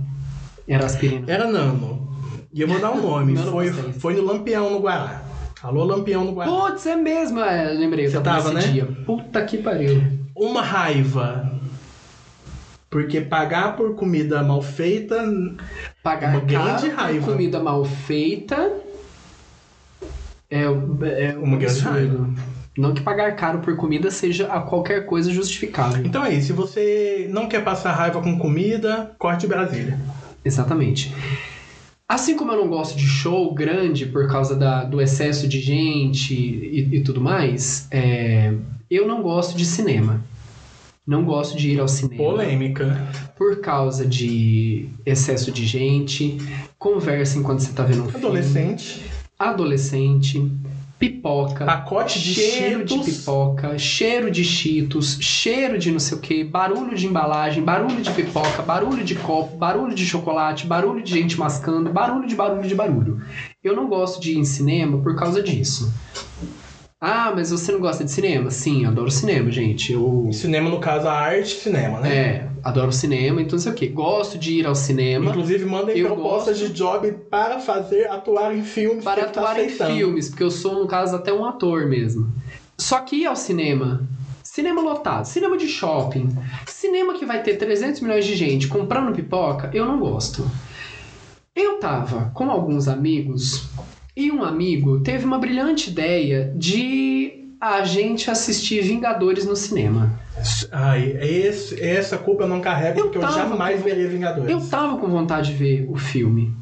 Era 0.67 0.87
aspirina. 0.87 1.25
Era 1.31 1.47
Nano. 1.51 2.07
E 2.53 2.61
eu 2.61 2.69
vou 2.69 2.81
dar 2.81 2.91
um 2.93 3.03
nome. 3.03 3.37
Foi, 3.51 3.71
foi 3.73 4.15
no 4.15 4.23
Lampião 4.25 4.71
no 4.71 4.79
Guará. 4.81 5.23
Alô, 5.63 5.85
Lampião 5.85 6.25
no 6.25 6.33
Guará. 6.33 6.51
Putz, 6.51 6.87
é 6.87 6.97
mesmo, 6.97 7.41
é, 7.41 7.73
lembrei. 7.73 8.09
Você 8.09 8.21
tava 8.21 8.53
né? 8.53 8.61
dia. 8.61 8.87
Puta 9.05 9.45
que 9.45 9.59
pariu. 9.59 10.03
Uma 10.35 10.63
raiva. 10.63 11.53
Porque 12.89 13.21
pagar 13.21 13.77
por 13.77 13.95
comida 13.95 14.43
mal 14.43 14.63
feita. 14.63 15.23
Pagar 16.03 16.31
Uma 16.31 16.41
grande 16.41 16.89
caro 16.89 16.95
por 16.95 16.97
raiva. 17.03 17.33
comida 17.33 17.61
mal 17.63 17.85
feita 17.85 18.73
é, 20.51 20.63
é 20.63 21.37
Uma 21.39 21.57
grande 21.57 21.81
raiva. 21.81 22.31
Não 22.77 22.93
que 22.93 23.01
pagar 23.01 23.35
caro 23.37 23.61
por 23.61 23.75
comida 23.77 24.11
seja 24.11 24.47
a 24.53 24.61
qualquer 24.61 25.07
coisa 25.07 25.33
justificável. 25.33 26.05
Então 26.05 26.25
é 26.25 26.35
isso. 26.35 26.49
Se 26.49 26.53
você 26.53 27.27
não 27.31 27.49
quer 27.49 27.65
passar 27.65 27.93
raiva 27.93 28.21
com 28.21 28.39
comida, 28.39 29.13
corte 29.19 29.47
Brasília. 29.47 29.99
Exatamente. 30.45 31.13
Assim 32.09 32.37
como 32.37 32.53
eu 32.53 32.57
não 32.59 32.69
gosto 32.69 32.97
de 32.97 33.05
show 33.07 33.53
grande 33.53 34.07
por 34.07 34.29
causa 34.29 34.55
da- 34.55 34.85
do 34.85 35.01
excesso 35.01 35.49
de 35.49 35.59
gente 35.61 36.35
e, 36.35 36.97
e 36.97 37.01
tudo 37.01 37.21
mais, 37.21 37.89
é, 37.91 38.53
eu 38.91 39.09
não 39.09 39.23
gosto 39.23 39.57
de 39.57 39.65
cinema. 39.65 40.21
Não 41.05 41.25
gosto 41.25 41.57
de 41.57 41.71
ir 41.71 41.81
ao 41.81 41.89
cinema. 41.89 42.17
Polêmica. 42.23 43.09
Por 43.37 43.61
causa 43.61 44.05
de 44.07 44.89
excesso 45.05 45.51
de 45.51 45.65
gente, 45.65 46.37
conversa 46.79 47.39
enquanto 47.39 47.61
você 47.61 47.73
tá 47.73 47.85
vendo 47.85 48.03
um 48.05 48.09
filme. 48.09 48.27
Adolescente. 49.39 50.53
Pipoca. 50.99 51.67
Pacote 51.67 52.19
de 52.19 52.33
cheiro 52.35 52.83
de 52.85 52.95
Cheetos. 52.95 53.19
pipoca, 53.19 53.79
cheiro 53.79 54.31
de 54.31 54.43
cheetos, 54.43 55.19
cheiro 55.21 55.79
de 55.79 55.91
não 55.93 55.99
sei 55.99 56.17
o 56.17 56.21
que, 56.21 56.43
barulho 56.43 56.97
de 56.97 57.07
embalagem, 57.07 57.63
barulho 57.63 58.01
de 58.01 58.11
pipoca, 58.13 58.63
barulho 58.63 59.05
de 59.05 59.15
copo, 59.15 59.57
barulho 59.59 59.95
de 59.95 60.07
chocolate, 60.07 60.67
barulho 60.67 61.03
de 61.03 61.13
gente 61.13 61.39
mascando, 61.39 61.91
barulho 61.91 62.27
de 62.27 62.35
barulho 62.35 62.67
de 62.67 62.75
barulho. 62.75 63.21
Eu 63.63 63.77
não 63.77 63.89
gosto 63.89 64.21
de 64.21 64.33
ir 64.33 64.39
em 64.39 64.45
cinema 64.45 64.97
por 64.99 65.15
causa 65.17 65.43
disso. 65.43 65.93
Ah, 66.99 67.31
mas 67.35 67.51
você 67.51 67.71
não 67.73 67.79
gosta 67.81 68.03
de 68.03 68.11
cinema? 68.11 68.51
Sim, 68.51 68.85
eu 68.85 68.91
adoro 68.91 69.11
cinema, 69.11 69.51
gente. 69.51 69.93
Eu 69.93 70.31
Cinema, 70.33 70.71
no 70.71 70.81
caso, 70.81 71.07
a 71.09 71.13
arte 71.13 71.55
cinema, 71.57 72.01
né? 72.01 72.09
é, 72.17 72.49
adoro 72.67 72.93
cinema, 72.93 73.41
então 73.41 73.57
não 73.57 73.63
sei 73.63 73.73
o 73.73 73.75
que. 73.75 73.87
Gosto 73.87 74.37
de 74.39 74.55
ir 74.55 74.67
ao 74.67 74.75
cinema 74.75 75.31
Inclusive, 75.31 75.65
mandem 75.65 75.97
Eu 75.97 76.07
propostas 76.09 76.59
gosto. 76.59 76.73
de 76.73 76.79
job 76.79 77.13
para 77.31 77.59
fazer 77.61 78.09
atuar 78.11 78.55
em 78.57 78.63
filmes. 78.63 79.05
para 79.05 79.23
tá 79.25 79.29
atuar 79.41 79.59
em 79.61 79.67
aceitando. 79.67 79.95
filmes, 79.95 80.29
porque 80.29 80.43
eu 80.43 80.51
sou, 80.51 80.75
no 80.81 80.87
caso, 80.87 81.15
até 81.17 81.33
um 81.33 81.45
ator 81.45 81.87
mesmo. 81.87 82.33
Só 82.79 82.99
que 83.01 83.17
ir 83.17 83.27
ao 83.27 83.37
cinema, 83.37 84.07
cinema 84.43 84.83
lotado, 84.83 85.25
cinema 85.27 85.57
de 85.57 85.67
shopping, 85.69 86.29
cinema 86.67 87.15
que 87.15 87.25
vai 87.25 87.43
ter 87.43 87.55
300 87.57 88.01
milhões 88.01 88.25
de 88.25 88.35
gente 88.35 88.69
comprando 88.69 89.15
pipoca, 89.15 89.71
eu 89.73 89.87
não 89.87 89.99
gosto. 89.99 90.45
Eu 91.55 91.79
tava 91.79 92.31
com 92.35 92.51
alguns 92.51 92.87
amigos 92.89 93.65
e 94.15 94.31
um 94.31 94.43
amigo 94.45 95.01
teve 95.01 95.25
uma 95.25 95.39
brilhante 95.39 95.89
ideia 95.91 96.53
de 96.55 97.46
a 97.61 97.85
gente 97.85 98.31
assistir 98.31 98.83
Vingadores 98.83 99.45
no 99.47 99.57
cinema. 99.57 100.13
Ai, 100.71 101.17
esse, 101.21 101.81
essa 101.83 102.19
culpa 102.19 102.45
eu 102.45 102.49
não 102.49 102.61
carrego, 102.61 102.99
Eu 103.01 103.05
porque 103.05 103.19
eu 103.19 103.23
jamais 103.33 103.79
com- 103.81 103.85
veria 103.89 104.09
Vingadores. 104.09 104.51
Eu 104.51 104.61
tava 104.69 104.99
com 104.99 105.09
vontade 105.09 105.51
de 105.53 105.57
ver 105.57 105.87
o 105.89 105.97
filme. 105.97 106.53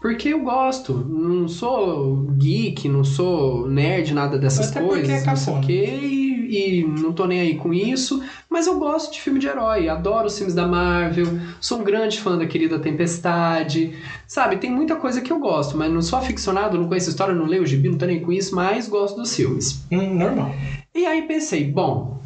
Porque 0.00 0.28
eu 0.28 0.40
gosto. 0.42 0.92
Não 0.94 1.48
sou 1.48 2.26
geek, 2.38 2.88
não 2.88 3.02
sou 3.02 3.66
nerd, 3.68 4.14
nada 4.14 4.38
dessas 4.38 4.70
Até 4.70 4.80
porque 4.80 5.00
coisas. 5.00 5.22
é 5.22 5.26
não 5.26 5.36
sei 5.36 5.54
o 5.54 5.60
quê. 5.60 6.25
E, 6.48 6.84
não 6.84 7.12
tô 7.12 7.26
nem 7.26 7.40
aí 7.40 7.54
com 7.56 7.72
isso. 7.72 8.22
Mas 8.48 8.66
eu 8.66 8.78
gosto 8.78 9.12
de 9.12 9.20
filme 9.20 9.38
de 9.38 9.46
herói. 9.46 9.88
Adoro 9.88 10.26
os 10.26 10.36
filmes 10.36 10.54
da 10.54 10.66
Marvel. 10.66 11.26
Sou 11.60 11.80
um 11.80 11.84
grande 11.84 12.20
fã 12.20 12.36
da 12.38 12.46
querida 12.46 12.78
Tempestade. 12.78 13.94
Sabe, 14.26 14.56
tem 14.56 14.70
muita 14.70 14.96
coisa 14.96 15.20
que 15.20 15.32
eu 15.32 15.38
gosto. 15.38 15.76
Mas 15.76 15.92
não 15.92 16.02
sou 16.02 16.18
aficionado, 16.18 16.78
não 16.78 16.88
conheço 16.88 17.10
história, 17.10 17.34
não 17.34 17.46
leio 17.46 17.62
o 17.62 17.66
gibi, 17.66 17.88
não 17.88 17.98
tô 17.98 18.06
nem 18.06 18.20
com 18.20 18.32
isso. 18.32 18.54
Mas 18.54 18.88
gosto 18.88 19.16
dos 19.16 19.34
filmes. 19.34 19.84
Hum, 19.90 20.14
normal. 20.14 20.52
E 20.94 21.04
aí 21.04 21.22
pensei, 21.22 21.64
bom, 21.64 22.16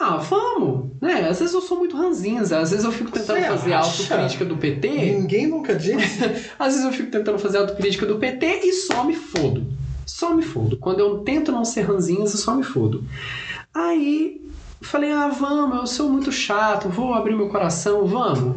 ah, 0.00 0.16
vamos, 0.16 0.92
né? 1.02 1.28
Às 1.28 1.40
vezes 1.40 1.52
eu 1.52 1.60
sou 1.60 1.76
muito 1.76 1.96
ranzinza, 1.96 2.60
às 2.60 2.70
vezes 2.70 2.84
eu 2.84 2.92
fico 2.92 3.10
tentando 3.10 3.40
Você 3.40 3.46
fazer 3.48 3.72
acha? 3.72 4.02
autocrítica 4.14 4.44
do 4.44 4.56
PT, 4.56 4.88
Ninguém 4.88 5.46
nunca 5.48 5.74
disse. 5.74 6.22
às 6.58 6.74
vezes 6.74 6.84
eu 6.84 6.92
fico 6.92 7.10
tentando 7.10 7.38
fazer 7.38 7.58
autocrítica 7.58 8.06
do 8.06 8.16
PT 8.16 8.60
e 8.64 8.72
só 8.72 9.04
me 9.04 9.14
fodo. 9.14 9.66
Só 10.08 10.34
me 10.34 10.42
fodo. 10.42 10.78
Quando 10.78 11.00
eu 11.00 11.18
tento 11.18 11.52
não 11.52 11.66
ser 11.66 11.82
ranzinza, 11.82 12.38
só 12.38 12.54
me 12.54 12.62
fodo. 12.62 13.04
Aí 13.74 14.40
falei, 14.80 15.12
ah, 15.12 15.28
vamos, 15.28 15.76
eu 15.76 15.86
sou 15.86 16.08
muito 16.08 16.32
chato, 16.32 16.88
vou 16.88 17.12
abrir 17.12 17.36
meu 17.36 17.48
coração, 17.48 18.06
vamos. 18.06 18.56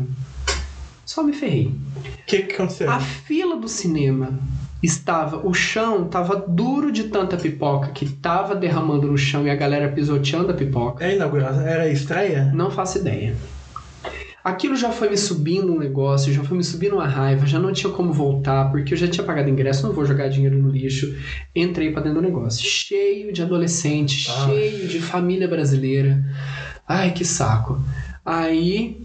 Só 1.05 1.21
me 1.21 1.33
ferrei. 1.33 1.67
O 1.67 2.25
que, 2.25 2.43
que 2.43 2.53
aconteceu? 2.53 2.89
A 2.89 3.01
fila 3.01 3.57
do 3.57 3.67
cinema 3.67 4.39
estava, 4.81 5.45
o 5.45 5.53
chão 5.53 6.05
estava 6.05 6.35
duro 6.35 6.89
de 6.89 7.05
tanta 7.05 7.35
pipoca 7.35 7.89
que 7.89 8.05
estava 8.05 8.55
derramando 8.55 9.07
no 9.07 9.17
chão 9.17 9.45
e 9.45 9.49
a 9.49 9.55
galera 9.55 9.91
pisoteando 9.91 10.51
a 10.51 10.55
pipoca. 10.55 11.03
É 11.03 11.15
inauguração? 11.15 11.67
Era 11.67 11.89
estreia? 11.89 12.49
Não 12.53 12.71
faço 12.71 12.99
ideia. 12.99 13.35
Aquilo 14.43 14.75
já 14.75 14.89
foi 14.89 15.09
me 15.09 15.17
subindo 15.17 15.71
um 15.71 15.77
negócio, 15.77 16.33
já 16.33 16.43
foi 16.43 16.57
me 16.57 16.63
subindo 16.63 16.95
uma 16.95 17.07
raiva, 17.07 17.45
já 17.45 17.59
não 17.59 17.71
tinha 17.71 17.93
como 17.93 18.11
voltar, 18.11 18.71
porque 18.71 18.93
eu 18.93 18.97
já 18.97 19.07
tinha 19.07 19.23
pagado 19.25 19.49
ingresso, 19.49 19.85
não 19.85 19.93
vou 19.93 20.03
jogar 20.05 20.29
dinheiro 20.29 20.57
no 20.57 20.69
lixo. 20.69 21.15
Entrei 21.55 21.91
pra 21.91 22.01
dentro 22.01 22.19
do 22.21 22.27
negócio, 22.27 22.63
cheio 22.67 23.31
de 23.31 23.41
adolescente, 23.43 24.27
Ah. 24.31 24.45
cheio 24.47 24.87
de 24.87 24.99
família 24.99 25.47
brasileira. 25.47 26.23
Ai, 26.87 27.11
que 27.11 27.23
saco. 27.23 27.79
Aí 28.25 28.99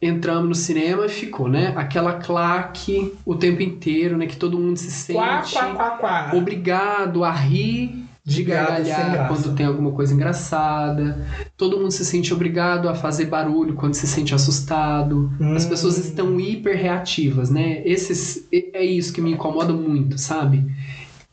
entramos 0.00 0.48
no 0.48 0.54
cinema 0.54 1.06
e 1.06 1.08
ficou, 1.08 1.48
né? 1.48 1.72
Aquela 1.76 2.14
claque 2.14 3.12
o 3.24 3.34
tempo 3.34 3.62
inteiro, 3.62 4.16
né? 4.16 4.26
Que 4.26 4.36
todo 4.36 4.58
mundo 4.58 4.76
se 4.76 4.90
sente 4.90 5.16
Quá, 5.18 5.42
quá, 5.52 5.66
quá, 5.74 5.90
quá. 5.98 6.30
obrigado 6.34 7.22
a 7.24 7.30
rir 7.30 8.01
de 8.24 8.44
gargalhar 8.44 9.26
quando 9.26 9.54
tem 9.56 9.66
alguma 9.66 9.90
coisa 9.90 10.14
engraçada. 10.14 11.26
Todo 11.56 11.76
mundo 11.78 11.90
se 11.90 12.04
sente 12.04 12.32
obrigado 12.32 12.88
a 12.88 12.94
fazer 12.94 13.24
barulho 13.24 13.74
quando 13.74 13.94
se 13.94 14.06
sente 14.06 14.32
assustado. 14.34 15.30
As 15.56 15.64
Hum. 15.64 15.68
pessoas 15.68 15.98
estão 15.98 16.38
hiper 16.38 16.76
reativas, 16.76 17.50
né? 17.50 17.82
Esses, 17.84 18.46
é 18.52 18.84
isso 18.84 19.12
que 19.12 19.20
me 19.20 19.32
incomoda 19.32 19.72
muito, 19.72 20.18
sabe? 20.18 20.64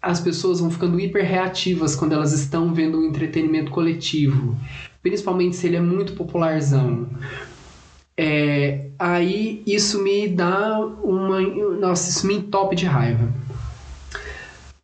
As 0.01 0.19
pessoas 0.19 0.59
vão 0.61 0.71
ficando 0.71 0.99
hiper 0.99 1.23
reativas 1.25 1.95
quando 1.95 2.13
elas 2.13 2.33
estão 2.33 2.73
vendo 2.73 2.99
um 2.99 3.03
entretenimento 3.05 3.69
coletivo, 3.69 4.55
principalmente 5.03 5.55
se 5.57 5.67
ele 5.67 5.75
é 5.75 5.81
muito 5.81 6.13
popularzão. 6.13 7.07
É, 8.17 8.87
aí 8.97 9.61
isso 9.65 10.01
me 10.03 10.27
dá 10.27 10.79
uma. 11.03 11.39
Nossa, 11.41 12.09
isso 12.09 12.25
me 12.27 12.35
entope 12.35 12.75
de 12.75 12.85
raiva. 12.85 13.29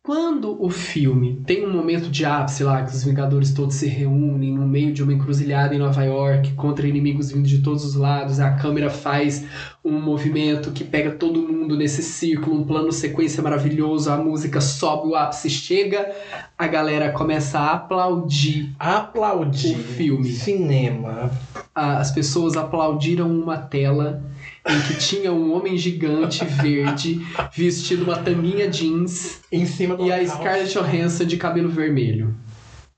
Quando 0.06 0.56
o 0.64 0.70
filme 0.70 1.42
tem 1.44 1.66
um 1.66 1.72
momento 1.72 2.08
de 2.08 2.24
ápice 2.24 2.62
lá, 2.62 2.84
que 2.84 2.94
os 2.94 3.02
Vingadores 3.02 3.52
todos 3.52 3.74
se 3.74 3.88
reúnem 3.88 4.54
no 4.54 4.64
meio 4.64 4.92
de 4.92 5.02
uma 5.02 5.12
encruzilhada 5.12 5.74
em 5.74 5.80
Nova 5.80 6.00
York 6.04 6.52
contra 6.52 6.86
inimigos 6.86 7.32
vindo 7.32 7.44
de 7.44 7.58
todos 7.58 7.84
os 7.84 7.96
lados, 7.96 8.38
a 8.38 8.52
câmera 8.52 8.88
faz 8.88 9.44
um 9.84 10.00
movimento 10.00 10.70
que 10.70 10.84
pega 10.84 11.10
todo 11.10 11.42
mundo 11.42 11.76
nesse 11.76 12.04
círculo, 12.04 12.60
um 12.60 12.64
plano 12.64 12.92
sequência 12.92 13.42
maravilhoso, 13.42 14.08
a 14.08 14.16
música 14.16 14.60
sobe, 14.60 15.08
o 15.08 15.16
ápice 15.16 15.50
chega, 15.50 16.14
a 16.56 16.68
galera 16.68 17.10
começa 17.10 17.58
a 17.58 17.72
aplaudir 17.72 18.76
Aplaudir. 18.78 19.74
O 19.74 19.82
filme. 19.82 20.30
Cinema. 20.30 21.32
as 21.74 22.12
pessoas 22.12 22.56
aplaudiram 22.56 23.28
uma 23.28 23.58
tela 23.58 24.22
em 24.68 24.80
que 24.88 24.94
tinha 24.98 25.32
um 25.32 25.52
homem 25.54 25.76
gigante 25.76 26.44
verde 26.44 27.20
vestido 27.54 28.04
uma 28.04 28.16
tanguinha 28.18 28.68
jeans 28.68 29.40
Em 29.52 29.64
cima 29.66 29.96
do 29.96 30.06
e 30.06 30.12
a. 30.12 30.26
Scarlett 30.26 30.72
Johansson 30.72 31.24
de 31.24 31.36
cabelo 31.36 31.68
vermelho. 31.68 32.34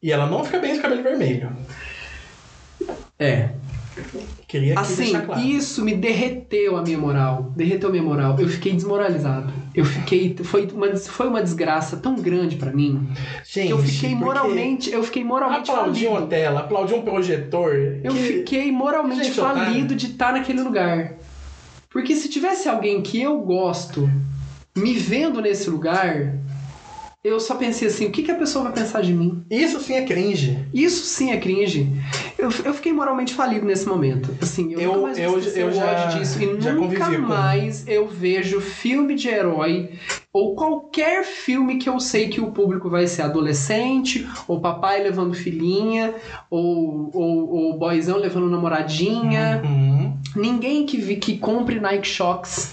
E 0.02 0.10
ela 0.12 0.26
não 0.26 0.44
fica 0.44 0.58
bem 0.60 0.74
de 0.74 0.80
cabelo 0.80 1.02
vermelho. 1.02 1.50
É. 3.18 3.50
Queria 4.46 4.78
Assim, 4.78 5.12
claro. 5.20 5.40
isso 5.42 5.84
me 5.84 5.92
derreteu 5.92 6.76
a 6.76 6.82
minha 6.82 6.96
moral. 6.96 7.52
Derreteu 7.56 7.88
a 7.88 7.92
minha 7.92 8.02
moral. 8.04 8.36
Eu 8.38 8.48
fiquei 8.48 8.72
desmoralizado. 8.72 9.52
Eu 9.74 9.84
fiquei. 9.84 10.34
Foi 10.42 10.66
uma, 10.72 10.96
foi 10.96 11.26
uma 11.28 11.42
desgraça 11.42 11.96
tão 11.96 12.14
grande 12.14 12.56
pra 12.56 12.72
mim. 12.72 13.08
Gente, 13.44 13.70
eu 13.72 13.78
fiquei 13.80 14.14
moralmente. 14.14 14.90
Eu 14.90 15.02
fiquei 15.02 15.24
moralmente 15.24 15.68
Aplaudir 15.70 16.04
falido. 16.06 16.22
uma 16.22 16.26
tela, 16.28 16.60
aplaudir 16.60 16.94
um 16.94 17.02
projetor. 17.02 17.74
Eu 18.02 18.14
que- 18.14 18.22
fiquei 18.22 18.70
moralmente 18.72 19.24
Gente, 19.24 19.40
otário. 19.40 19.64
falido 19.64 19.94
de 19.96 20.06
estar 20.06 20.32
naquele 20.32 20.62
lugar. 20.62 21.14
Porque 21.98 22.14
se 22.14 22.28
tivesse 22.28 22.68
alguém 22.68 23.02
que 23.02 23.20
eu 23.20 23.36
gosto 23.40 24.08
me 24.76 24.94
vendo 24.94 25.40
nesse 25.42 25.68
lugar, 25.68 26.32
eu 27.24 27.40
só 27.40 27.56
pensei 27.56 27.88
assim: 27.88 28.06
o 28.06 28.12
que, 28.12 28.22
que 28.22 28.30
a 28.30 28.36
pessoa 28.36 28.62
vai 28.62 28.72
pensar 28.72 29.00
de 29.02 29.12
mim? 29.12 29.42
Isso 29.50 29.80
sim 29.80 29.94
é 29.94 30.04
cringe. 30.04 30.64
Isso 30.72 31.04
sim 31.04 31.32
é 31.32 31.36
cringe. 31.38 31.92
Eu, 32.38 32.50
eu 32.64 32.72
fiquei 32.72 32.92
moralmente 32.92 33.34
falido 33.34 33.66
nesse 33.66 33.88
momento. 33.88 34.32
Assim, 34.40 34.72
eu, 34.74 34.80
Eu- 34.80 34.92
nunca 34.92 35.06
mais 35.08 35.18
eu- 35.18 35.40
eu 35.40 35.72
já- 35.72 36.06
disso. 36.16 36.40
E 36.40 36.60
já 36.60 36.72
nunca 36.72 36.98
convivi 37.00 37.16
com- 37.16 37.26
mais 37.28 37.84
eu 37.88 38.06
vejo 38.06 38.60
filme 38.60 39.16
de 39.16 39.26
herói 39.26 39.90
ou 40.32 40.54
qualquer 40.54 41.24
filme 41.24 41.78
que 41.78 41.88
eu 41.88 41.98
sei 41.98 42.28
que 42.28 42.40
o 42.40 42.52
público 42.52 42.88
vai 42.88 43.08
ser 43.08 43.22
adolescente, 43.22 44.24
ou 44.46 44.60
papai 44.60 45.02
levando 45.02 45.34
filhinha, 45.34 46.14
ou, 46.48 47.10
ou, 47.12 47.50
ou 47.52 47.76
boyzão 47.76 48.18
levando 48.18 48.48
namoradinha. 48.48 49.62
Uhum. 49.64 50.07
Ninguém 50.36 50.86
que, 50.86 51.16
que 51.16 51.38
compre 51.38 51.80
Nike 51.80 52.06
Shox. 52.08 52.72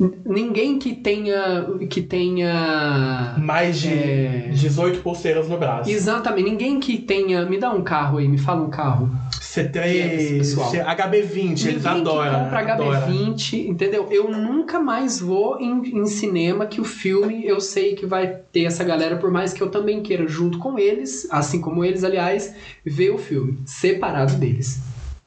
N- 0.00 0.12
Ninguém 0.24 0.78
que 0.78 0.94
tenha. 0.94 1.66
que 1.90 2.00
tenha. 2.00 3.34
Mais 3.38 3.80
de 3.80 3.88
É. 3.88 4.50
18 4.52 5.00
pulseiras 5.00 5.48
no 5.48 5.58
braço. 5.58 5.90
Exatamente, 5.90 6.50
ninguém 6.50 6.78
que 6.78 6.98
tenha. 6.98 7.44
Me 7.44 7.58
dá 7.58 7.70
um 7.72 7.82
carro 7.82 8.18
aí, 8.18 8.28
me 8.28 8.38
fala 8.38 8.62
um 8.62 8.70
carro. 8.70 9.10
C3, 9.40 9.70
Que 9.72 9.78
é 9.78 10.14
esse 10.14 10.34
pessoal? 10.38 10.70
C- 10.70 10.78
HB20, 10.84 11.66
eles 11.66 11.84
Ninguém 11.84 12.00
adoram. 12.00 12.30
que 12.38 12.44
compra 12.44 12.72
adoram. 12.74 13.08
HB20, 13.08 13.66
entendeu? 13.66 14.06
Eu 14.10 14.30
nunca 14.30 14.78
mais 14.78 15.18
vou 15.18 15.58
em, 15.58 15.98
em 15.98 16.06
cinema 16.06 16.66
que 16.66 16.80
o 16.80 16.84
filme 16.84 17.44
eu 17.44 17.58
sei 17.60 17.94
que 17.96 18.06
vai 18.06 18.26
ter 18.52 18.64
essa 18.64 18.84
galera, 18.84 19.16
por 19.16 19.32
mais 19.32 19.52
que 19.52 19.60
eu 19.62 19.68
também 19.70 20.00
queira, 20.02 20.28
junto 20.28 20.58
com 20.58 20.78
eles, 20.78 21.26
assim 21.30 21.60
como 21.60 21.82
eles, 21.84 22.04
aliás, 22.04 22.54
ver 22.84 23.10
o 23.10 23.18
filme 23.18 23.58
separado 23.64 24.34
deles. 24.36 24.78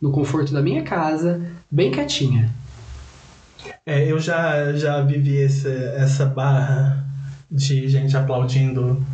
No 0.02 0.12
conforto 0.12 0.52
da 0.52 0.62
minha 0.62 0.82
casa, 0.84 1.42
bem 1.70 1.92
quietinha. 1.92 2.50
É, 3.86 4.12
eu 4.12 4.20
já, 4.20 4.74
já 4.74 5.02
vivi 5.02 5.38
esse, 5.38 5.68
essa 5.96 6.26
barra 6.26 7.06
de 7.50 7.88
gente 7.88 8.18
aplaudindo 8.18 9.06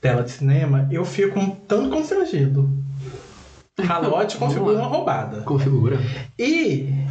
tela 0.00 0.24
de 0.24 0.32
cinema. 0.32 0.88
Eu 0.90 1.04
fico 1.04 1.38
um 1.38 1.50
tanto 1.50 1.90
constrangido. 1.90 2.68
Calote 3.86 4.36
configura 4.38 4.78
uma 4.78 4.88
roubada. 4.88 5.42
Configura. 5.42 5.98
E 6.38 7.06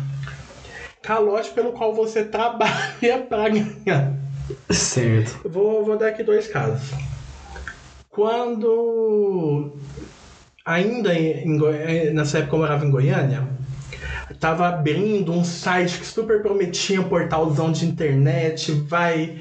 calote 1.02 1.52
pelo 1.52 1.72
qual 1.72 1.96
você 1.96 2.26
trabalha 2.26 3.20
pra 3.30 3.48
ganhar. 3.48 4.14
Certo. 4.70 5.48
Vou, 5.48 5.86
vou 5.86 5.98
dar 5.98 6.10
aqui 6.10 6.24
dois 6.24 6.48
casos. 6.48 6.92
Quando 8.10 9.72
ainda 10.66 11.14
em 11.14 11.58
Goi- 11.58 12.12
nessa 12.14 12.40
época 12.40 12.56
eu 12.56 12.60
morava 12.60 12.86
em 12.86 12.92
Goiânia, 12.92 13.48
tava 14.40 14.68
abrindo 14.68 15.32
um 15.32 15.44
site 15.44 16.00
que 16.00 16.06
super 16.06 16.42
prometia 16.42 17.00
um 17.02 17.06
portalzão 17.06 17.72
de 17.72 17.86
internet, 17.86 18.72
vai 18.72 19.40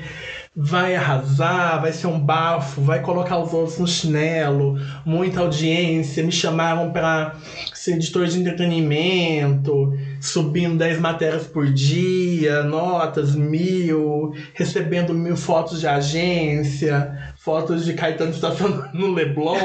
vai 0.55 0.97
arrasar, 0.97 1.81
vai 1.81 1.93
ser 1.93 2.09
um 2.09 2.19
bafo, 2.19 2.81
vai 2.83 3.01
colocar 3.01 3.39
os 3.39 3.53
outros 3.53 3.79
no 3.79 3.87
chinelo, 3.87 4.77
muita 5.07 5.41
audiência, 5.41 6.25
me 6.25 6.33
chamaram 6.33 6.91
para 6.93 7.37
ser 7.73 7.93
editor 7.93 8.27
de 8.27 8.41
entretenimento, 8.41 9.97
subindo 10.21 10.77
10 10.77 10.99
matérias 10.99 11.47
por 11.47 11.73
dia, 11.73 12.65
notas 12.65 13.37
mil, 13.37 14.35
recebendo 14.53 15.15
mil 15.15 15.37
fotos 15.37 15.81
de 15.81 15.87
agência, 15.87 17.30
fotos 17.43 17.87
de 17.87 17.95
Caetano 17.95 18.31
estacionando 18.33 18.91
no 18.93 19.13
Leblon, 19.15 19.57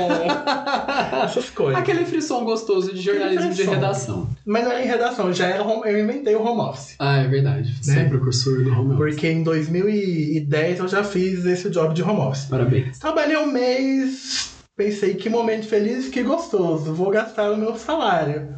essas 1.23 1.49
coisas. 1.49 1.79
Aquele 1.81 2.05
frisson 2.05 2.43
gostoso 2.45 2.93
de 2.93 3.01
jornalismo 3.01 3.53
de 3.53 3.63
redação. 3.63 4.29
Mas 4.45 4.63
não 4.63 4.71
era 4.71 4.81
em 4.83 4.87
redação, 4.87 5.33
já 5.33 5.47
era 5.47 5.61
home, 5.63 5.81
eu 5.91 5.99
inventei 6.01 6.33
o 6.35 6.41
home 6.41 6.61
office. 6.61 6.95
Ah, 6.99 7.17
é 7.17 7.27
verdade. 7.27 7.75
Você 7.81 7.91
é 7.91 8.03
Né? 8.03 8.09
precursor 8.09 8.63
do 8.63 8.71
home 8.71 8.93
office. 8.93 8.97
Porque 8.97 9.27
em 9.27 9.43
2010 9.43 10.79
eu 10.79 10.87
já 10.87 11.03
fiz 11.03 11.45
esse 11.45 11.69
job 11.69 11.93
de 11.93 12.01
home 12.01 12.21
office. 12.21 12.45
Parabéns. 12.45 12.97
Trabalhei 12.97 13.37
um 13.37 13.51
mês, 13.51 14.51
pensei 14.75 15.15
que 15.15 15.29
momento 15.29 15.67
feliz, 15.67 16.07
que 16.07 16.23
gostoso, 16.23 16.93
vou 16.93 17.09
gastar 17.09 17.51
o 17.51 17.57
meu 17.57 17.75
salário. 17.75 18.55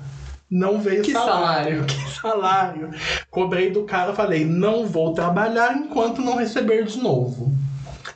Não 0.49 0.79
veio 0.79 1.01
Que 1.01 1.11
salário. 1.11 1.83
Que 1.89 2.21
salário. 2.21 2.89
Cobrei 3.29 3.69
do 3.71 3.83
cara, 3.83 4.13
falei, 4.13 4.45
não 4.45 4.85
vou 4.85 5.13
trabalhar 5.13 5.75
enquanto 5.75 6.21
não 6.21 6.35
receber 6.37 6.83
de 6.85 6.99
novo. 6.99 7.51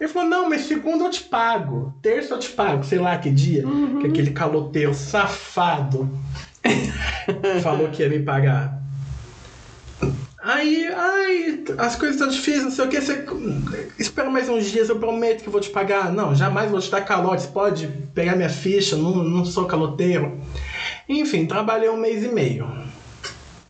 Ele 0.02 0.10
falou, 0.10 0.28
não, 0.28 0.49
mas 0.49 0.62
segunda 0.62 1.04
eu 1.04 1.12
te 1.12 1.22
pago. 1.22 1.93
Terça 2.02 2.34
eu 2.34 2.39
te 2.39 2.49
pago, 2.49 2.84
sei 2.84 2.97
lá 2.97 3.20
que 3.20 3.30
dia. 3.30 3.64
Que 4.02 4.08
aquele 4.08 4.32
caloteiro 4.32 4.95
safado 4.95 6.10
falou 7.62 7.88
que 7.89 8.02
ia 8.02 8.10
me 8.10 8.18
pagar. 8.18 8.82
Aí, 10.43 10.88
ai, 10.91 11.64
as 11.78 11.95
coisas 11.95 12.16
estão 12.16 12.28
difíceis, 12.28 12.64
não 12.64 12.72
sei 12.72 12.86
o 12.86 12.89
que. 12.89 12.99
Você 12.99 13.26
espera 13.99 14.28
mais 14.28 14.49
uns 14.49 14.72
dias, 14.72 14.89
eu 14.89 14.97
prometo 14.97 15.43
que 15.43 15.52
vou 15.52 15.62
te 15.62 15.70
pagar. 15.70 16.12
Não, 16.12 16.34
jamais 16.34 16.72
vou 16.72 16.80
te 16.80 16.89
dar 16.89 17.02
calote. 17.02 17.43
Você 17.43 17.49
pode 17.49 17.88
pegar 18.16 18.36
minha 18.36 18.49
ficha, 18.49 18.95
não, 18.97 19.18
não 19.24 19.45
sou 19.45 19.66
caloteiro. 19.66 20.41
Enfim, 21.08 21.45
trabalhei 21.45 21.89
um 21.89 21.97
mês 21.97 22.24
e 22.24 22.30
meio. 22.30 22.68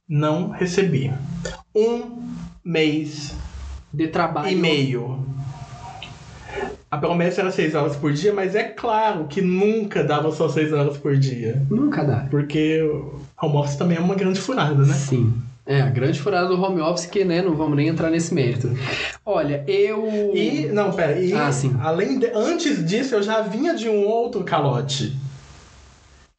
Não 0.08 0.48
recebi. 0.48 1.12
Um 1.76 2.24
mês 2.64 3.34
De 3.94 4.08
trabalho. 4.08 4.50
e 4.50 4.56
meio. 4.56 5.26
A 6.90 6.98
promessa 6.98 7.42
era 7.42 7.52
seis 7.52 7.74
horas 7.74 7.96
por 7.96 8.12
dia, 8.12 8.34
mas 8.34 8.54
é 8.54 8.64
claro 8.64 9.26
que 9.30 9.42
nunca 9.42 10.04
dava 10.04 10.30
só 10.32 10.50
seis 10.50 10.74
horas 10.74 10.98
por 10.98 11.16
dia. 11.16 11.62
Nunca 11.70 12.04
dá. 12.04 12.28
Porque 12.30 12.82
home 13.42 13.56
office 13.56 13.78
também 13.78 13.98
é 13.98 14.02
uma 14.02 14.16
grande 14.16 14.40
furada, 14.42 14.84
né? 14.84 14.94
Sim. 14.94 15.34
É, 15.66 15.80
a 15.80 15.90
grande 15.90 16.20
furada 16.20 16.50
do 16.50 16.62
home 16.62 16.82
office 16.82 17.06
que, 17.06 17.24
né, 17.24 17.42
não 17.42 17.56
vamos 17.56 17.78
nem 17.78 17.88
entrar 17.88 18.10
nesse 18.10 18.34
mérito. 18.34 18.72
Olha, 19.26 19.64
eu... 19.68 20.32
E, 20.36 20.66
não, 20.74 20.92
pera, 20.92 21.18
e 21.20 21.32
Ah, 21.34 21.52
sim. 21.52 21.74
além 21.80 22.20
de, 22.20 22.26
antes 22.34 22.84
disso 22.86 23.16
eu 23.16 23.24
já 23.24 23.42
vinha 23.42 23.74
de 23.76 23.88
um 23.88 24.04
outro 24.06 24.44
calote 24.44 25.16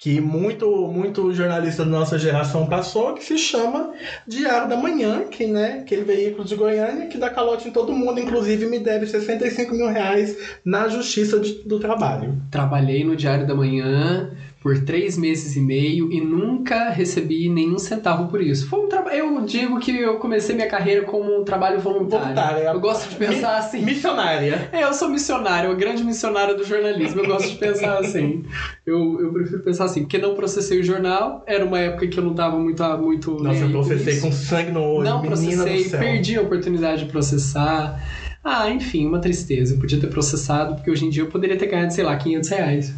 que 0.03 0.21
muito 0.21 0.67
muito 0.89 1.33
jornalista 1.33 1.85
da 1.85 1.91
nossa 1.93 2.19
geração 2.19 2.67
passou, 2.67 3.15
que 3.15 3.23
se 3.23 3.39
chama 3.39 3.93
Diário 4.27 4.69
da 4.69 4.77
Manhã, 4.77 5.27
que, 5.31 5.47
né, 5.47 5.79
aquele 5.83 6.03
veículo 6.03 6.45
de 6.45 6.57
Goiânia 6.57 7.07
que 7.07 7.17
dá 7.17 7.31
calote 7.31 7.69
em 7.69 7.71
todo 7.71 7.93
mundo, 7.93 8.19
inclusive 8.19 8.67
me 8.67 8.81
deve 8.81 9.07
65 9.07 9.73
mil 9.73 9.87
reais 9.87 10.37
na 10.65 10.89
Justiça 10.89 11.39
de- 11.39 11.63
do 11.65 11.79
Trabalho. 11.79 12.35
Trabalhei 12.51 13.05
no 13.05 13.15
Diário 13.15 13.47
da 13.47 13.55
Manhã 13.55 14.33
por 14.63 14.79
três 14.79 15.19
meses 15.19 15.57
e 15.57 15.61
meio 15.61 16.11
e 16.13 16.21
nunca 16.21 16.89
recebi 16.91 17.49
nenhum 17.49 17.79
centavo 17.79 18.29
por 18.29 18.41
isso. 18.41 18.69
Foi 18.69 18.81
um 18.81 18.89
trabalho. 18.89 19.17
Eu 19.17 19.41
digo 19.45 19.81
que 19.81 19.97
eu 19.99 20.19
comecei 20.19 20.55
minha 20.55 20.69
carreira 20.69 21.03
como 21.03 21.41
um 21.41 21.45
trabalho 21.45 21.81
voluntário. 21.81 22.63
É. 22.63 22.73
Eu 22.73 22.79
gosto 22.79 23.11
de 23.11 23.17
pensar 23.17 23.59
assim. 23.59 23.83
Missionária. 23.83 24.69
É, 24.73 24.85
eu 24.85 24.95
sou 24.95 25.09
missionário, 25.09 25.71
uma 25.71 25.77
grande 25.77 26.05
missionária 26.05 26.55
do 26.55 26.65
jornalismo. 26.65 27.21
Eu 27.21 27.27
gosto 27.27 27.51
de 27.51 27.57
pensar 27.57 27.99
assim. 27.99 28.45
Eu, 28.87 29.21
eu 29.21 29.33
prefiro 29.33 29.63
pensar 29.63 29.85
assim, 29.87 30.03
porque 30.03 30.19
não 30.19 30.35
processei 30.35 30.79
o 30.79 30.85
jornal. 30.85 31.43
Era 31.47 31.65
uma 31.65 31.81
época 31.81 32.07
que 32.07 32.19
eu 32.19 32.25
não 32.25 32.35
tava 32.35 32.57
muito. 32.57 32.83
muito 32.99 33.43
Nossa, 33.43 33.61
eu 33.61 33.71
processei 33.71 34.21
com 34.21 34.31
sangue 34.31 34.71
no 34.71 34.83
olho, 34.83 35.05
Não 35.05 35.23
processei, 35.23 35.89
perdi 35.89 36.37
a 36.37 36.43
oportunidade 36.43 37.05
de 37.05 37.11
processar. 37.11 38.01
Ah, 38.45 38.71
enfim, 38.71 39.07
uma 39.07 39.19
tristeza. 39.19 39.75
Eu 39.75 39.79
podia 39.79 39.99
ter 39.99 40.09
processado, 40.09 40.77
porque 40.77 40.91
hoje 40.91 41.05
em 41.05 41.11
dia 41.11 41.23
eu 41.23 41.29
poderia 41.29 41.57
ter 41.57 41.67
ganhado, 41.67 41.93
sei 41.93 42.05
lá, 42.05 42.17
500 42.17 42.49
reais. 42.49 42.95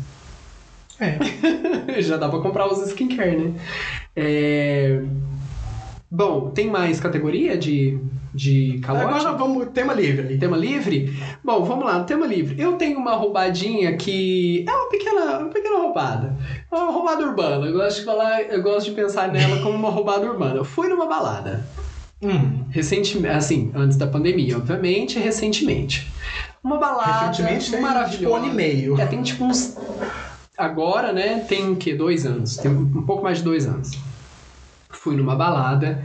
É. 1.00 1.18
Já 2.02 2.16
dá 2.16 2.28
pra 2.28 2.38
comprar 2.40 2.66
os 2.66 2.80
skincare, 2.88 3.36
né? 3.36 3.52
É... 4.14 5.00
Bom, 6.10 6.50
tem 6.50 6.70
mais 6.70 7.00
categoria 7.00 7.58
de, 7.58 7.98
de 8.32 8.78
calote? 8.84 9.04
Agora 9.06 9.32
vamos, 9.36 9.68
tema 9.74 9.92
livre. 9.92 10.38
Tema 10.38 10.56
livre? 10.56 11.12
Bom, 11.42 11.64
vamos 11.64 11.84
lá, 11.84 12.04
tema 12.04 12.24
livre. 12.24 12.60
Eu 12.60 12.74
tenho 12.74 12.98
uma 12.98 13.14
roubadinha 13.14 13.96
que 13.96 14.64
é 14.68 14.70
uma 14.70 14.88
pequena, 14.88 15.38
uma 15.40 15.48
pequena 15.48 15.78
roubada. 15.78 16.36
É 16.70 16.74
uma 16.76 16.92
roubada 16.92 17.24
urbana. 17.24 17.66
Eu 17.66 17.72
gosto 17.72 17.98
de 17.98 18.04
falar, 18.04 18.42
eu 18.42 18.62
gosto 18.62 18.90
de 18.90 18.92
pensar 18.92 19.26
nela 19.32 19.60
como 19.60 19.76
uma 19.76 19.90
roubada 19.90 20.24
urbana. 20.24 20.56
Eu 20.56 20.64
fui 20.64 20.86
numa 20.88 21.06
balada. 21.06 21.66
Hum. 22.22 22.64
Recentemente, 22.70 23.34
assim, 23.34 23.72
antes 23.74 23.96
da 23.96 24.06
pandemia, 24.06 24.56
obviamente, 24.56 25.18
recentemente. 25.18 26.10
Uma 26.62 26.78
balada 26.78 27.26
Recentemente 27.26 27.70
tem, 27.72 27.80
maravilhosa. 27.80 28.18
tipo, 28.18 28.30
um 28.30 28.36
ano 28.36 28.46
e 28.46 28.54
meio. 28.54 29.00
É, 29.00 29.04
tem 29.06 29.20
tipo 29.20 29.44
uns. 29.44 29.76
Agora, 30.56 31.12
né, 31.12 31.44
tem 31.48 31.70
o 31.72 31.76
quê? 31.76 31.94
Dois 31.94 32.24
anos. 32.24 32.56
Tem 32.56 32.70
um 32.70 33.02
pouco 33.02 33.22
mais 33.22 33.38
de 33.38 33.44
dois 33.44 33.66
anos. 33.66 33.90
Fui 34.90 35.16
numa 35.16 35.34
balada 35.34 36.02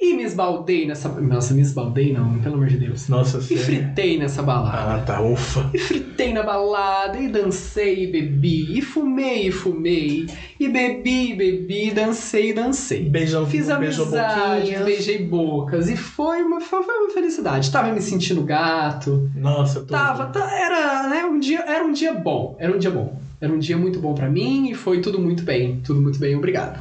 e 0.00 0.14
me 0.14 0.22
esbaldei 0.24 0.86
nessa. 0.86 1.08
Nossa, 1.10 1.52
me 1.54 1.60
esbaldei 1.60 2.12
não, 2.12 2.38
pelo 2.40 2.54
amor 2.56 2.66
de 2.66 2.76
Deus. 2.78 3.06
Nossa, 3.08 3.38
E 3.38 3.42
você... 3.42 3.56
fritei 3.58 4.18
nessa 4.18 4.42
balada. 4.42 4.94
Ah, 4.94 4.98
tá, 5.04 5.20
ufa. 5.20 5.70
E 5.74 5.78
fritei 5.78 6.32
na 6.32 6.42
balada, 6.42 7.18
e 7.20 7.28
dancei, 7.28 8.04
e 8.04 8.06
bebi, 8.10 8.76
e 8.78 8.82
fumei, 8.82 9.46
e 9.48 9.52
fumei, 9.52 10.26
e 10.58 10.68
bebi, 10.68 11.32
e 11.32 11.34
bebi, 11.36 11.88
e 11.88 11.90
dancei, 11.92 12.50
e 12.50 12.52
dancei. 12.54 13.08
Beijão, 13.08 13.46
Fiz 13.46 13.68
amizade, 13.68 14.74
beijei 14.82 15.24
bocas, 15.24 15.88
e 15.88 15.96
foi 15.96 16.42
uma, 16.42 16.60
foi 16.60 16.80
uma 16.80 17.10
felicidade. 17.12 17.70
Tava 17.70 17.92
me 17.92 18.00
sentindo 18.00 18.42
gato, 18.42 19.30
Nossa, 19.36 19.80
tudo. 19.80 19.90
tava, 19.90 20.26
tá- 20.26 20.50
era, 20.50 21.08
né, 21.08 21.24
um 21.26 21.38
dia, 21.38 21.60
era 21.60 21.84
um 21.84 21.92
dia 21.92 22.14
bom, 22.14 22.56
era 22.58 22.74
um 22.74 22.78
dia 22.78 22.90
bom. 22.90 23.20
Era 23.42 23.52
um 23.52 23.58
dia 23.58 23.76
muito 23.76 23.98
bom 23.98 24.14
pra 24.14 24.30
mim, 24.30 24.70
e 24.70 24.74
foi 24.74 25.00
tudo 25.00 25.18
muito 25.18 25.42
bem, 25.42 25.80
tudo 25.80 26.00
muito 26.00 26.16
bem, 26.16 26.36
obrigado. 26.36 26.78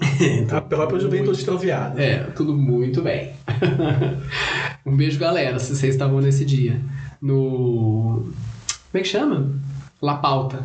A 0.50 0.60
própria 0.62 0.98
juventude 0.98 1.44
transviada. 1.44 2.02
É, 2.02 2.20
tudo 2.30 2.56
muito 2.56 3.02
bem. 3.02 3.34
um 4.86 4.96
beijo, 4.96 5.18
galera, 5.18 5.58
se 5.58 5.76
vocês 5.76 5.94
estavam 5.94 6.22
nesse 6.22 6.46
dia. 6.46 6.80
No. 7.20 8.22
Como 8.90 8.94
é 8.94 9.00
que 9.00 9.04
chama? 9.04 9.50
La 10.00 10.14
Pauta. 10.16 10.64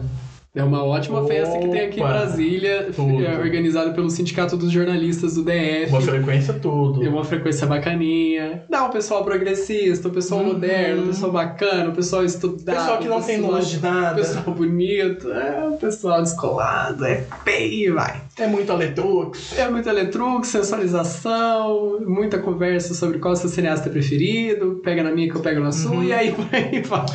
É 0.55 0.63
uma 0.63 0.83
ótima 0.83 1.23
festa 1.27 1.59
que 1.59 1.67
tem 1.67 1.81
aqui 1.81 1.99
em 1.99 2.03
Opa, 2.03 2.11
Brasília, 2.11 2.89
tudo. 2.95 3.23
é, 3.23 3.37
organizada 3.37 3.91
pelo 3.91 4.09
Sindicato 4.09 4.57
dos 4.57 4.71
Jornalistas 4.71 5.35
do 5.35 5.43
DF. 5.43 5.91
Boa 5.91 6.01
frequência, 6.01 6.53
tudo. 6.55 6.99
Tem 6.99 7.07
uma 7.07 7.23
frequência 7.23 7.67
bacaninha. 7.67 8.63
Dá 8.67 8.83
um 8.83 8.89
pessoal 8.89 9.23
progressista, 9.23 10.07
um 10.07 10.11
pessoal 10.11 10.41
Uhum. 10.41 10.47
moderno, 10.53 11.03
um 11.03 11.07
pessoal 11.07 11.31
bacana, 11.31 11.89
um 11.91 11.93
pessoal 11.93 12.25
estudado. 12.25 12.75
Pessoal 12.77 12.97
que 12.97 13.07
não 13.07 13.19
um 13.19 13.21
tem 13.21 13.35
pessoal- 13.37 13.53
nojo 13.53 13.69
de 13.69 13.79
nada. 13.79 14.15
Pessoal 14.15 14.55
bonito, 14.55 15.31
é 15.31 15.67
um 15.67 15.77
pessoal 15.77 16.23
descolado, 16.23 17.05
é 17.05 17.23
feio, 17.45 17.93
vai. 17.93 18.19
É 18.39 18.47
muito 18.47 18.71
Aletrux. 18.71 19.55
É 19.55 19.69
muito 19.69 19.87
eletrux, 19.87 20.47
sensualização, 20.47 21.99
muita 22.07 22.39
conversa 22.39 22.95
sobre 22.95 23.19
qual 23.19 23.33
é 23.35 23.37
o 23.37 23.39
seu 23.39 23.49
cineasta 23.49 23.87
preferido, 23.89 24.81
pega 24.83 25.03
na 25.03 25.11
minha 25.11 25.29
que 25.29 25.35
eu 25.35 25.41
pego 25.41 25.59
na 25.61 25.71
sua, 25.71 25.91
Uhum. 25.91 26.03
e 26.05 26.11
aí 26.11 26.31
por 26.31 26.45
aí 26.51 26.81
vai. 26.81 27.05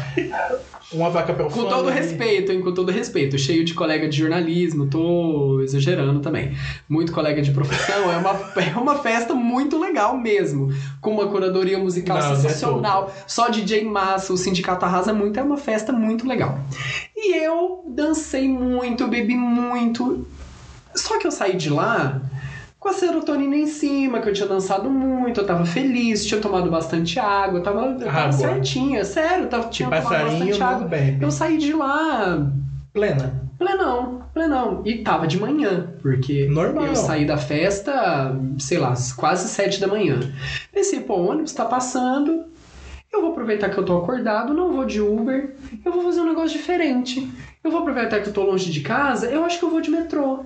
Uma 0.95 1.11
vaca 1.11 1.34
Com 1.34 1.64
todo 1.64 1.88
respeito, 1.88 2.53
hein? 2.53 2.61
Com 2.61 2.72
todo 2.72 2.90
respeito. 2.92 3.36
Cheio 3.38 3.64
de 3.64 3.74
colega 3.74 4.09
de 4.09 4.16
jornalismo, 4.16 4.86
tô 4.86 5.61
exagerando 5.61 6.20
também. 6.20 6.57
Muito 6.88 7.12
colega 7.12 7.42
de 7.42 7.51
profissão. 7.51 8.11
É 8.12 8.16
uma, 8.16 8.30
é 8.62 8.76
uma 8.76 8.97
festa 8.97 9.34
muito 9.34 9.78
legal 9.78 10.16
mesmo. 10.16 10.72
Com 11.01 11.12
uma 11.12 11.26
curadoria 11.26 11.78
musical 11.78 12.18
Não, 12.18 12.36
sensacional. 12.36 13.12
Só 13.26 13.49
DJ 13.49 13.84
massa, 13.84 14.32
o 14.32 14.36
sindicato 14.36 14.84
arrasa 14.84 15.12
muito. 15.12 15.38
É 15.38 15.42
uma 15.42 15.57
festa 15.57 15.92
muito 15.92 16.26
legal. 16.26 16.59
E 17.16 17.34
eu 17.36 17.84
dancei 17.88 18.49
muito, 18.49 19.09
bebi 19.09 19.34
muito. 19.36 20.26
Só 20.95 21.18
que 21.18 21.26
eu 21.26 21.32
saí 21.32 21.57
de 21.57 21.70
lá 21.70 22.22
com 22.85 22.91
a 22.91 22.93
serotonina 22.93 23.57
em 23.57 23.66
cima, 23.66 24.20
que 24.20 24.28
eu 24.28 24.35
tinha 24.35 24.47
dançado 24.47 24.91
muito, 24.91 25.41
eu 25.41 25.47
tava 25.47 25.64
feliz, 25.64 26.22
tinha 26.26 26.39
tomado 26.39 26.70
bastante 26.70 27.18
água, 27.18 27.59
eu 27.59 27.62
tava, 27.62 27.87
eu 27.87 27.99
tava 27.99 28.18
Água. 28.18 28.32
certinha, 28.32 29.03
sério, 29.07 29.47
tava, 29.49 29.70
tinha 29.70 29.89
tomado 29.89 30.03
bastante 30.07 30.62
água. 30.62 30.87
bebe. 30.87 31.24
Eu 31.24 31.30
saí 31.30 31.57
de 31.57 31.72
lá 31.72 32.47
Plena. 32.93 33.41
plenão, 33.59 34.24
plenão. 34.35 34.82
E 34.85 34.99
tava 34.99 35.26
de 35.26 35.41
manhã, 35.41 35.95
porque 36.03 36.47
Normal. 36.47 36.85
eu 36.89 36.95
saí 36.95 37.24
da 37.24 37.39
festa, 37.39 38.37
sei 38.59 38.76
lá, 38.76 38.93
quase 39.16 39.49
sete 39.49 39.80
da 39.80 39.87
manhã. 39.87 40.20
Pensei, 40.70 41.01
pô, 41.01 41.14
o 41.14 41.26
ônibus 41.30 41.55
tá 41.55 41.64
passando, 41.64 42.45
eu 43.11 43.22
vou 43.22 43.30
aproveitar 43.30 43.70
que 43.70 43.78
eu 43.78 43.85
tô 43.87 43.97
acordado, 43.97 44.53
não 44.53 44.70
vou 44.70 44.85
de 44.85 45.01
Uber, 45.01 45.57
eu 45.82 45.91
vou 45.91 46.03
fazer 46.03 46.20
um 46.20 46.26
negócio 46.28 46.51
diferente. 46.59 47.26
Eu 47.64 47.70
vou 47.70 47.80
aproveitar 47.80 48.20
que 48.20 48.28
eu 48.28 48.32
tô 48.35 48.43
longe 48.43 48.70
de 48.70 48.80
casa, 48.82 49.30
eu 49.30 49.43
acho 49.43 49.59
que 49.59 49.64
eu 49.64 49.70
vou 49.70 49.80
de 49.80 49.91
metrô. 49.91 50.45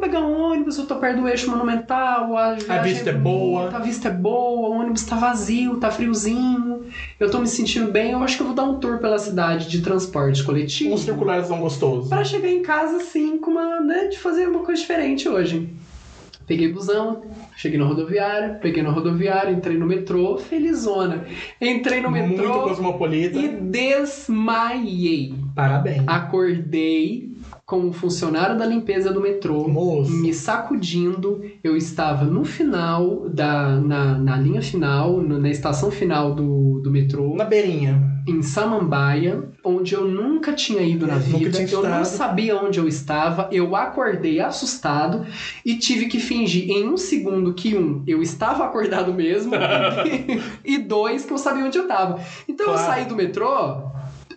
Pegar 0.00 0.20
um 0.20 0.40
ônibus, 0.40 0.78
eu 0.78 0.86
tô 0.86 0.96
perto 0.96 1.20
do 1.20 1.28
eixo 1.28 1.50
monumental, 1.50 2.36
a, 2.36 2.54
viagem 2.54 2.94
vista 2.94 3.10
é 3.10 3.12
bonita, 3.12 3.18
boa. 3.18 3.76
A 3.76 3.78
vista 3.78 4.08
é 4.08 4.10
boa, 4.10 4.68
o 4.68 4.80
ônibus 4.80 5.04
tá 5.04 5.16
vazio, 5.16 5.76
tá 5.76 5.90
friozinho. 5.90 6.86
Eu 7.18 7.30
tô 7.30 7.38
me 7.38 7.46
sentindo 7.46 7.90
bem, 7.92 8.12
eu 8.12 8.22
acho 8.22 8.36
que 8.36 8.42
eu 8.42 8.46
vou 8.46 8.54
dar 8.56 8.64
um 8.64 8.78
tour 8.78 8.98
pela 8.98 9.18
cidade 9.18 9.68
de 9.68 9.82
transporte 9.82 10.42
coletivo. 10.42 10.94
Um 10.94 10.98
circularzão 10.98 11.60
gostoso. 11.60 12.08
Pra 12.08 12.24
chegar 12.24 12.48
em 12.48 12.62
casa 12.62 12.96
assim, 12.96 13.38
com 13.38 13.50
uma, 13.50 13.80
né, 13.80 14.08
de 14.08 14.18
fazer 14.18 14.48
uma 14.48 14.60
coisa 14.60 14.80
diferente 14.80 15.28
hoje. 15.28 15.68
Peguei 16.46 16.72
busão, 16.72 17.22
cheguei 17.56 17.78
na 17.78 17.84
rodoviária, 17.84 18.58
peguei 18.60 18.82
na 18.82 18.90
rodoviária, 18.90 19.52
entrei 19.52 19.76
no 19.78 19.86
metrô, 19.86 20.36
felizona. 20.36 21.24
Entrei 21.60 22.00
no 22.00 22.10
Muito 22.10 22.28
metrô 22.28 22.62
cosmopolita. 22.62 23.38
e 23.38 23.48
desmaiei. 23.48 25.32
Parabéns. 25.54 26.02
Acordei 26.08 27.29
como 27.70 27.92
funcionário 27.92 28.58
da 28.58 28.66
limpeza 28.66 29.12
do 29.12 29.20
metrô, 29.20 29.68
Moço. 29.68 30.10
me 30.10 30.34
sacudindo. 30.34 31.40
Eu 31.62 31.76
estava 31.76 32.24
no 32.24 32.44
final, 32.44 33.28
da, 33.28 33.76
na, 33.78 34.18
na 34.18 34.36
linha 34.36 34.60
final, 34.60 35.22
na 35.22 35.48
estação 35.48 35.88
final 35.88 36.34
do, 36.34 36.80
do 36.82 36.90
metrô 36.90 37.36
Na 37.36 37.44
beirinha. 37.44 38.02
em 38.26 38.42
Samambaia, 38.42 39.44
onde 39.64 39.94
eu 39.94 40.04
nunca 40.04 40.52
tinha 40.52 40.82
ido 40.82 41.06
na 41.06 41.14
Eu 41.14 41.20
nunca 41.20 41.38
vida. 41.38 41.58
Eu 41.72 41.82
não 41.88 42.04
sabia 42.04 42.56
onde 42.60 42.80
eu 42.80 42.88
estava. 42.88 43.48
Eu 43.52 43.76
acordei 43.76 44.40
assustado 44.40 45.24
e 45.64 45.76
tive 45.76 46.06
que 46.06 46.18
fingir 46.18 46.68
em 46.70 46.88
um 46.88 46.96
segundo 46.96 47.54
que 47.54 47.76
um, 47.76 48.02
eu 48.04 48.20
estava 48.20 48.64
acordado 48.64 49.14
mesmo 49.14 49.52
e 50.64 50.76
dois, 50.78 51.24
que 51.24 51.32
eu 51.32 51.38
sabia 51.38 51.64
onde 51.64 51.78
eu 51.78 51.84
estava. 51.84 52.18
Então 52.48 52.66
eu 52.66 52.72
Claro. 52.72 52.86
saí 52.92 53.04
do 53.04 53.14
metrô 53.14 53.89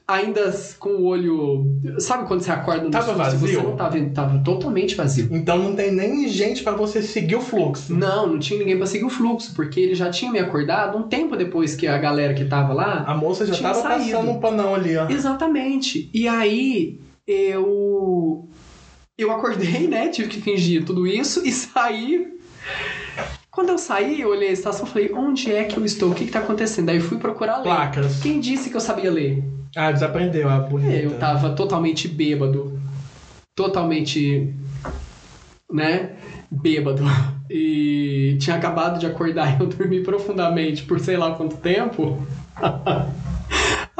ainda 0.08 0.52
com 0.80 0.90
o 0.90 1.04
olho, 1.06 1.66
sabe 2.00 2.28
quando 2.28 2.42
você 2.42 2.52
acorda 2.52 2.84
no 2.84 2.92
Tava 2.92 3.06
susto 3.14 3.36
e 3.36 3.38
você 3.40 3.56
vazio? 3.56 3.64
não 3.70 3.76
tava, 3.78 4.00
tava 4.14 4.40
totalmente 4.44 4.96
vazio. 4.96 5.30
Então 5.32 5.58
não 5.58 5.76
tem 5.76 5.92
nem 5.92 6.28
gente 6.28 6.62
pra 6.64 6.74
você 6.74 7.02
seguir 7.02 7.36
o 7.36 7.42
fluxo. 7.42 7.94
Não, 7.96 8.28
não 8.28 8.40
tinha 8.40 8.60
ninguém 8.60 8.78
pra 8.78 8.86
seguir 8.86 9.06
o 9.06 9.10
fluxo, 9.10 9.54
porque 9.56 9.80
ele 9.80 9.96
já 9.96 10.10
tinha 10.10 10.32
me 10.32 10.40
acordado 10.40 10.98
um 10.98 11.04
tempo 11.04 11.36
depois 11.38 11.76
que 11.76 11.88
a 11.88 11.98
galera 11.98 12.34
que 12.34 12.46
tava 12.46 12.74
lá 12.74 13.04
A 13.08 13.16
moça 13.16 13.46
já 13.46 13.56
tava 13.56 13.82
saído. 13.82 14.12
passando 14.12 14.32
um 14.32 14.40
panão 14.40 14.76
ali, 14.76 14.98
ó. 14.98 15.08
Exatamente. 15.10 16.10
E 16.14 16.28
aí 16.28 17.00
eu 17.26 18.48
eu 19.18 19.32
acordei, 19.32 19.88
né? 19.88 20.10
Tive 20.10 20.28
que 20.28 20.42
fingir 20.42 20.84
tudo 20.86 21.08
isso 21.08 21.46
e 21.46 21.52
saí. 21.54 22.28
Quando 23.52 23.70
eu 23.70 23.78
saí, 23.78 24.20
eu 24.22 24.30
olhei 24.30 24.50
a 24.50 24.54
estação 24.54 24.86
e 24.88 24.90
falei, 24.90 25.14
onde 25.14 25.52
é 25.54 25.64
que 25.64 25.78
eu 25.78 25.86
estou? 25.86 26.10
O 26.10 26.16
que, 26.16 26.26
que 26.26 26.32
tá 26.32 26.40
acontecendo? 26.40 26.90
Aí 26.90 26.98
eu 26.98 27.04
fui 27.04 27.20
procurar 27.20 27.58
ler. 27.58 27.64
Placas. 27.64 28.20
Quem 28.22 28.40
disse 28.40 28.70
que 28.72 28.76
eu 28.76 28.82
sabia 28.82 29.12
ler? 29.12 29.44
Ah, 29.76 29.92
desaprendeu 29.92 30.50
a 30.50 30.60
bonita. 30.60 30.92
É, 30.92 31.06
eu 31.06 31.18
tava 31.18 31.52
totalmente 31.52 32.08
bêbado. 32.08 32.80
Totalmente. 33.56 34.54
né? 35.72 36.16
Bêbado. 36.52 37.04
E 37.50 38.38
tinha 38.40 38.56
acabado 38.56 39.00
de 39.00 39.06
acordar 39.06 39.58
e 39.60 39.62
eu 39.64 39.68
dormi 39.68 40.02
profundamente 40.02 40.84
por 40.84 41.00
sei 41.00 41.18
lá 41.18 41.32
quanto 41.36 41.58
tempo. 41.58 42.26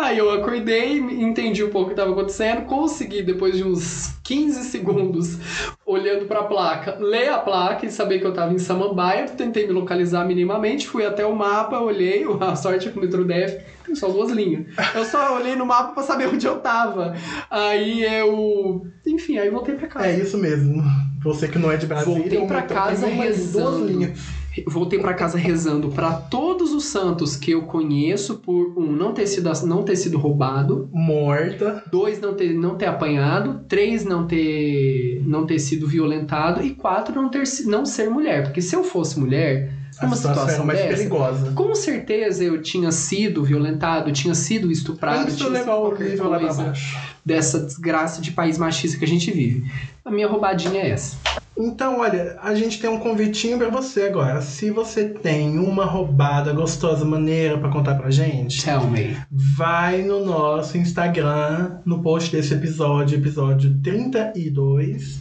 Aí 0.04 0.18
eu 0.18 0.30
acordei, 0.32 0.98
entendi 0.98 1.64
um 1.64 1.70
pouco 1.70 1.86
o 1.86 1.88
que 1.88 1.94
estava 1.94 2.12
acontecendo, 2.12 2.66
consegui, 2.66 3.24
depois 3.24 3.56
de 3.56 3.64
uns 3.64 4.14
15 4.22 4.66
segundos, 4.66 5.38
olhando 5.86 6.26
para 6.26 6.42
a 6.42 6.44
placa, 6.44 6.98
ler 7.00 7.30
a 7.30 7.38
placa 7.38 7.86
e 7.86 7.90
saber 7.90 8.20
que 8.20 8.26
eu 8.26 8.32
estava 8.32 8.54
em 8.54 8.60
Samambaia. 8.60 9.30
Tentei 9.30 9.66
me 9.66 9.72
localizar 9.72 10.26
minimamente, 10.26 10.90
fui 10.90 11.06
até 11.06 11.26
o 11.26 11.34
mapa, 11.34 11.80
olhei, 11.80 12.26
a 12.42 12.54
sorte 12.54 12.90
é 12.90 12.92
que 12.92 12.98
o 12.98 13.02
metrô 13.02 13.24
DF 13.24 13.64
tem 13.86 13.96
só 13.96 14.10
duas 14.10 14.30
linhas. 14.30 14.66
Eu 14.94 15.06
só 15.06 15.38
olhei 15.38 15.56
no 15.56 15.66
mapa 15.66 15.94
para 15.94 16.04
saber 16.04 16.28
onde 16.28 16.46
eu 16.46 16.60
tava. 16.60 17.16
Aí 17.50 18.04
eu. 18.04 18.86
Enfim, 19.08 19.38
aí 19.38 19.50
voltei 19.50 19.76
para 19.76 19.88
casa. 19.88 20.08
É 20.08 20.20
isso 20.20 20.38
mesmo. 20.38 20.84
Você 21.24 21.48
que 21.48 21.58
não 21.58 21.72
é 21.72 21.78
de 21.78 21.88
Brasília. 21.88 22.20
Voltei 22.20 22.40
metrô 22.40 22.76
casa 22.76 23.08
tem 23.08 23.16
rezando. 23.16 23.78
duas 23.78 23.90
linhas. 23.90 24.43
Voltei 24.68 25.00
pra 25.00 25.14
casa 25.14 25.38
rezando 25.38 25.90
pra 25.90 26.14
todos 26.14 26.74
os 26.74 26.86
santos 26.86 27.36
que 27.36 27.52
eu 27.52 27.64
conheço 27.64 28.40
por 28.40 28.78
um 28.78 28.92
não 28.92 29.14
ter 29.14 29.28
sido 29.28 29.52
não 29.66 29.84
ter 29.84 29.96
sido 29.96 30.18
roubado, 30.18 30.90
Morta. 30.92 31.84
dois 31.92 32.20
não 32.20 32.34
ter 32.34 32.54
não 32.54 32.76
ter 32.76 32.86
apanhado, 32.86 33.62
três 33.68 34.06
não 34.06 34.28
ter 34.28 35.22
não 35.26 35.46
ter 35.46 35.60
sido 35.60 35.88
violentado. 35.88 36.64
E 36.64 36.72
quatro 36.72 37.16
não 37.16 37.30
ter 37.30 37.44
não 37.66 37.86
ser 37.86 38.10
mulher, 38.10 38.44
porque 38.44 38.62
se 38.62 38.76
eu 38.76 38.84
fosse 38.84 39.20
mulher, 39.20 39.83
A 40.00 40.04
numa 40.06 40.16
situação 40.16 40.42
era 40.44 40.52
situação 40.52 40.66
mais 40.66 40.80
dessa, 40.80 40.94
perigosa. 40.96 41.52
com 41.52 41.76
certeza 41.76 42.44
eu 42.44 42.62
tinha 42.62 42.92
sido 42.92 43.44
violentado, 43.44 44.12
tinha 44.12 44.36
sido 44.36 44.72
estuprado, 44.72 45.32
tinha 45.36 45.50
sido 45.52 45.66
qualquer 45.66 46.10
nível 46.10 46.30
lá 46.30 46.40
pra 46.40 46.54
baixo. 46.54 46.98
dessa 47.26 47.60
desgraça 47.60 48.22
de 48.22 48.32
país 48.32 48.58
machista 48.58 48.98
que 48.98 49.06
a 49.06 49.08
gente 49.08 49.32
vive. 49.32 49.70
A 50.04 50.12
minha 50.12 50.28
roubadinha 50.28 50.82
é 50.82 50.90
essa. 50.90 51.16
Então, 51.56 52.00
olha, 52.00 52.36
a 52.42 52.56
gente 52.56 52.80
tem 52.80 52.90
um 52.90 52.98
convitinho 52.98 53.60
pra 53.60 53.70
você 53.70 54.04
agora. 54.04 54.42
Se 54.42 54.72
você 54.72 55.06
tem 55.08 55.60
uma 55.60 55.86
roubada 55.86 56.52
gostosa, 56.52 57.06
maneira 57.06 57.60
pra 57.60 57.70
contar 57.70 57.94
pra 57.94 58.10
gente, 58.10 58.64
Tell 58.64 58.90
me. 58.90 59.16
vai 59.32 60.02
no 60.02 60.26
nosso 60.26 60.78
Instagram, 60.80 61.78
no 61.86 62.02
post 62.02 62.32
desse 62.32 62.56
episódio, 62.56 63.20
episódio 63.20 63.72
32. 63.84 65.20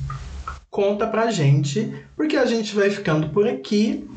Conta 0.71 1.07
pra 1.07 1.31
gente, 1.31 1.93
porque 2.17 2.35
a 2.35 2.47
gente 2.47 2.75
vai 2.75 2.89
ficando 2.89 3.29
por 3.29 3.47
aqui. 3.47 4.09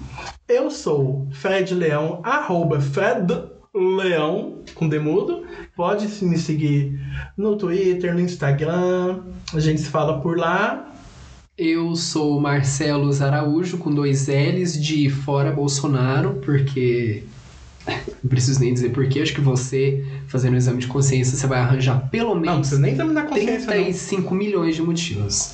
Eu 0.47 0.69
sou 0.69 1.27
Fred 1.31 1.73
Leão, 1.73 2.21
arroba 2.23 2.79
Fred 2.79 3.25
Leão, 3.73 4.59
com 4.73 4.87
demudo. 4.87 5.43
Pode 5.75 6.07
me 6.23 6.37
seguir 6.37 6.99
no 7.37 7.57
Twitter, 7.57 8.13
no 8.13 8.21
Instagram. 8.21 9.21
A 9.53 9.59
gente 9.59 9.81
se 9.81 9.89
fala 9.89 10.21
por 10.21 10.37
lá. 10.37 10.93
Eu 11.57 11.95
sou 11.95 12.39
Marcelo 12.39 13.11
Araújo, 13.23 13.77
com 13.77 13.93
dois 13.93 14.27
L's 14.27 14.81
de 14.81 15.09
fora 15.09 15.51
Bolsonaro, 15.51 16.41
porque. 16.43 17.23
Não 18.23 18.29
preciso 18.29 18.59
nem 18.59 18.73
dizer 18.73 18.89
porquê, 18.89 19.21
acho 19.21 19.33
que 19.33 19.41
você, 19.41 20.03
fazendo 20.27 20.55
o 20.55 20.57
exame 20.57 20.79
de 20.79 20.87
consciência, 20.87 21.37
você 21.37 21.45
vai 21.45 21.59
arranjar 21.59 22.09
pelo 22.09 22.29
Não, 22.29 22.35
não 22.35 22.41
menos 22.41 22.57
precisa 22.59 22.81
nem 22.81 22.93
examinar 22.93 23.27
consciência, 23.27 23.59
não. 23.59 23.83
35 23.83 24.33
milhões 24.33 24.75
de 24.75 24.81
motivos. 24.81 25.53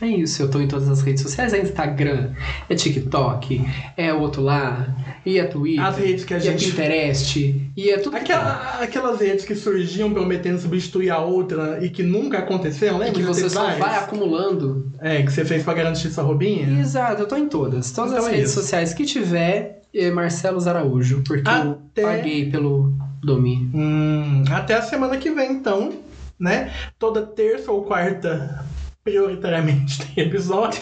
É 0.00 0.06
isso, 0.06 0.40
eu 0.42 0.48
tô 0.48 0.60
em 0.60 0.68
todas 0.68 0.88
as 0.88 1.00
redes 1.02 1.22
sociais, 1.22 1.52
é 1.52 1.60
Instagram, 1.60 2.30
é 2.68 2.74
TikTok, 2.76 3.60
é 3.96 4.14
o 4.14 4.20
outro 4.20 4.40
lá, 4.42 4.86
e 5.26 5.38
é 5.40 5.44
Twitter, 5.44 5.84
As 5.84 5.96
redes 5.98 6.24
que 6.24 6.34
a 6.34 6.36
e 6.36 6.40
gente- 6.40 6.66
é 6.66 6.70
Pinterest, 6.70 7.70
e 7.76 7.90
é 7.90 7.98
tudo 7.98 8.12
que. 8.12 8.18
Aquela, 8.22 8.78
aquelas 8.80 9.20
redes 9.20 9.44
que 9.44 9.56
surgiam 9.56 10.12
prometendo 10.12 10.56
substituir 10.60 11.10
a 11.10 11.18
outra 11.18 11.84
e 11.84 11.90
que 11.90 12.04
nunca 12.04 12.38
aconteceram, 12.38 12.96
E 12.96 12.98
lembra? 13.00 13.14
que 13.14 13.22
Já 13.22 13.26
você 13.28 13.50
só 13.50 13.70
vai 13.76 13.96
acumulando 13.98 14.92
É, 15.00 15.20
que 15.22 15.32
você 15.32 15.44
fez 15.44 15.64
pra 15.64 15.74
garantir 15.74 16.10
sua 16.10 16.22
roubinha? 16.22 16.80
Exato, 16.80 17.22
eu 17.22 17.26
tô 17.26 17.36
em 17.36 17.48
todas. 17.48 17.90
Todas 17.90 18.12
Então 18.12 18.24
as 18.24 18.32
é 18.32 18.36
redes 18.36 18.50
isso. 18.50 18.60
sociais 18.60 18.94
que 18.94 19.04
tiver, 19.04 19.82
é 19.92 20.10
Marcelo 20.12 20.60
Araújo, 20.68 21.22
porque 21.26 21.48
Até- 21.48 22.02
eu 22.02 22.06
paguei 22.06 22.48
pelo 22.48 22.92
domínio. 23.20 23.68
Hum, 23.74 24.44
até 24.52 24.74
a 24.74 24.82
semana 24.82 25.16
que 25.16 25.30
vem, 25.32 25.52
então. 25.54 25.92
né? 26.38 26.70
Toda 27.00 27.22
terça 27.22 27.72
ou 27.72 27.82
quarta, 27.82 28.64
prioritariamente, 29.08 30.04
tem 30.14 30.24
episódio. 30.24 30.80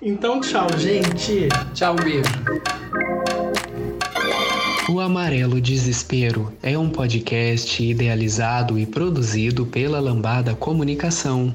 então, 0.00 0.40
tchau, 0.40 0.66
gente. 0.78 1.48
Tchau, 1.74 1.94
beijo. 1.96 2.30
O 4.88 5.00
Amarelo 5.00 5.60
Desespero 5.60 6.52
é 6.62 6.78
um 6.78 6.88
podcast 6.88 7.82
idealizado 7.82 8.78
e 8.78 8.86
produzido 8.86 9.66
pela 9.66 10.00
Lambada 10.00 10.54
Comunicação. 10.54 11.54